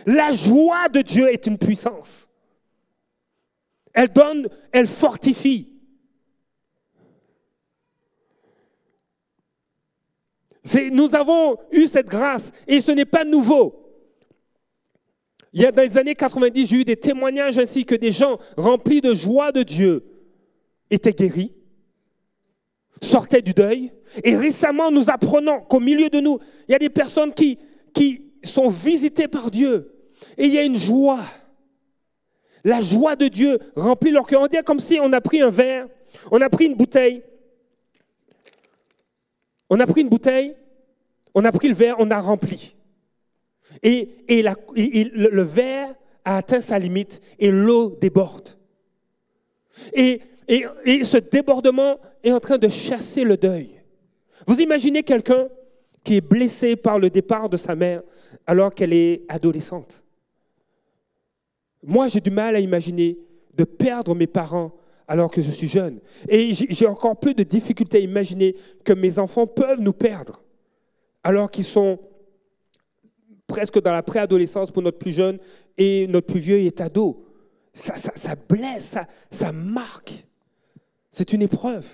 La 0.05 0.31
joie 0.31 0.87
de 0.89 1.01
Dieu 1.01 1.31
est 1.31 1.45
une 1.45 1.57
puissance. 1.57 2.29
Elle 3.93 4.09
donne, 4.09 4.47
elle 4.71 4.87
fortifie. 4.87 5.69
Nous 10.91 11.15
avons 11.15 11.57
eu 11.71 11.87
cette 11.87 12.07
grâce 12.07 12.51
et 12.67 12.81
ce 12.81 12.91
n'est 12.91 13.05
pas 13.05 13.25
nouveau. 13.25 13.77
Il 15.53 15.61
y 15.61 15.65
a 15.65 15.71
dans 15.71 15.81
les 15.81 15.97
années 15.97 16.15
90, 16.15 16.67
j'ai 16.67 16.75
eu 16.77 16.85
des 16.85 16.95
témoignages 16.95 17.57
ainsi 17.57 17.85
que 17.85 17.95
des 17.95 18.11
gens 18.11 18.37
remplis 18.55 19.01
de 19.01 19.13
joie 19.13 19.51
de 19.51 19.63
Dieu 19.63 20.05
était 20.89 21.13
guéri, 21.13 21.53
sortait 23.01 23.41
du 23.41 23.53
deuil. 23.53 23.91
Et 24.23 24.37
récemment, 24.37 24.91
nous 24.91 25.09
apprenons 25.09 25.61
qu'au 25.61 25.79
milieu 25.79 26.09
de 26.09 26.19
nous, 26.19 26.39
il 26.67 26.71
y 26.71 26.75
a 26.75 26.79
des 26.79 26.89
personnes 26.89 27.33
qui 27.33 27.57
sont 28.43 28.69
visitées 28.69 29.27
par 29.27 29.51
Dieu. 29.51 29.91
Et 30.37 30.45
il 30.45 30.53
y 30.53 30.57
a 30.57 30.63
une 30.63 30.77
joie. 30.77 31.19
La 32.63 32.81
joie 32.81 33.15
de 33.15 33.27
Dieu 33.27 33.59
remplit 33.75 34.11
leur 34.11 34.25
cœur. 34.25 34.41
On 34.41 34.47
dirait 34.47 34.63
comme 34.63 34.79
si 34.79 34.99
on 35.01 35.11
a 35.13 35.21
pris 35.21 35.41
un 35.41 35.49
verre, 35.49 35.87
on 36.31 36.41
a 36.41 36.49
pris 36.49 36.65
une 36.65 36.75
bouteille. 36.75 37.23
On 39.69 39.79
a 39.79 39.87
pris 39.87 40.01
une 40.01 40.09
bouteille, 40.09 40.53
on 41.33 41.45
a 41.45 41.51
pris 41.51 41.69
le 41.69 41.75
verre, 41.75 41.95
on 41.99 42.11
a 42.11 42.19
rempli. 42.19 42.75
Et, 43.83 44.09
et, 44.27 44.43
le 44.43 45.41
verre 45.43 45.95
a 46.25 46.37
atteint 46.37 46.59
sa 46.59 46.77
limite 46.77 47.21
et 47.39 47.51
l'eau 47.51 47.97
déborde. 48.01 48.49
Et 49.93 50.21
et, 50.51 51.03
ce 51.05 51.17
débordement 51.17 51.97
est 52.23 52.33
en 52.33 52.39
train 52.41 52.57
de 52.57 52.67
chasser 52.67 53.23
le 53.23 53.37
deuil. 53.37 53.81
Vous 54.45 54.59
imaginez 54.59 55.01
quelqu'un 55.01 55.47
qui 56.03 56.17
est 56.17 56.21
blessé 56.21 56.75
par 56.75 56.99
le 56.99 57.09
départ 57.09 57.47
de 57.47 57.55
sa 57.55 57.75
mère 57.75 58.01
alors 58.45 58.71
qu'elle 58.71 58.91
est 58.91 59.21
adolescente. 59.29 60.03
Moi, 61.83 62.07
j'ai 62.07 62.19
du 62.19 62.31
mal 62.31 62.55
à 62.55 62.59
imaginer 62.59 63.17
de 63.55 63.63
perdre 63.63 64.15
mes 64.15 64.27
parents 64.27 64.73
alors 65.07 65.29
que 65.29 65.41
je 65.41 65.51
suis 65.51 65.67
jeune. 65.67 65.99
Et 66.29 66.53
j'ai 66.53 66.87
encore 66.87 67.19
plus 67.19 67.33
de 67.33 67.43
difficultés 67.43 67.97
à 67.97 68.01
imaginer 68.01 68.55
que 68.85 68.93
mes 68.93 69.19
enfants 69.19 69.47
peuvent 69.47 69.81
nous 69.81 69.93
perdre 69.93 70.41
alors 71.23 71.51
qu'ils 71.51 71.65
sont 71.65 71.99
presque 73.47 73.81
dans 73.81 73.91
la 73.91 74.03
préadolescence 74.03 74.71
pour 74.71 74.81
notre 74.81 74.97
plus 74.97 75.11
jeune 75.11 75.37
et 75.77 76.07
notre 76.07 76.27
plus 76.27 76.39
vieux 76.39 76.59
est 76.59 76.79
ado. 76.79 77.25
Ça, 77.73 77.95
ça 77.95 78.35
blesse, 78.35 78.85
ça, 78.85 79.07
ça 79.29 79.51
marque. 79.51 80.25
C'est 81.09 81.33
une 81.33 81.41
épreuve. 81.41 81.87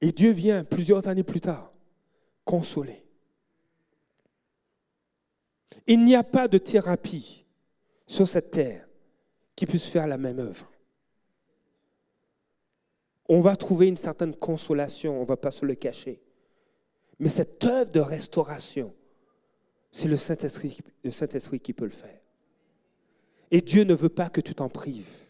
Et 0.00 0.12
Dieu 0.12 0.30
vient 0.30 0.64
plusieurs 0.64 1.08
années 1.08 1.22
plus 1.22 1.40
tard 1.40 1.72
consoler. 2.44 3.04
Il 5.86 6.04
n'y 6.04 6.16
a 6.16 6.24
pas 6.24 6.48
de 6.48 6.58
thérapie 6.58 7.44
sur 8.10 8.28
cette 8.28 8.50
terre 8.50 8.88
qui 9.54 9.66
puisse 9.66 9.86
faire 9.86 10.08
la 10.08 10.18
même 10.18 10.40
œuvre. 10.40 10.68
On 13.28 13.40
va 13.40 13.54
trouver 13.54 13.86
une 13.86 13.96
certaine 13.96 14.34
consolation, 14.34 15.18
on 15.18 15.20
ne 15.20 15.26
va 15.26 15.36
pas 15.36 15.52
se 15.52 15.64
le 15.64 15.76
cacher. 15.76 16.20
Mais 17.20 17.28
cette 17.28 17.64
œuvre 17.64 17.92
de 17.92 18.00
restauration, 18.00 18.92
c'est 19.92 20.08
le 20.08 20.16
Saint-Esprit 20.16 20.80
Saint 21.08 21.28
qui 21.62 21.72
peut 21.72 21.84
le 21.84 21.90
faire. 21.90 22.20
Et 23.52 23.60
Dieu 23.60 23.84
ne 23.84 23.94
veut 23.94 24.08
pas 24.08 24.28
que 24.28 24.40
tu 24.40 24.56
t'en 24.56 24.68
prives. 24.68 25.28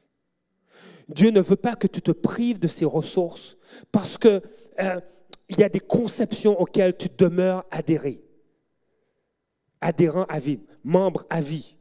Dieu 1.06 1.30
ne 1.30 1.42
veut 1.42 1.56
pas 1.56 1.76
que 1.76 1.86
tu 1.86 2.00
te 2.00 2.12
prives 2.12 2.58
de 2.58 2.68
ses 2.68 2.86
ressources 2.86 3.58
parce 3.92 4.16
qu'il 4.16 4.40
euh, 4.80 5.00
y 5.50 5.62
a 5.62 5.68
des 5.68 5.80
conceptions 5.80 6.58
auxquelles 6.58 6.96
tu 6.96 7.08
demeures 7.14 7.66
adhéré, 7.70 8.24
adhérent 9.82 10.24
à 10.30 10.38
vivre. 10.38 10.62
membre 10.82 11.26
à 11.28 11.42
vie. 11.42 11.76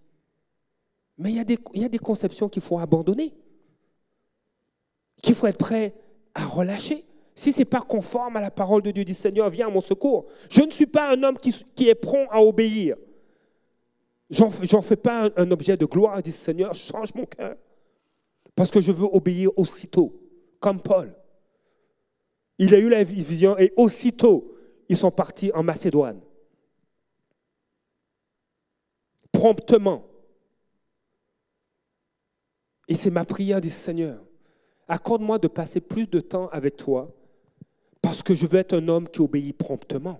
Mais 1.19 1.31
il 1.31 1.35
y 1.35 1.39
a 1.39 1.43
des, 1.43 1.59
il 1.73 1.81
y 1.81 1.85
a 1.85 1.89
des 1.89 1.99
conceptions 1.99 2.47
qu'il 2.47 2.61
faut 2.61 2.79
abandonner, 2.79 3.33
qu'il 5.21 5.35
faut 5.35 5.47
être 5.47 5.57
prêt 5.57 5.93
à 6.33 6.45
relâcher. 6.45 7.05
Si 7.35 7.51
ce 7.51 7.59
n'est 7.59 7.65
pas 7.65 7.81
conforme 7.81 8.37
à 8.37 8.41
la 8.41 8.51
parole 8.51 8.81
de 8.81 8.91
Dieu, 8.91 9.03
dit 9.03 9.13
Seigneur, 9.13 9.49
viens 9.49 9.67
à 9.67 9.69
mon 9.69 9.81
secours. 9.81 10.27
Je 10.49 10.61
ne 10.61 10.71
suis 10.71 10.85
pas 10.85 11.11
un 11.11 11.21
homme 11.23 11.37
qui, 11.37 11.53
qui 11.75 11.89
est 11.89 11.95
prompt 11.95 12.27
à 12.31 12.41
obéir. 12.41 12.95
J'en 14.29 14.49
fais 14.49 14.95
pas 14.95 15.25
un, 15.25 15.31
un, 15.35 15.51
objet 15.51 15.75
de 15.75 15.85
gloire, 15.85 16.21
dit 16.23 16.31
Seigneur, 16.31 16.73
change 16.73 17.13
mon 17.13 17.25
cœur. 17.25 17.55
Parce 18.55 18.71
que 18.71 18.79
je 18.79 18.91
veux 18.91 19.07
obéir 19.11 19.51
aussitôt, 19.57 20.17
comme 20.59 20.81
Paul. 20.81 21.13
Il 22.57 22.73
a 22.75 22.77
eu 22.77 22.89
la 22.89 23.03
vision 23.03 23.57
et 23.57 23.73
aussitôt, 23.75 24.55
ils 24.87 24.97
sont 24.97 25.11
partis 25.11 25.51
en 25.53 25.63
Macédoine. 25.63 26.21
Promptement. 29.33 30.08
Et 32.89 32.95
c'est 32.95 33.11
ma 33.11 33.23
prière, 33.23 33.61
dit 33.61 33.69
Seigneur. 33.69 34.19
Accorde-moi 34.87 35.37
de 35.37 35.47
passer 35.47 35.79
plus 35.79 36.07
de 36.07 36.19
temps 36.19 36.49
avec 36.49 36.75
toi 36.75 37.15
parce 38.01 38.23
que 38.23 38.33
je 38.33 38.47
veux 38.47 38.57
être 38.57 38.73
un 38.73 38.87
homme 38.87 39.07
qui 39.07 39.21
obéit 39.21 39.55
promptement. 39.55 40.19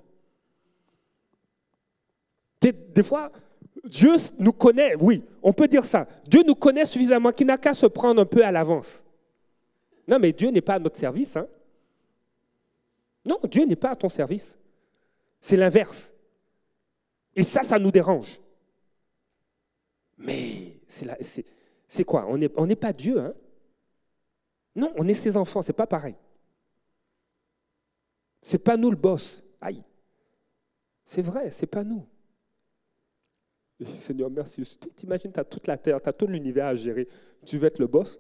Des, 2.62 3.04
fois, 3.04 3.32
Dieu 3.86 4.16
nous 4.38 4.52
connaît, 4.52 4.94
oui, 4.96 5.24
on 5.42 5.54
peut 5.54 5.68
dire 5.68 5.86
ça. 5.86 6.08
Dieu 6.28 6.44
nous 6.46 6.56
connaît 6.56 6.86
suffisamment 6.86 7.32
qu'il 7.32 7.48
n'a 7.48 7.58
qu'à 7.58 7.74
se 7.74 7.88
prendre 7.88 8.22
un 8.22 8.26
peu 8.26 8.46
à 8.46 8.52
l'avance. 8.52 9.04
Non, 10.08 10.20
mais 10.20 10.32
Dieu 10.32 10.50
n'est 10.50 10.62
pas 10.62 10.76
à 10.76 10.80
notre 10.80 10.98
service. 10.98 11.38
Hein? 11.38 11.48
Non, 13.26 13.40
Dieu 13.50 13.66
n'est 13.66 13.76
pas 13.76 13.92
à 13.92 13.96
ton 13.96 14.10
service. 14.10 14.58
C'est 15.40 15.58
l'inverse. 15.58 16.14
Et 17.36 17.44
ça, 17.44 17.64
ça 17.64 17.80
nous 17.80 17.92
dérange. 17.92 18.40
Mais 20.18 20.80
c'est 20.88 21.46
quoi? 22.06 22.28
On 22.28 22.66
n'est 22.66 22.76
pas 22.76 22.94
Dieu. 22.94 23.20
Hein? 23.20 23.34
Non, 24.76 24.94
on 24.98 25.08
est 25.08 25.14
ses 25.14 25.36
enfants, 25.36 25.62
c'est 25.62 25.74
pas 25.74 25.88
pareil. 25.88 26.16
C'est 28.42 28.60
pas 28.60 28.78
nous 28.78 28.90
le 28.90 28.96
boss. 28.96 29.44
Aïe. 29.60 29.84
C'est 31.04 31.22
vrai, 31.22 31.52
c'est 31.52 31.68
pas 31.68 31.84
nous. 31.84 32.06
Seigneur, 33.86 34.30
merci. 34.30 34.62
T'imagines, 34.96 35.32
tu 35.32 35.40
as 35.40 35.44
toute 35.44 35.68
la 35.68 35.78
terre, 35.78 36.02
tu 36.02 36.10
as 36.10 36.14
tout 36.14 36.28
l'univers 36.28 36.68
à 36.68 36.76
gérer. 36.76 37.08
Tu 37.46 37.58
veux 37.58 37.68
être 37.68 37.80
le 37.80 37.88
boss? 37.88 38.20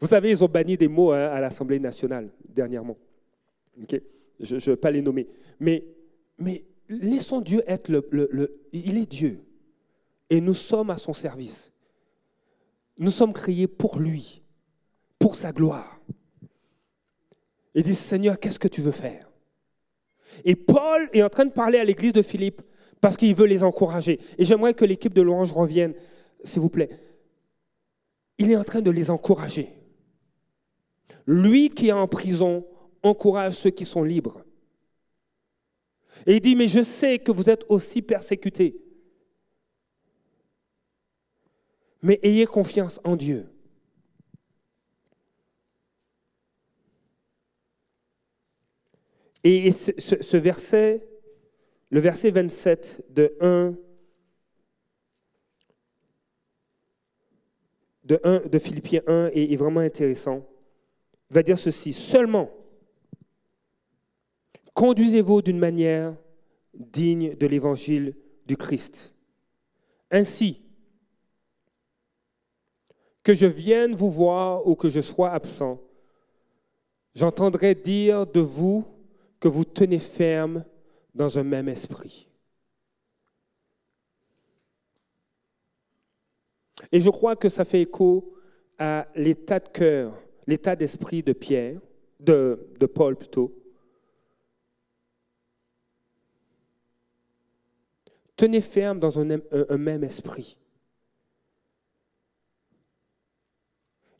Vous 0.00 0.06
savez, 0.06 0.30
ils 0.30 0.44
ont 0.44 0.48
banni 0.48 0.76
des 0.76 0.88
mots 0.88 1.12
hein, 1.12 1.28
à 1.28 1.40
l'Assemblée 1.40 1.80
nationale 1.80 2.30
dernièrement. 2.48 2.96
Je 4.40 4.54
ne 4.54 4.60
vais 4.60 4.76
pas 4.76 4.90
les 4.90 5.02
nommer. 5.02 5.28
Mais, 5.58 5.84
laissons 6.88 7.40
Dieu 7.40 7.62
être 7.66 7.88
le, 7.90 8.60
Il 8.72 8.98
est 8.98 9.10
Dieu. 9.10 9.40
Et 10.30 10.40
nous 10.40 10.54
sommes 10.54 10.90
à 10.90 10.98
son 10.98 11.12
service. 11.12 11.72
Nous 12.98 13.10
sommes 13.10 13.32
créés 13.32 13.68
pour 13.68 13.98
lui, 13.98 14.42
pour 15.18 15.36
sa 15.36 15.52
gloire. 15.52 16.00
Il 17.74 17.82
dit, 17.84 17.94
Seigneur, 17.94 18.40
qu'est-ce 18.40 18.58
que 18.58 18.68
tu 18.68 18.80
veux 18.80 18.92
faire? 18.92 19.30
Et 20.44 20.56
Paul 20.56 21.08
est 21.12 21.22
en 21.22 21.28
train 21.28 21.44
de 21.44 21.52
parler 21.52 21.78
à 21.78 21.84
l'église 21.84 22.12
de 22.12 22.22
Philippe 22.22 22.62
parce 23.00 23.16
qu'il 23.16 23.34
veut 23.34 23.46
les 23.46 23.62
encourager. 23.62 24.18
Et 24.36 24.44
j'aimerais 24.44 24.74
que 24.74 24.84
l'équipe 24.84 25.14
de 25.14 25.22
Louange 25.22 25.52
revienne, 25.52 25.94
s'il 26.42 26.60
vous 26.60 26.68
plaît. 26.68 26.90
Il 28.38 28.50
est 28.50 28.56
en 28.56 28.64
train 28.64 28.80
de 28.80 28.90
les 28.90 29.10
encourager. 29.10 29.72
Lui 31.26 31.70
qui 31.70 31.88
est 31.88 31.92
en 31.92 32.08
prison 32.08 32.66
encourage 33.02 33.54
ceux 33.54 33.70
qui 33.70 33.84
sont 33.84 34.02
libres. 34.02 34.42
Et 36.26 36.36
il 36.36 36.40
dit, 36.40 36.56
mais 36.56 36.66
je 36.66 36.82
sais 36.82 37.18
que 37.18 37.30
vous 37.30 37.48
êtes 37.48 37.64
aussi 37.68 38.02
persécutés. 38.02 38.80
Mais 42.02 42.18
ayez 42.22 42.46
confiance 42.46 43.00
en 43.04 43.16
Dieu. 43.16 43.46
Et 49.44 49.70
ce, 49.72 50.36
verset 50.36 51.06
le 51.90 52.00
verset 52.00 52.30
27 52.30 53.04
de 53.08 53.36
1 53.40 53.74
de, 58.04 58.20
1, 58.24 58.40
de 58.46 58.58
Philippiens 58.58 59.02
1 59.06 59.28
est, 59.28 59.52
est 59.52 59.56
vraiment 59.56 59.80
intéressant. 59.80 60.46
Il 61.30 61.34
va 61.34 61.42
dire 61.42 61.58
ceci, 61.58 61.92
seulement 61.92 62.50
conduisez-vous 64.78 65.42
d'une 65.42 65.58
manière 65.58 66.14
digne 66.72 67.34
de 67.34 67.46
l'évangile 67.48 68.14
du 68.46 68.56
Christ. 68.56 69.12
Ainsi, 70.12 70.62
que 73.28 73.34
je 73.34 73.44
vienne 73.44 73.94
vous 73.94 74.10
voir 74.10 74.66
ou 74.66 74.74
que 74.74 74.88
je 74.88 75.02
sois 75.02 75.32
absent, 75.32 75.78
j'entendrai 77.14 77.74
dire 77.74 78.26
de 78.26 78.40
vous 78.40 78.86
que 79.38 79.48
vous 79.48 79.66
tenez 79.66 79.98
ferme 79.98 80.64
dans 81.14 81.38
un 81.38 81.42
même 81.42 81.68
esprit. 81.68 82.26
Et 86.90 87.02
je 87.02 87.10
crois 87.10 87.36
que 87.36 87.50
ça 87.50 87.66
fait 87.66 87.82
écho 87.82 88.32
à 88.78 89.06
l'état 89.14 89.60
de 89.60 89.68
cœur, 89.68 90.14
l'état 90.46 90.74
d'esprit 90.74 91.22
de 91.22 91.34
Pierre, 91.34 91.82
de, 92.18 92.58
Paul 92.94 93.14
plutôt. 93.14 93.52
Tenez 98.36 98.62
ferme 98.62 98.98
dans 98.98 99.18
un 99.18 99.76
même 99.76 100.02
esprit. 100.02 100.56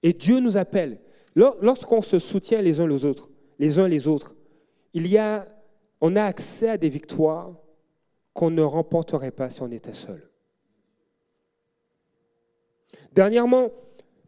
Et 0.02 0.12
Dieu 0.12 0.40
nous 0.40 0.56
appelle. 0.56 0.98
Lorsqu'on 1.34 2.02
se 2.02 2.18
soutient 2.18 2.62
les 2.62 2.80
uns 2.80 2.86
les 2.86 3.04
autres, 3.04 3.30
les 3.58 3.78
uns 3.78 3.86
les 3.86 4.08
autres, 4.08 4.34
il 4.92 5.06
y 5.06 5.18
a 5.18 5.46
on 6.00 6.16
a 6.16 6.24
accès 6.24 6.68
à 6.68 6.78
des 6.78 6.88
victoires 6.88 7.52
qu'on 8.32 8.50
ne 8.50 8.62
remporterait 8.62 9.30
pas 9.30 9.50
si 9.50 9.62
on 9.62 9.70
était 9.70 9.94
seul. 9.94 10.28
Dernièrement, 13.12 13.70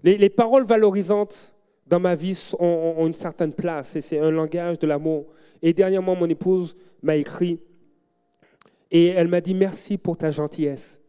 les, 0.03 0.31
paroles 0.31 0.65
valorisantes 0.65 1.55
dans 1.87 2.01
ma 2.01 2.15
vie 2.15 2.53
ont, 2.59 3.07
une 3.07 3.15
certaine 3.15 3.53
place 3.53 3.95
et 3.95 4.01
c'est 4.01 4.19
un 4.19 4.31
langage 4.31 4.79
de 4.79 4.87
l'amour. 4.87 5.27
Et 5.63 5.73
dernièrement, 5.73 6.17
mon 6.17 6.29
épouse 6.29 6.75
m'a 7.03 7.17
écrit 7.17 7.61
et 8.91 9.09
elle 9.09 9.29
m'a 9.29 9.41
dit 9.41 9.55
merci 9.55 9.97
pour 9.97 10.17
ta 10.17 10.31
gentillesse. 10.31 11.00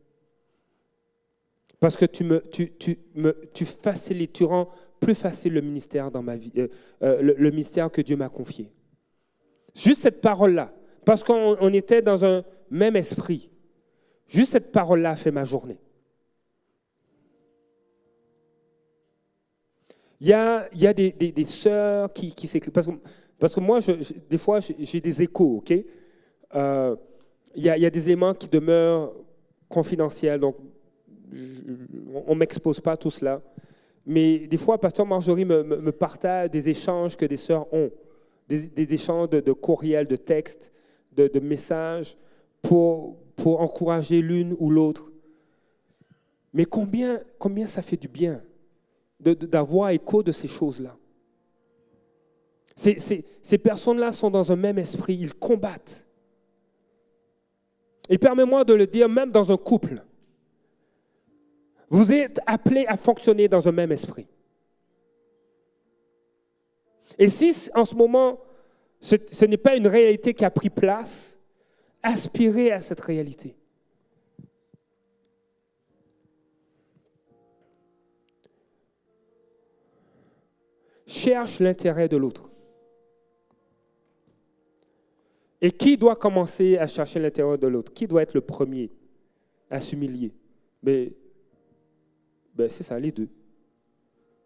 Parce 1.82 1.98
que 1.98 2.06
tu, 2.06 2.24
me, 2.24 2.40
tu, 2.42 2.72
tu, 2.78 3.00
me, 3.16 3.36
tu 3.54 3.66
facilites, 3.66 4.34
tu 4.34 4.44
rends 4.44 4.70
plus 5.00 5.16
facile 5.16 5.56
le 5.56 5.62
ministère 5.62 6.12
dans 6.12 6.22
ma 6.22 6.38
vie, 6.38 6.52
euh, 6.58 6.68
euh, 7.02 7.34
le 7.36 7.50
ministère 7.50 7.92
que 7.92 8.02
Dieu 8.02 8.16
m'a 8.16 8.30
confié. 8.30 8.72
Juste 9.74 10.02
cette 10.02 10.22
parole-là, 10.22 10.72
parce 11.06 11.24
qu'on 11.24 11.74
était 11.74 12.04
dans 12.04 12.24
un 12.24 12.44
même 12.70 12.96
esprit. 12.96 13.50
Juste 14.28 14.52
cette 14.52 14.72
parole-là 14.72 15.10
a 15.10 15.16
fait 15.16 15.32
ma 15.32 15.44
journée. 15.44 15.80
Il 20.20 20.28
y 20.28 20.34
a, 20.34 20.70
il 20.74 20.82
y 20.82 20.86
a 20.86 20.94
des, 20.94 21.12
des, 21.12 21.46
sœurs 21.46 22.14
qui, 22.14 22.36
qui 22.36 22.46
s'écrivent. 22.46 22.72
Parce 22.72 22.86
que, 22.86 22.92
parce 23.40 23.56
que 23.56 23.60
moi, 23.60 23.80
des 24.30 24.38
fois, 24.38 24.60
j'ai 24.60 25.02
des 25.02 25.24
échos, 25.24 25.58
OK? 25.58 25.74
Euh, 26.54 26.96
il, 27.56 27.64
y 27.64 27.70
a, 27.72 27.76
il 27.76 27.82
y 27.82 27.88
a 27.88 27.90
des 27.90 28.08
éléments 28.08 28.36
qui 28.36 28.48
demeurent 28.48 29.12
confidentiels, 29.68 30.40
donc 30.40 30.58
on 32.26 32.34
ne 32.34 32.40
m'expose 32.40 32.80
pas 32.80 32.98
tout 32.98 33.12
cela. 33.12 33.42
Mais 34.06 34.48
des 34.48 34.58
fois, 34.58 34.80
Pasteur 34.80 35.06
Marjorie 35.06 35.46
me, 35.46 35.92
partage 35.92 36.52
des 36.52 36.70
échanges 36.70 37.16
que 37.16 37.26
des 37.26 37.38
sœurs 37.38 37.72
ont 37.74 37.92
des, 38.48 38.94
échanges 38.94 39.30
de, 39.30 39.52
courriels, 39.54 40.08
de 40.08 40.16
textes, 40.16 40.72
de, 41.16 41.40
messages 41.40 42.18
pour, 42.62 43.18
encourager 43.46 44.22
l'une 44.22 44.56
ou 44.60 44.70
l'autre. 44.70 45.12
Mais 46.54 46.66
combien, 46.66 47.22
ça 47.68 47.82
fait 47.82 47.98
du 47.98 48.08
bien 48.08 48.42
d'avoir 49.20 49.92
écho 49.92 50.24
de 50.24 50.32
ces 50.32 50.48
choses-là. 50.48 50.98
Ces, 52.76 53.00
ces, 53.00 53.24
ces 53.44 53.58
personnes-là 53.60 54.12
sont 54.12 54.32
dans 54.32 54.52
un 54.52 54.56
même 54.56 54.80
esprit, 54.80 55.16
ils 55.16 55.34
combattent. 55.34 56.08
Et 58.10 58.18
permets-moi 58.18 58.64
de 58.64 58.74
le 58.74 58.88
dire, 58.88 59.08
même 59.08 59.30
dans 59.30 59.52
un 59.52 59.58
couple, 59.58 60.04
vous 61.92 62.14
êtes 62.14 62.40
appelés 62.46 62.86
à 62.88 62.96
fonctionner 62.96 63.50
dans 63.50 63.68
un 63.68 63.74
même 63.74 63.92
esprit. 63.92 64.26
Et 67.20 67.28
si 67.28 67.70
en 67.76 67.84
ce 67.84 67.94
moment, 67.96 68.40
ce, 69.02 69.46
n'est 69.46 69.58
pas 69.58 69.76
une 69.76 69.88
réalité 69.88 70.34
qui 70.34 70.46
a 70.46 70.50
pris 70.50 70.70
place, 70.70 71.38
aspirez 72.02 72.72
à 72.72 72.80
cette 72.80 73.02
réalité. 73.02 73.58
Cherche 81.06 81.60
l'intérêt 81.60 82.08
de 82.08 82.16
l'autre. 82.16 82.50
Et 85.60 85.72
qui 85.72 85.98
doit 85.98 86.16
commencer 86.16 86.78
à 86.78 86.88
chercher 86.88 87.20
l'intérêt 87.20 87.58
de 87.58 87.68
l'autre? 87.68 87.92
Qui 87.92 88.08
doit 88.08 88.22
être 88.22 88.34
le 88.34 88.42
premier 88.42 88.90
à 89.70 89.82
s'humilier? 89.82 90.34
Ben, 92.62 92.70
c'est 92.70 92.84
ça, 92.84 93.00
les 93.00 93.12
deux. 93.12 93.28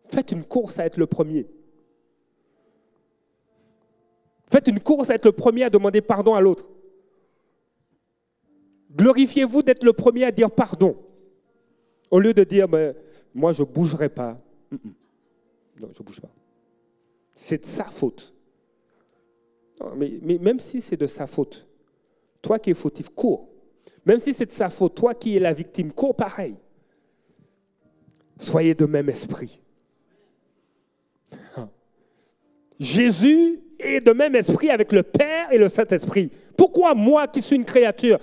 Faites 0.08 0.32
une 0.32 0.46
course 0.46 0.80
à 0.80 0.86
être 0.86 0.98
le 0.98 1.06
premier. 1.06 1.48
Faites 4.50 4.68
une 4.68 4.80
course 4.80 5.10
à 5.10 5.16
être 5.16 5.26
le 5.26 5.32
premier 5.34 5.64
à 5.64 5.70
demander 5.70 6.02
pardon 6.02 6.34
à 6.34 6.40
l'autre. 6.40 6.68
Glorifiez-vous 8.96 9.64
d'être 9.64 9.84
le 9.84 9.92
premier 9.92 10.24
à 10.24 10.32
dire 10.32 10.50
pardon. 10.50 10.96
Au 12.10 12.20
lieu 12.20 12.34
de 12.34 12.44
dire, 12.46 12.70
ben, 12.70 12.96
moi 13.34 13.52
je 13.52 13.64
ne 13.64 13.68
bougerai 13.68 14.08
pas. 14.08 14.40
Non, 14.72 15.90
je 15.92 16.02
ne 16.02 16.06
bouge 16.06 16.22
pas. 16.22 16.32
C'est 17.34 17.58
de 17.58 17.66
sa 17.66 17.84
faute. 17.84 18.34
mais, 19.98 20.20
mais 20.22 20.38
même 20.38 20.62
si 20.62 20.80
c'est 20.80 20.96
de 20.96 21.08
sa 21.08 21.28
faute, 21.28 21.68
toi 22.42 22.60
qui 22.60 22.70
es 22.70 22.74
fautif, 22.74 23.10
cours. 23.10 23.50
Même 24.06 24.20
si 24.20 24.34
c'est 24.34 24.46
de 24.46 24.54
sa 24.54 24.70
faute, 24.70 24.96
toi 24.96 25.14
qui 25.14 25.36
es 25.36 25.40
la 25.42 25.52
victime, 25.52 25.92
cours 25.92 26.16
pareil. 26.16 26.56
Soyez 28.38 28.76
de 28.76 28.86
même 28.86 29.10
esprit. 29.10 29.62
Jésus 32.80 33.62
est 33.80 34.06
de 34.06 34.12
même 34.12 34.36
esprit 34.36 34.70
avec 34.70 34.92
le 34.92 35.04
Père 35.04 35.52
et 35.52 35.58
le 35.58 35.70
Saint-Esprit. 35.70 36.32
Pourquoi 36.58 36.94
moi, 36.94 37.28
qui 37.28 37.42
suis 37.42 37.56
une 37.56 37.66
créature, 37.66 38.20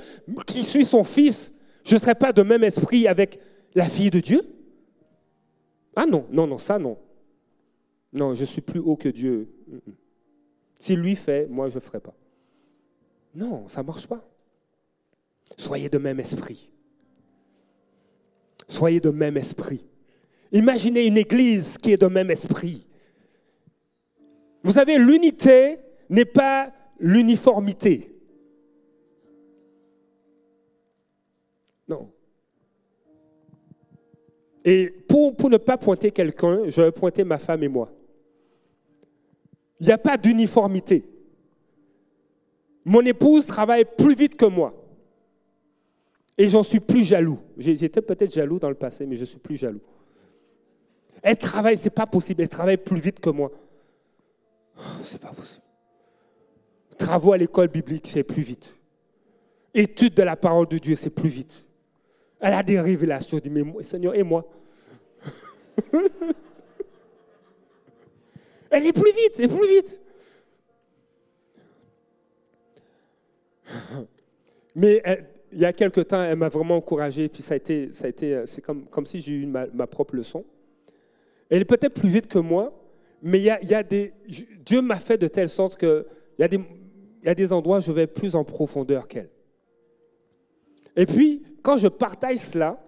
qui 0.46 0.62
suis 0.62 0.84
son 0.84 1.04
fils, 1.04 1.52
je 1.84 1.94
ne 1.94 2.00
serais 2.00 2.14
pas 2.14 2.32
de 2.32 2.42
même 2.42 2.64
esprit 2.64 3.08
avec 3.08 3.40
la 3.74 3.88
fille 3.88 4.10
de 4.10 4.20
Dieu? 4.20 4.42
Ah 5.96 6.06
non, 6.06 6.26
non, 6.30 6.46
non, 6.46 6.58
ça 6.58 6.78
non. 6.78 6.98
Non, 8.12 8.34
je 8.34 8.44
suis 8.44 8.60
plus 8.60 8.80
haut 8.80 8.96
que 8.96 9.08
Dieu. 9.08 9.48
S'il 10.80 11.00
lui 11.00 11.16
fait, 11.16 11.46
moi 11.48 11.68
je 11.68 11.76
ne 11.76 11.80
ferai 11.80 12.00
pas. 12.00 12.14
Non, 13.34 13.68
ça 13.68 13.82
ne 13.82 13.86
marche 13.86 14.06
pas. 14.06 14.28
Soyez 15.56 15.88
de 15.88 15.98
même 15.98 16.20
esprit. 16.20 16.70
Soyez 18.68 19.00
de 19.00 19.10
même 19.10 19.36
esprit. 19.36 19.86
Imaginez 20.52 21.06
une 21.06 21.16
église 21.16 21.78
qui 21.78 21.92
est 21.92 22.00
de 22.00 22.06
même 22.06 22.30
esprit. 22.30 22.86
Vous 24.62 24.72
savez, 24.72 24.98
l'unité 24.98 25.78
n'est 26.10 26.26
pas 26.26 26.70
l'uniformité. 27.00 28.14
Non. 31.88 32.10
Et 34.64 34.90
pour, 35.08 35.50
ne 35.50 35.56
pas 35.56 35.78
pointer 35.78 36.10
quelqu'un, 36.12 36.68
je 36.68 36.82
vais 36.82 36.92
pointer 36.92 37.24
ma 37.24 37.38
femme 37.38 37.62
et 37.62 37.68
moi. 37.68 37.90
Il 39.80 39.86
n'y 39.86 39.92
a 39.92 39.98
pas 39.98 40.16
d'uniformité. 40.16 41.04
Mon 42.84 43.00
épouse 43.00 43.46
travaille 43.46 43.84
plus 43.84 44.14
vite 44.14 44.36
que 44.36 44.44
moi. 44.44 44.74
Et 46.38 46.48
j'en 46.48 46.62
suis 46.62 46.80
plus 46.80 47.02
jaloux. 47.02 47.38
J'étais 47.56 48.02
peut-être 48.02 48.32
jaloux 48.32 48.58
dans 48.58 48.68
le 48.68 48.74
passé, 48.74 49.06
mais 49.06 49.16
je 49.16 49.24
suis 49.24 49.38
plus 49.38 49.56
jaloux. 49.56 49.80
Elle 51.22 51.36
travaille, 51.36 51.78
c'est 51.78 51.90
pas 51.90 52.06
possible, 52.06 52.42
elle 52.42 52.48
travaille 52.48 52.76
plus 52.76 53.00
vite 53.00 53.20
que 53.20 53.30
moi. 53.30 53.50
Oh, 54.76 54.82
c'est 55.02 55.20
pas 55.20 55.28
possible. 55.28 55.62
Travaux 56.98 57.32
à 57.32 57.38
l'école 57.38 57.68
biblique, 57.68 58.06
c'est 58.06 58.24
plus 58.24 58.42
vite. 58.42 58.76
Étude 59.72 60.14
de 60.14 60.22
la 60.22 60.36
parole 60.36 60.66
de 60.68 60.78
Dieu, 60.78 60.94
c'est 60.94 61.10
plus 61.10 61.28
vite. 61.28 61.64
Elle 62.40 62.54
a 62.54 62.62
des 62.62 62.80
révélations. 62.80 63.38
Je 63.38 63.42
dis, 63.42 63.50
mais 63.50 63.82
Seigneur, 63.82 64.14
et 64.14 64.22
moi? 64.22 64.44
Elle 68.72 68.86
est 68.86 68.92
plus 68.92 69.12
vite, 69.12 69.38
elle 69.38 69.44
est 69.44 69.48
plus 69.48 69.68
vite. 69.68 70.00
Mais 74.74 75.02
il 75.52 75.58
y 75.58 75.66
a 75.66 75.74
quelque 75.74 76.00
temps, 76.00 76.22
elle 76.22 76.38
m'a 76.38 76.48
vraiment 76.48 76.76
encouragé, 76.76 77.28
puis 77.28 77.42
ça 77.42 77.52
a 77.52 77.58
été, 77.58 77.92
ça 77.92 78.06
a 78.06 78.08
été, 78.08 78.34
euh, 78.34 78.46
c'est 78.46 78.62
comme, 78.62 78.86
comme 78.86 79.04
si 79.04 79.20
j'ai 79.20 79.34
eu 79.34 79.44
ma, 79.44 79.86
propre 79.86 80.16
leçon. 80.16 80.42
Elle 81.52 81.60
est 81.60 81.66
peut-être 81.66 82.00
plus 82.00 82.08
vite 82.08 82.28
que 82.28 82.38
moi, 82.38 82.72
mais 83.20 83.38
il 83.38 83.44
y 83.44 83.50
a, 83.74 83.82
des, 83.82 84.14
Dieu 84.64 84.80
m'a 84.80 84.96
fait 84.96 85.18
de 85.18 85.28
telle 85.28 85.50
sorte 85.50 85.76
que 85.76 86.06
il 86.38 86.40
y, 86.40 86.44
a 86.44 86.48
des, 86.48 86.58
y 87.22 87.28
a 87.28 87.34
des 87.34 87.52
endroits 87.52 87.76
où 87.76 87.82
je 87.82 87.92
vais 87.92 88.06
plus 88.06 88.34
en 88.34 88.42
profondeur 88.42 89.06
qu'elle. 89.06 89.28
Et 90.96 91.04
puis, 91.04 91.42
quand 91.60 91.76
je 91.76 91.88
partage 91.88 92.38
cela, 92.38 92.82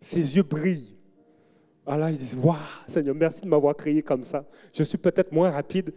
ses 0.00 0.36
yeux 0.36 0.44
brillent. 0.44 0.94
Alors 1.84 2.08
ils 2.08 2.16
disent, 2.16 2.38
waouh, 2.40 2.54
Seigneur, 2.86 3.16
merci 3.16 3.40
de 3.40 3.48
m'avoir 3.48 3.74
créé 3.74 4.00
comme 4.00 4.22
ça. 4.22 4.46
Je 4.72 4.84
suis 4.84 4.96
peut-être 4.96 5.32
moins 5.32 5.50
rapide, 5.50 5.92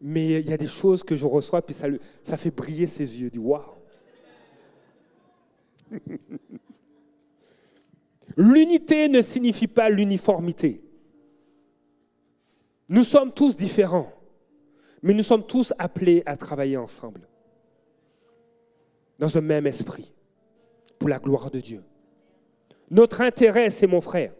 mais 0.00 0.40
il 0.40 0.50
y 0.50 0.52
a 0.52 0.56
des 0.56 0.66
choses 0.66 1.04
que 1.04 1.14
je 1.14 1.24
reçois, 1.24 1.62
puis 1.62 1.72
ça, 1.72 1.86
ça 2.24 2.36
fait 2.36 2.50
briller 2.50 2.88
ses 2.88 3.22
yeux. 3.22 3.30
dit, 3.30 3.38
waouh. 3.38 3.62
L'unité 8.36 9.08
ne 9.08 9.22
signifie 9.22 9.68
pas 9.68 9.88
l'uniformité. 9.88 10.82
Nous 12.90 13.04
sommes 13.04 13.32
tous 13.32 13.56
différents, 13.56 14.12
mais 15.00 15.14
nous 15.14 15.22
sommes 15.22 15.46
tous 15.46 15.72
appelés 15.78 16.24
à 16.26 16.36
travailler 16.36 16.76
ensemble, 16.76 17.28
dans 19.18 19.38
un 19.38 19.40
même 19.40 19.66
esprit, 19.66 20.12
pour 20.98 21.08
la 21.08 21.20
gloire 21.20 21.52
de 21.52 21.60
Dieu. 21.60 21.84
Notre 22.90 23.20
intérêt, 23.20 23.70
c'est 23.70 23.86
mon 23.86 24.00
frère. 24.00 24.34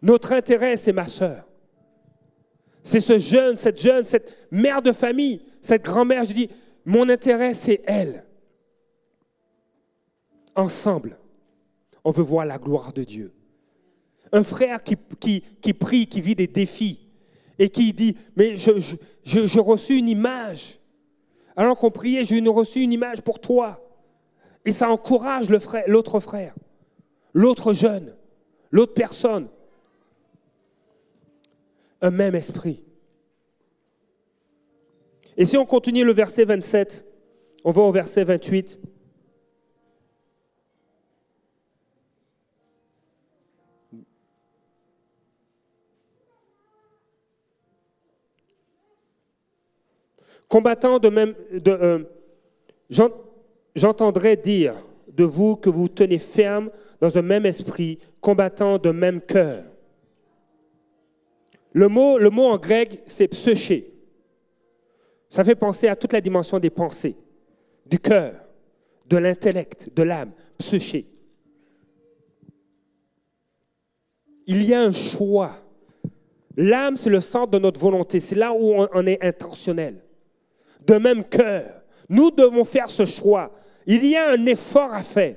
Notre 0.00 0.32
intérêt, 0.32 0.76
c'est 0.76 0.92
ma 0.92 1.08
sœur. 1.08 1.48
C'est 2.84 3.00
ce 3.00 3.18
jeune, 3.18 3.56
cette 3.56 3.80
jeune, 3.80 4.04
cette 4.04 4.48
mère 4.52 4.80
de 4.80 4.92
famille, 4.92 5.42
cette 5.60 5.84
grand-mère. 5.84 6.22
Je 6.24 6.32
dis, 6.32 6.50
mon 6.84 7.08
intérêt, 7.08 7.54
c'est 7.54 7.82
elle 7.86 8.24
ensemble, 10.54 11.18
on 12.04 12.12
veut 12.12 12.22
voir 12.22 12.46
la 12.46 12.58
gloire 12.58 12.92
de 12.92 13.02
Dieu. 13.02 13.32
Un 14.32 14.44
frère 14.44 14.82
qui, 14.82 14.96
prie, 15.72 16.06
qui 16.06 16.20
vit 16.20 16.34
des 16.34 16.46
défis 16.46 17.08
et 17.58 17.68
qui 17.68 17.92
dit, 17.92 18.16
mais 18.36 18.56
j'ai 18.56 18.80
je, 19.24 19.60
reçu 19.60 19.96
une 19.96 20.08
image. 20.08 20.78
Alors 21.56 21.76
qu'on 21.76 21.90
priait, 21.90 22.24
j'ai 22.24 22.40
reçu 22.40 22.80
une 22.80 22.92
image 22.92 23.22
pour 23.22 23.40
toi. 23.40 23.84
Et 24.64 24.72
ça 24.72 24.90
encourage 24.90 25.48
l'autre 25.48 26.20
frère, 26.20 26.54
l'autre 27.32 27.72
jeune, 27.72 28.14
l'autre 28.70 28.94
personne. 28.94 29.48
Un 32.00 32.10
même 32.10 32.34
esprit. 32.34 32.84
Et 35.36 35.46
si 35.46 35.56
on 35.56 35.66
continue 35.66 36.04
le 36.04 36.12
verset 36.12 36.44
27, 36.44 37.04
on 37.64 37.72
va 37.72 37.82
au 37.82 37.92
verset 37.92 38.24
28. 38.24 38.78
Combattant 50.48 50.98
de 50.98 51.10
même, 51.10 51.34
de, 51.52 51.70
euh, 51.70 51.98
j'entendrai 53.74 54.36
dire 54.36 54.74
de 55.08 55.24
vous 55.24 55.56
que 55.56 55.68
vous 55.68 55.88
tenez 55.88 56.18
ferme 56.18 56.70
dans 57.00 57.16
un 57.18 57.22
même 57.22 57.44
esprit, 57.44 57.98
combattant 58.20 58.78
de 58.78 58.90
même 58.90 59.20
cœur. 59.20 59.62
Le 61.72 61.88
mot, 61.88 62.18
le 62.18 62.30
mot 62.30 62.46
en 62.46 62.56
grec, 62.56 63.02
c'est 63.06 63.28
psyché. 63.28 63.92
Ça 65.28 65.44
fait 65.44 65.54
penser 65.54 65.86
à 65.86 65.94
toute 65.94 66.14
la 66.14 66.20
dimension 66.20 66.58
des 66.58 66.70
pensées, 66.70 67.14
du 67.84 67.98
cœur, 67.98 68.34
de 69.06 69.18
l'intellect, 69.18 69.94
de 69.94 70.02
l'âme, 70.02 70.32
psyché. 70.56 71.06
Il 74.46 74.62
y 74.64 74.72
a 74.72 74.80
un 74.80 74.92
choix. 74.92 75.52
L'âme, 76.56 76.96
c'est 76.96 77.10
le 77.10 77.20
centre 77.20 77.50
de 77.50 77.58
notre 77.58 77.78
volonté. 77.78 78.18
C'est 78.18 78.34
là 78.34 78.52
où 78.54 78.72
on 78.92 79.06
est 79.06 79.22
intentionnel 79.22 80.02
de 80.88 80.94
même 80.94 81.22
cœur. 81.22 81.82
Nous 82.08 82.30
devons 82.30 82.64
faire 82.64 82.88
ce 82.88 83.04
choix. 83.04 83.52
Il 83.86 84.04
y 84.04 84.16
a 84.16 84.30
un 84.30 84.46
effort 84.46 84.92
à 84.92 85.02
faire. 85.02 85.36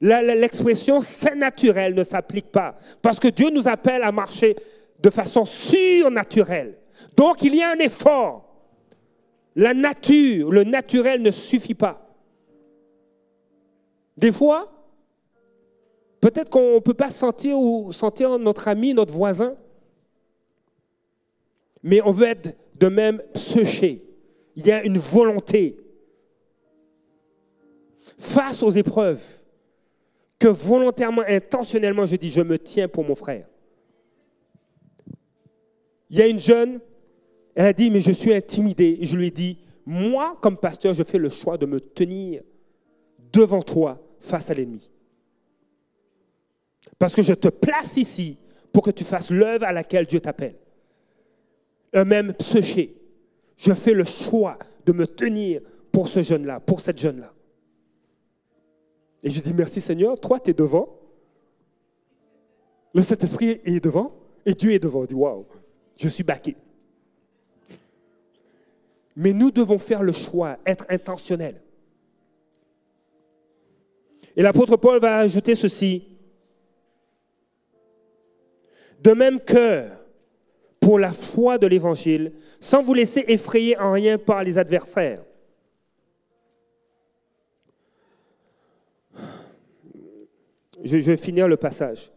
L'expression 0.00 1.00
c'est 1.00 1.34
naturel 1.34 1.94
ne 1.94 2.04
s'applique 2.04 2.52
pas 2.52 2.76
parce 3.02 3.18
que 3.18 3.28
Dieu 3.28 3.50
nous 3.50 3.66
appelle 3.66 4.02
à 4.02 4.12
marcher 4.12 4.54
de 5.00 5.10
façon 5.10 5.44
surnaturelle. 5.44 6.76
Donc 7.16 7.42
il 7.42 7.54
y 7.54 7.62
a 7.62 7.70
un 7.70 7.78
effort. 7.78 8.44
La 9.56 9.74
nature, 9.74 10.52
le 10.52 10.62
naturel 10.62 11.22
ne 11.22 11.32
suffit 11.32 11.74
pas. 11.74 12.04
Des 14.16 14.30
fois, 14.30 14.72
peut-être 16.20 16.50
qu'on 16.50 16.74
ne 16.74 16.80
peut 16.80 16.94
pas 16.94 17.10
sentir 17.10 17.58
ou 17.58 17.92
sentir 17.92 18.38
notre 18.38 18.68
ami, 18.68 18.94
notre 18.94 19.14
voisin, 19.14 19.56
mais 21.82 22.00
on 22.04 22.12
veut 22.12 22.26
être 22.26 22.56
de 22.76 22.88
même 22.88 23.22
séché 23.34 24.07
il 24.58 24.66
y 24.66 24.72
a 24.72 24.84
une 24.84 24.98
volonté 24.98 25.78
face 28.18 28.60
aux 28.64 28.72
épreuves 28.72 29.22
que 30.36 30.48
volontairement, 30.48 31.22
intentionnellement, 31.28 32.06
je 32.06 32.16
dis, 32.16 32.32
je 32.32 32.40
me 32.40 32.58
tiens 32.58 32.88
pour 32.88 33.04
mon 33.04 33.14
frère. 33.14 33.46
Il 36.10 36.18
y 36.18 36.22
a 36.22 36.26
une 36.26 36.40
jeune, 36.40 36.80
elle 37.54 37.66
a 37.66 37.72
dit, 37.72 37.88
mais 37.88 38.00
je 38.00 38.10
suis 38.10 38.34
intimidée. 38.34 38.98
Et 39.00 39.06
je 39.06 39.16
lui 39.16 39.28
ai 39.28 39.30
dit, 39.30 39.58
moi, 39.86 40.36
comme 40.42 40.58
pasteur, 40.58 40.92
je 40.92 41.04
fais 41.04 41.18
le 41.18 41.30
choix 41.30 41.56
de 41.56 41.64
me 41.64 41.78
tenir 41.78 42.42
devant 43.32 43.62
toi 43.62 44.04
face 44.18 44.50
à 44.50 44.54
l'ennemi. 44.54 44.90
Parce 46.98 47.14
que 47.14 47.22
je 47.22 47.34
te 47.34 47.46
place 47.46 47.96
ici 47.96 48.38
pour 48.72 48.82
que 48.82 48.90
tu 48.90 49.04
fasses 49.04 49.30
l'œuvre 49.30 49.66
à 49.66 49.72
laquelle 49.72 50.06
Dieu 50.06 50.18
t'appelle. 50.18 50.56
Un 51.92 52.04
même 52.04 52.34
pseuché. 52.34 52.97
Je 53.58 53.72
fais 53.72 53.92
le 53.92 54.04
choix 54.04 54.56
de 54.86 54.92
me 54.92 55.06
tenir 55.06 55.60
pour 55.92 56.08
ce 56.08 56.22
jeune-là, 56.22 56.60
pour 56.60 56.80
cette 56.80 56.98
jeune-là. 56.98 57.34
Et 59.22 59.30
je 59.30 59.40
dis 59.40 59.52
merci 59.52 59.80
Seigneur, 59.80 60.18
toi 60.18 60.38
tu 60.38 60.50
es 60.50 60.54
devant. 60.54 60.96
Le 62.94 63.02
Saint-Esprit 63.02 63.60
est 63.64 63.84
devant 63.84 64.10
et 64.46 64.54
Dieu 64.54 64.72
est 64.72 64.78
devant. 64.78 65.00
On 65.00 65.04
dit 65.04 65.14
waouh, 65.14 65.44
je 65.96 66.08
suis 66.08 66.22
baqué. 66.22 66.56
Mais 69.16 69.32
nous 69.32 69.50
devons 69.50 69.78
faire 69.78 70.04
le 70.04 70.12
choix, 70.12 70.58
être 70.64 70.86
intentionnels. 70.88 71.60
Et 74.36 74.42
l'apôtre 74.42 74.76
Paul 74.76 75.00
va 75.00 75.18
ajouter 75.18 75.56
ceci. 75.56 76.04
De 79.00 79.12
même 79.12 79.40
cœur 79.40 79.97
pour 80.88 80.98
la 80.98 81.12
foi 81.12 81.58
de 81.58 81.66
l'Évangile, 81.66 82.32
sans 82.60 82.82
vous 82.82 82.94
laisser 82.94 83.22
effrayer 83.28 83.78
en 83.78 83.92
rien 83.92 84.16
par 84.16 84.42
les 84.42 84.56
adversaires. 84.56 85.22
Je 90.82 90.96
vais 90.96 91.18
finir 91.18 91.46
le 91.46 91.58
passage. 91.58 92.10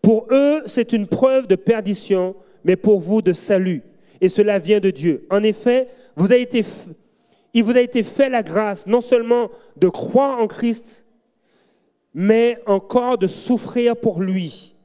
Pour 0.00 0.28
eux, 0.30 0.62
c'est 0.66 0.92
une 0.92 1.08
preuve 1.08 1.48
de 1.48 1.56
perdition, 1.56 2.36
mais 2.62 2.76
pour 2.76 3.00
vous 3.00 3.20
de 3.20 3.32
salut. 3.32 3.82
Et 4.20 4.28
cela 4.28 4.60
vient 4.60 4.78
de 4.78 4.92
Dieu. 4.92 5.26
En 5.28 5.42
effet, 5.42 5.88
vous 6.14 6.26
avez 6.26 6.42
été, 6.42 6.64
il 7.52 7.64
vous 7.64 7.76
a 7.76 7.80
été 7.80 8.04
fait 8.04 8.28
la 8.28 8.44
grâce 8.44 8.86
non 8.86 9.00
seulement 9.00 9.50
de 9.76 9.88
croire 9.88 10.38
en 10.38 10.46
Christ, 10.46 11.04
mais 12.14 12.60
encore 12.66 13.18
de 13.18 13.26
souffrir 13.26 13.96
pour 13.96 14.22
lui, 14.22 14.76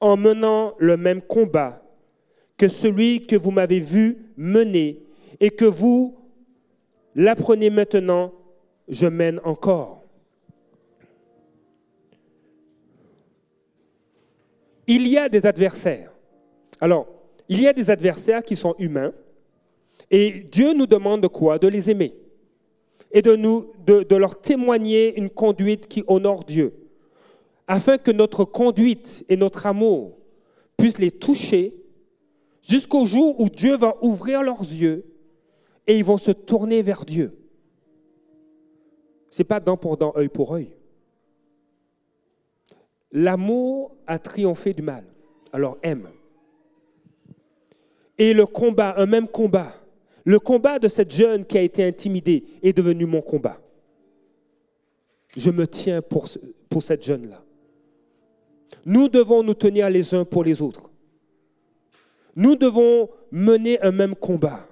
en 0.00 0.16
menant 0.16 0.72
le 0.78 0.96
même 0.96 1.20
combat 1.20 1.79
que 2.60 2.68
celui 2.68 3.22
que 3.22 3.36
vous 3.36 3.52
m'avez 3.52 3.80
vu 3.80 4.18
mener 4.36 4.98
et 5.40 5.48
que 5.48 5.64
vous 5.64 6.18
l'apprenez 7.14 7.70
maintenant, 7.70 8.34
je 8.86 9.06
mène 9.06 9.40
encore. 9.44 10.04
Il 14.86 15.08
y 15.08 15.16
a 15.16 15.30
des 15.30 15.46
adversaires. 15.46 16.12
Alors, 16.82 17.08
il 17.48 17.62
y 17.62 17.66
a 17.66 17.72
des 17.72 17.88
adversaires 17.88 18.42
qui 18.42 18.56
sont 18.56 18.74
humains 18.78 19.14
et 20.10 20.40
Dieu 20.52 20.74
nous 20.74 20.86
demande 20.86 21.22
de 21.22 21.28
quoi? 21.28 21.58
De 21.58 21.66
les 21.66 21.90
aimer 21.90 22.12
et 23.10 23.22
de, 23.22 23.36
nous, 23.36 23.72
de, 23.86 24.16
leur 24.16 24.38
témoigner 24.38 25.16
une 25.16 25.30
conduite 25.30 25.88
qui 25.88 26.04
honore 26.08 26.44
Dieu, 26.44 26.74
afin 27.66 27.96
que 27.96 28.10
notre 28.10 28.44
conduite 28.44 29.24
et 29.30 29.38
notre 29.38 29.64
amour 29.64 30.18
puissent 30.76 30.98
les 30.98 31.10
toucher 31.10 31.79
jusqu'au 32.62 33.06
jour 33.06 33.40
où 33.40 33.48
Dieu 33.48 33.76
va 33.76 33.96
ouvrir 34.02 34.42
leurs 34.42 34.60
yeux 34.60 35.04
et 35.86 35.96
ils 35.96 36.04
vont 36.04 36.18
se 36.18 36.30
tourner 36.30 36.82
vers 36.82 37.04
Dieu. 37.04 37.36
Ce 39.30 39.40
n'est 39.40 39.46
pas 39.46 39.60
dent 39.60 39.76
pour 39.76 39.96
dent, 39.96 40.12
œil 40.16 40.28
pour 40.28 40.54
œil. 40.54 40.72
L'amour 43.12 43.96
a 44.06 44.18
triomphé 44.18 44.72
du 44.72 44.82
mal. 44.82 45.04
Alors 45.52 45.78
aime. 45.82 46.08
Et 48.18 48.34
le 48.34 48.46
combat, 48.46 48.94
un 48.98 49.06
même 49.06 49.26
combat, 49.26 49.72
le 50.24 50.38
combat 50.38 50.78
de 50.78 50.88
cette 50.88 51.10
jeune 51.10 51.44
qui 51.44 51.56
a 51.58 51.62
été 51.62 51.84
intimidée 51.84 52.44
est 52.62 52.76
devenu 52.76 53.06
mon 53.06 53.22
combat. 53.22 53.58
Je 55.36 55.50
me 55.50 55.66
tiens 55.66 56.02
pour, 56.02 56.28
pour 56.68 56.82
cette 56.82 57.04
jeune-là. 57.04 57.42
Nous 58.84 59.08
devons 59.08 59.42
nous 59.42 59.54
tenir 59.54 59.88
les 59.90 60.14
uns 60.14 60.24
pour 60.24 60.44
les 60.44 60.60
autres. 60.60 60.89
Nous 62.40 62.56
devons 62.56 63.08
mener 63.30 63.80
un 63.82 63.92
même 63.92 64.16
combat 64.16 64.66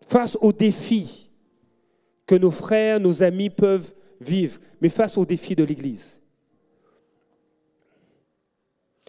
face 0.00 0.38
aux 0.40 0.52
défis 0.52 1.30
que 2.24 2.36
nos 2.36 2.50
frères, 2.50 3.00
nos 3.00 3.22
amis 3.22 3.50
peuvent 3.50 3.92
vivre, 4.20 4.58
mais 4.80 4.88
face 4.88 5.18
aux 5.18 5.26
défis 5.26 5.56
de 5.56 5.64
l'Église. 5.64 6.20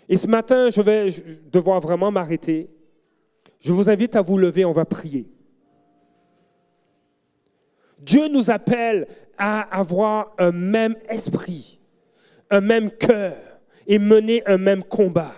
Et 0.10 0.18
ce 0.18 0.28
matin, 0.28 0.70
je 0.70 0.82
vais 0.82 1.12
devoir 1.52 1.80
vraiment 1.80 2.12
m'arrêter 2.12 2.76
je 3.66 3.74
vous 3.74 3.90
invite 3.90 4.16
à 4.16 4.22
vous 4.22 4.38
lever, 4.38 4.64
on 4.64 4.74
va 4.74 4.86
prier. 4.86 5.28
Dieu 7.98 8.28
nous 8.28 8.52
appelle 8.52 9.08
à 9.40 9.62
avoir 9.76 10.36
un 10.38 10.52
même 10.52 10.96
esprit, 11.10 11.80
un 12.52 12.62
même 12.62 12.92
cœur 12.92 13.36
et 13.88 13.98
mener 13.98 14.46
un 14.46 14.60
même 14.60 14.84
combat. 14.84 15.34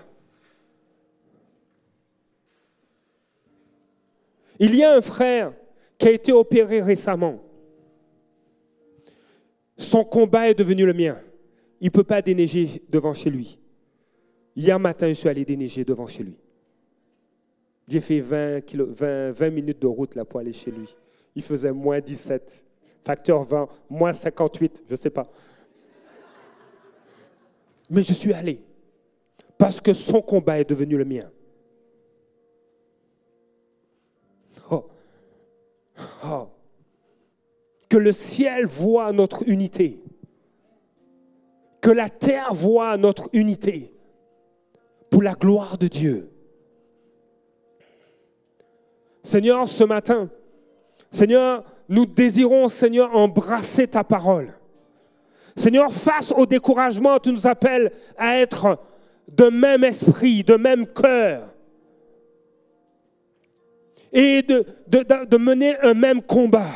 Il 4.60 4.76
y 4.76 4.84
a 4.84 4.93
un 4.93 5.01
frère 5.01 5.53
qui 5.97 6.08
a 6.08 6.12
été 6.12 6.32
opéré 6.32 6.82
récemment. 6.82 7.39
Son 9.78 10.03
combat 10.03 10.49
est 10.49 10.55
devenu 10.55 10.86
le 10.86 10.93
mien. 10.93 11.18
Il 11.80 11.86
ne 11.86 11.91
peut 11.91 12.03
pas 12.03 12.22
déneiger 12.22 12.82
devant 12.89 13.14
chez 13.14 13.30
lui. 13.30 13.60
Hier 14.55 14.80
matin, 14.80 15.08
je 15.10 15.14
suis 15.14 15.30
allé 15.30 15.45
déneiger 15.45 15.86
devant 15.86 16.08
chez 16.08 16.24
lui. 16.24 16.38
J'ai 17.88 18.01
fait 18.01 18.20
20, 18.20 19.49
minutes 19.51 19.80
de 19.80 19.88
route 19.88 20.16
là 20.16 20.26
pour 20.26 20.39
aller 20.39 20.53
chez 20.53 20.72
lui. 20.72 20.93
Il 21.36 21.43
faisait 21.43 21.72
moins 21.72 21.99
17, 21.99 22.66
facteur 23.05 23.43
20, 23.43 23.70
moins 23.89 24.12
58, 24.12 24.84
je 24.88 24.91
ne 24.91 24.97
sais 24.97 25.12
pas. 25.12 25.24
Mais 27.89 28.01
je 28.01 28.14
suis 28.14 28.34
allé 28.34 28.60
parce 29.58 29.80
que 29.80 29.93
son 29.93 30.22
combat 30.22 30.60
est 30.60 30.70
devenu 30.70 30.97
le 30.97 31.05
mien. 31.05 31.30
Oh. 36.26 36.48
Que 37.89 37.98
le 37.98 38.12
ciel 38.12 38.66
voit 38.66 39.12
notre 39.12 39.48
unité. 39.48 40.02
Que 41.82 41.91
la 41.91 42.10
terre 42.10 42.54
voit 42.54 42.98
notre 42.98 43.30
unité 43.34 43.93
pour 45.10 45.24
la 45.24 45.34
gloire 45.34 45.78
de 45.78 45.88
Dieu. 45.88 46.30
Seigneur, 49.24 49.68
ce 49.68 49.84
matin, 49.84 50.30
Seigneur, 51.12 51.64
nous 51.89 52.06
désirons, 52.06 52.70
Seigneur, 52.70 53.16
embrasser 53.16 53.88
ta 53.88 54.04
parole. 54.04 54.54
Seigneur, 55.56 55.91
face 55.91 56.32
au 56.32 56.45
découragement, 56.45 57.20
tu 57.20 57.32
nous 57.32 57.48
appelles 57.48 57.91
à 58.18 58.38
être 58.38 58.80
de 59.28 59.45
même 59.45 59.84
esprit, 59.84 60.43
de 60.43 60.56
même 60.56 60.86
cœur. 60.86 61.47
Et 64.14 64.41
de, 64.41 64.66
de, 64.88 65.38
mener 65.38 65.76
un 65.82 65.93
même 65.93 66.22
combat. 66.22 66.70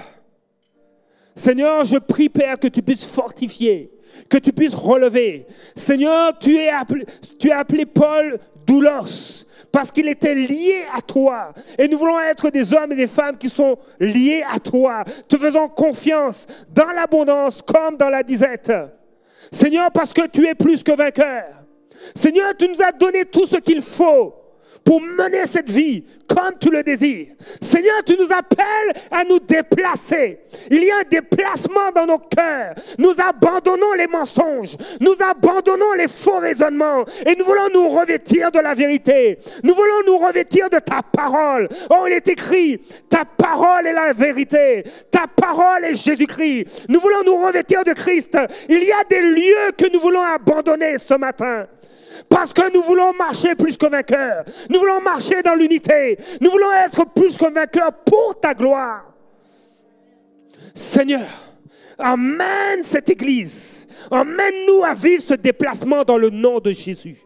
Seigneur, 1.36 1.86
je 1.86 1.98
prie, 1.98 2.30
Père, 2.30 2.60
que 2.60 2.68
tu 2.68 2.82
puisses 2.82 3.06
fortifier, 3.06 3.92
que 4.30 4.38
tu 4.38 4.52
puisses 4.52 4.76
relever. 4.76 5.48
Seigneur, 5.76 6.38
tu, 6.38 6.58
es 6.58 6.70
appelé, 6.70 7.06
tu 7.40 7.52
as 7.52 7.60
appelé 7.60 7.86
Paul 7.86 8.38
doulos 8.66 9.46
parce 9.72 9.92
qu'il 9.92 10.08
était 10.08 10.36
lié 10.36 10.84
à 10.94 11.02
toi. 11.02 11.54
Et 11.78 11.88
nous 11.88 11.98
voulons 11.98 12.20
être 12.20 12.50
des 12.50 12.74
hommes 12.74 12.92
et 12.92 12.96
des 12.96 13.08
femmes 13.08 13.38
qui 13.38 13.50
sont 13.50 13.78
liés 14.00 14.44
à 14.52 14.60
toi, 14.60 15.04
te 15.28 15.38
faisant 15.38 15.68
confiance 15.68 16.48
dans 16.70 16.88
l'abondance 16.88 17.62
comme 17.62 17.96
dans 17.96 18.10
la 18.10 18.24
disette. 18.24 18.72
Seigneur, 19.52 19.92
parce 19.92 20.14
que 20.14 20.28
tu 20.28 20.46
es 20.48 20.56
plus 20.56 20.84
que 20.84 20.92
vainqueur. 20.92 21.46
Seigneur, 22.16 22.54
tu 22.58 22.68
nous 22.68 22.82
as 22.82 22.92
donné 22.92 23.26
tout 23.26 23.46
ce 23.46 23.58
qu'il 23.58 23.82
faut 23.82 24.36
pour 24.84 25.02
mener 25.02 25.46
cette 25.46 25.70
vie 25.70 26.04
comme 26.28 26.58
tu 26.60 26.70
le 26.70 26.84
désires. 26.84 27.28
Seigneur, 27.62 28.04
tu 28.06 28.16
nous 28.18 28.32
appelles 28.32 29.02
à 29.12 29.24
nous 29.24 29.40
déplacer. 29.40 30.40
Il 30.70 30.84
y 30.84 30.92
a 30.92 30.98
un 30.98 31.10
déplacement 31.10 31.92
dans 31.94 32.06
nos 32.06 32.18
cœurs. 32.18 32.74
Nous 32.98 33.14
abandonnons 33.18 33.94
les 33.98 34.08
mensonges. 34.08 34.76
Nous 35.00 35.16
abandonnons 35.20 35.94
les 35.98 36.08
faux 36.08 36.38
raisonnements. 36.38 37.06
Et 37.26 37.36
nous 37.36 37.46
voulons 37.46 37.70
nous 37.74 37.90
revêtir 37.90 38.52
de 38.52 38.60
la 38.60 38.74
vérité. 38.74 39.40
Nous 39.64 39.74
voulons 39.74 40.02
nous 40.08 40.18
revêtir 40.18 40.70
de 40.70 40.80
ta 40.80 41.02
parole. 41.02 41.68
Oh, 41.90 42.06
il 42.08 42.14
est 42.14 42.28
écrit, 42.28 42.82
ta 43.10 43.26
parole 43.26 43.88
est 43.88 43.94
la 43.94 44.14
vérité. 44.14 44.84
Ta 45.12 45.26
parole 45.28 45.86
est 45.86 45.96
Jésus-Christ. 45.96 46.86
Nous 46.90 47.00
voulons 47.00 47.24
nous 47.26 47.46
revêtir 47.46 47.84
de 47.84 47.94
Christ. 47.94 48.38
Il 48.70 48.84
y 48.84 48.92
a 48.92 49.04
des 49.10 49.22
lieux 49.22 49.72
que 49.78 49.92
nous 49.92 50.00
voulons 50.00 50.22
abandonner 50.22 50.98
ce 50.98 51.14
matin. 51.16 51.68
Parce 52.32 52.54
que 52.54 52.74
nous 52.74 52.82
voulons 52.82 53.12
marcher 53.14 53.56
plus 53.56 53.78
que 53.78 53.88
vainqueurs. 53.88 54.46
Nous 54.70 54.80
voulons 54.80 55.02
marcher 55.02 55.44
dans 55.44 55.54
l'unité. 55.54 56.18
Nous 56.40 56.50
voulons 56.50 56.72
être 56.72 57.06
plus 57.14 57.38
que 57.38 57.52
vainqueurs 57.52 57.92
pour 58.06 58.40
ta 58.40 58.54
gloire. 58.54 59.04
Seigneur, 60.74 61.28
amène 62.00 62.84
cette 62.84 63.10
église. 63.10 63.86
Emmène-nous 64.10 64.82
à 64.86 64.94
vivre 64.94 65.22
ce 65.22 65.34
déplacement 65.34 66.06
dans 66.06 66.18
le 66.18 66.30
nom 66.30 66.60
de 66.60 66.72
Jésus. 66.72 67.18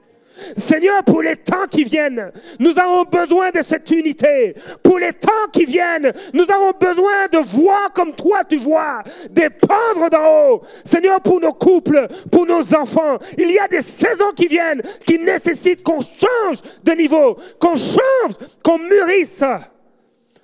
Seigneur, 0.58 1.04
pour 1.04 1.22
les 1.22 1.38
temps 1.38 1.66
qui 1.70 1.84
viennent, 1.84 2.32
nous 2.60 2.78
avons 2.78 3.04
besoin 3.04 3.52
de 3.52 3.62
cette 3.66 3.90
unité. 3.92 4.56
Pour 4.84 5.00
les 5.00 5.14
temps 5.14 5.32
qui 5.52 5.66
viennent, 5.66 6.12
nous 6.34 6.44
avons 6.44 6.72
besoin 6.80 7.28
de 7.32 7.38
voir 7.38 7.94
comme 7.94 8.14
toi 8.14 8.44
tu 8.44 8.58
vois, 8.58 9.02
dépendre 9.30 10.10
d'en 10.12 10.52
haut. 10.52 10.62
Seigneur, 10.84 11.22
pour 11.22 11.40
nos 11.40 11.54
couples, 11.54 12.08
pour 12.32 12.46
nos 12.46 12.76
enfants, 12.76 13.18
il 13.38 13.52
y 13.52 13.60
a 13.60 13.68
des 13.68 13.82
saisons 13.82 14.32
qui 14.36 14.48
viennent 14.48 14.82
qui 15.06 15.18
nécessitent 15.20 15.84
qu'on 15.84 16.02
change 16.02 16.58
de 16.84 16.92
niveau, 16.94 17.38
qu'on 17.60 17.78
change, 17.78 18.34
qu'on 18.64 18.80
mûrisse. 18.80 19.44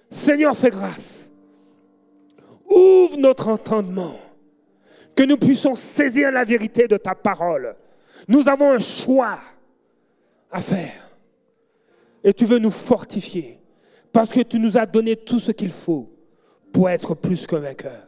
Seigneur, 0.10 0.56
fais 0.56 0.70
grâce. 0.70 1.32
Ouvre 2.70 3.18
notre 3.18 3.50
entendement, 3.50 4.16
que 5.16 5.24
nous 5.24 5.38
puissions 5.38 5.76
saisir 5.76 6.32
la 6.32 6.46
vérité 6.46 6.88
de 6.88 6.96
ta 6.96 7.14
parole. 7.14 7.76
Nous 8.30 8.48
avons 8.48 8.72
un 8.72 8.80
choix 8.80 9.40
à 10.52 10.62
faire. 10.62 11.12
Et 12.24 12.34
tu 12.34 12.46
veux 12.46 12.60
nous 12.60 12.72
fortifier 12.72 13.60
parce 14.12 14.32
que 14.32 14.42
tu 14.42 14.60
nous 14.60 14.78
as 14.78 14.86
donné 14.86 15.16
tout 15.16 15.40
ce 15.40 15.52
qu'il 15.52 15.72
faut 15.72 16.12
pour 16.72 16.90
être 16.90 17.16
plus 17.16 17.48
qu'un 17.48 17.60
vainqueur. 17.60 18.08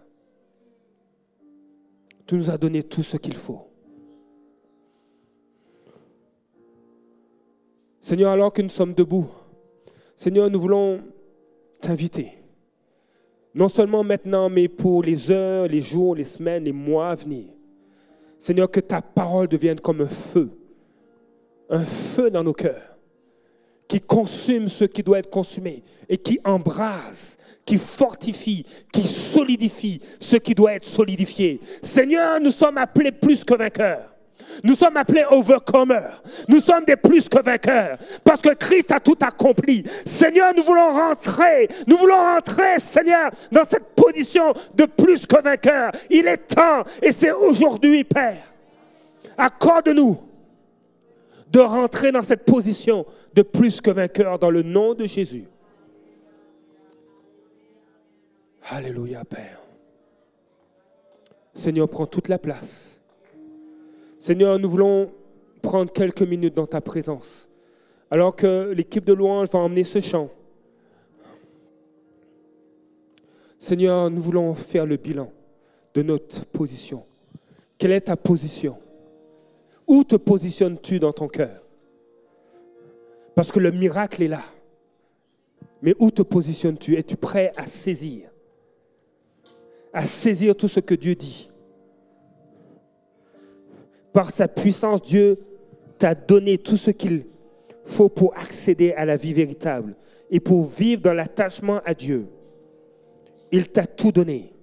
Tu 2.26 2.36
nous 2.36 2.50
as 2.50 2.58
donné 2.58 2.84
tout 2.84 3.04
ce 3.04 3.18
qu'il 3.18 3.36
faut. 3.36 3.68
Seigneur, 8.00 8.32
alors 8.32 8.52
que 8.52 8.62
nous 8.62 8.70
sommes 8.70 8.94
debout, 8.94 9.30
Seigneur, 10.16 10.50
nous 10.50 10.60
voulons 10.60 11.02
t'inviter. 11.80 12.34
Non 13.56 13.70
seulement 13.70 14.04
maintenant, 14.04 14.50
mais 14.50 14.68
pour 14.68 15.04
les 15.04 15.32
heures, 15.32 15.68
les 15.68 15.82
jours, 15.82 16.16
les 16.16 16.26
semaines, 16.26 16.66
les 16.66 16.72
mois 16.72 17.10
à 17.10 17.16
venir. 17.16 17.46
Seigneur, 18.38 18.70
que 18.70 18.80
ta 18.80 19.02
parole 19.02 19.48
devienne 19.48 19.80
comme 19.80 20.02
un 20.02 20.08
feu 20.08 20.50
un 21.70 21.86
feu 21.86 22.30
dans 22.30 22.44
nos 22.44 22.54
cœurs 22.54 22.94
qui 23.88 24.02
consume 24.02 24.70
ce 24.70 24.86
qui 24.86 25.04
doit 25.04 25.20
être 25.20 25.30
consumé 25.30 25.84
et 26.10 26.18
qui 26.18 26.40
embrase, 26.44 27.38
qui 27.66 27.78
fortifie, 27.78 28.66
qui 28.92 29.04
solidifie 29.04 30.02
ce 30.20 30.36
qui 30.38 30.56
doit 30.56 30.74
être 30.74 30.88
solidifié. 30.88 31.60
Seigneur, 31.82 32.40
nous 32.40 32.52
sommes 32.52 32.78
appelés 32.78 33.12
plus 33.12 33.44
que 33.44 33.54
vainqueurs. 33.54 34.10
Nous 34.64 34.76
sommes 34.76 34.98
appelés 34.98 35.26
overcomers. 35.30 36.22
Nous 36.48 36.60
sommes 36.60 36.86
des 36.86 36.96
plus 36.96 37.30
que 37.30 37.42
vainqueurs. 37.42 37.98
Parce 38.24 38.42
que 38.42 38.54
Christ 38.56 38.92
a 38.92 39.00
tout 39.00 39.18
accompli. 39.22 39.84
Seigneur, 40.06 40.54
nous 40.56 40.64
voulons 40.64 40.92
rentrer. 40.92 41.70
Nous 41.88 41.98
voulons 41.98 42.18
rentrer, 42.18 42.80
Seigneur, 42.80 43.30
dans 43.52 43.64
cette 43.64 43.90
position 43.96 44.54
de 44.74 44.86
plus 44.86 45.26
que 45.26 45.42
vainqueurs. 45.42 45.92
Il 46.10 46.28
est 46.28 46.48
temps 46.48 46.84
et 47.02 47.12
c'est 47.12 47.32
aujourd'hui, 47.32 48.04
Père. 48.04 48.44
Accorde-nous 49.38 50.33
de 51.54 51.60
rentrer 51.60 52.12
dans 52.12 52.24
cette 52.24 52.46
position 52.46 53.06
de 53.36 53.44
plus 53.44 53.80
que 53.80 53.92
vainqueur 53.92 54.40
dans 54.40 54.50
le 54.50 54.64
nom 54.64 54.96
de 54.96 55.06
Jésus. 55.06 55.46
Alléluia, 58.70 59.24
Père. 59.24 59.62
Seigneur, 61.54 61.88
prends 61.88 62.08
toute 62.08 62.28
la 62.28 62.40
place. 62.40 63.00
Seigneur, 64.18 64.58
nous 64.58 64.68
voulons 64.68 65.12
prendre 65.62 65.92
quelques 65.94 66.24
minutes 66.24 66.56
dans 66.56 66.66
ta 66.66 66.82
présence. 66.82 67.48
Alors 68.10 68.36
que 68.36 68.72
l'équipe 68.72 69.06
de 69.06 69.14
louange 69.14 69.50
va 69.50 69.60
emmener 69.60 69.84
ce 69.84 70.00
chant. 70.00 70.32
Seigneur, 73.60 74.10
nous 74.10 74.24
voulons 74.24 74.56
faire 74.56 74.88
le 74.88 74.98
bilan 74.98 75.32
de 75.94 76.02
notre 76.02 76.46
position. 76.46 77.06
Quelle 77.78 77.92
est 77.92 78.02
ta 78.02 78.16
position? 78.16 78.78
Où 79.94 80.04
te 80.04 80.16
positionnes-tu 80.16 81.00
dans 81.00 81.14
ton 81.14 81.28
cœur? 81.28 81.62
Parce 83.36 83.52
que 83.52 83.60
le 83.60 83.70
miracle 83.70 84.24
est 84.24 84.28
là. 84.28 84.42
Mais 85.84 85.94
où 86.00 86.10
te 86.10 86.24
positionnes-tu? 86.24 86.96
Es-tu 86.96 87.16
prêt 87.16 87.52
à 87.58 87.68
saisir? 87.68 88.32
À 89.94 90.04
saisir 90.04 90.56
tout 90.56 90.68
ce 90.68 90.80
que 90.80 90.96
Dieu 90.96 91.14
dit? 91.14 91.52
Par 94.12 94.32
sa 94.32 94.48
puissance, 94.48 95.04
Dieu 95.04 95.38
t'a 96.00 96.16
donné 96.16 96.58
tout 96.58 96.78
ce 96.78 96.90
qu'il 96.90 97.26
faut 97.86 98.10
pour 98.10 98.36
accéder 98.36 98.94
à 98.94 99.06
la 99.06 99.16
vie 99.16 99.34
véritable 99.34 99.96
et 100.32 100.40
pour 100.40 100.66
vivre 100.66 101.04
dans 101.04 101.14
l'attachement 101.14 101.82
à 101.86 101.94
Dieu. 101.94 102.26
Il 103.52 103.70
t'a 103.70 103.86
tout 103.86 104.12
donné. 104.12 104.54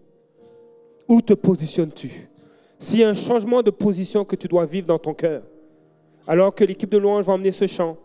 Où 1.07 1.23
te 1.23 1.35
positionnes-tu? 1.35 2.30
S'il 2.81 3.01
y 3.01 3.05
a 3.05 3.11
un 3.11 3.15
changement 3.15 3.63
de 3.63 3.71
position 3.71 4.25
que 4.25 4.35
tu 4.35 4.49
dois 4.49 4.65
vivre 4.65 4.87
dans 4.87 4.99
ton 4.99 5.13
cœur, 5.13 5.43
alors 6.27 6.55
que 6.55 6.65
l'équipe 6.65 6.91
de 6.91 6.97
louange 6.97 7.27
va 7.27 7.35
emmener 7.35 7.53
ce 7.53 7.67
chant, 7.67 7.99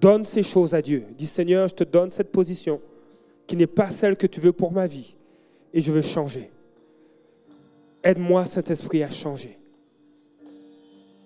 donne 0.00 0.26
ces 0.26 0.42
choses 0.42 0.74
à 0.74 0.82
Dieu. 0.82 1.06
Dis 1.16 1.26
Seigneur, 1.26 1.66
je 1.66 1.74
te 1.74 1.84
donne 1.84 2.12
cette 2.12 2.30
position 2.30 2.78
qui 3.46 3.56
n'est 3.56 3.66
pas 3.66 3.90
celle 3.90 4.16
que 4.16 4.26
tu 4.26 4.38
veux 4.38 4.52
pour 4.52 4.70
ma 4.70 4.86
vie 4.86 5.16
et 5.72 5.80
je 5.80 5.90
veux 5.90 6.02
changer. 6.02 6.50
Aide-moi, 8.04 8.44
Saint-Esprit, 8.44 9.02
à 9.02 9.10
changer. 9.10 9.58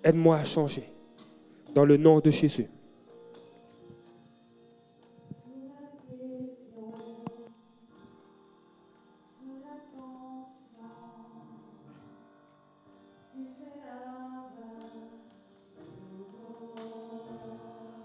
Aide-moi 0.01 0.37
à 0.37 0.45
changer. 0.45 0.89
Dans 1.75 1.83
le 1.83 1.97
nom 1.97 2.21
de 2.21 2.31
Jésus. 2.31 2.67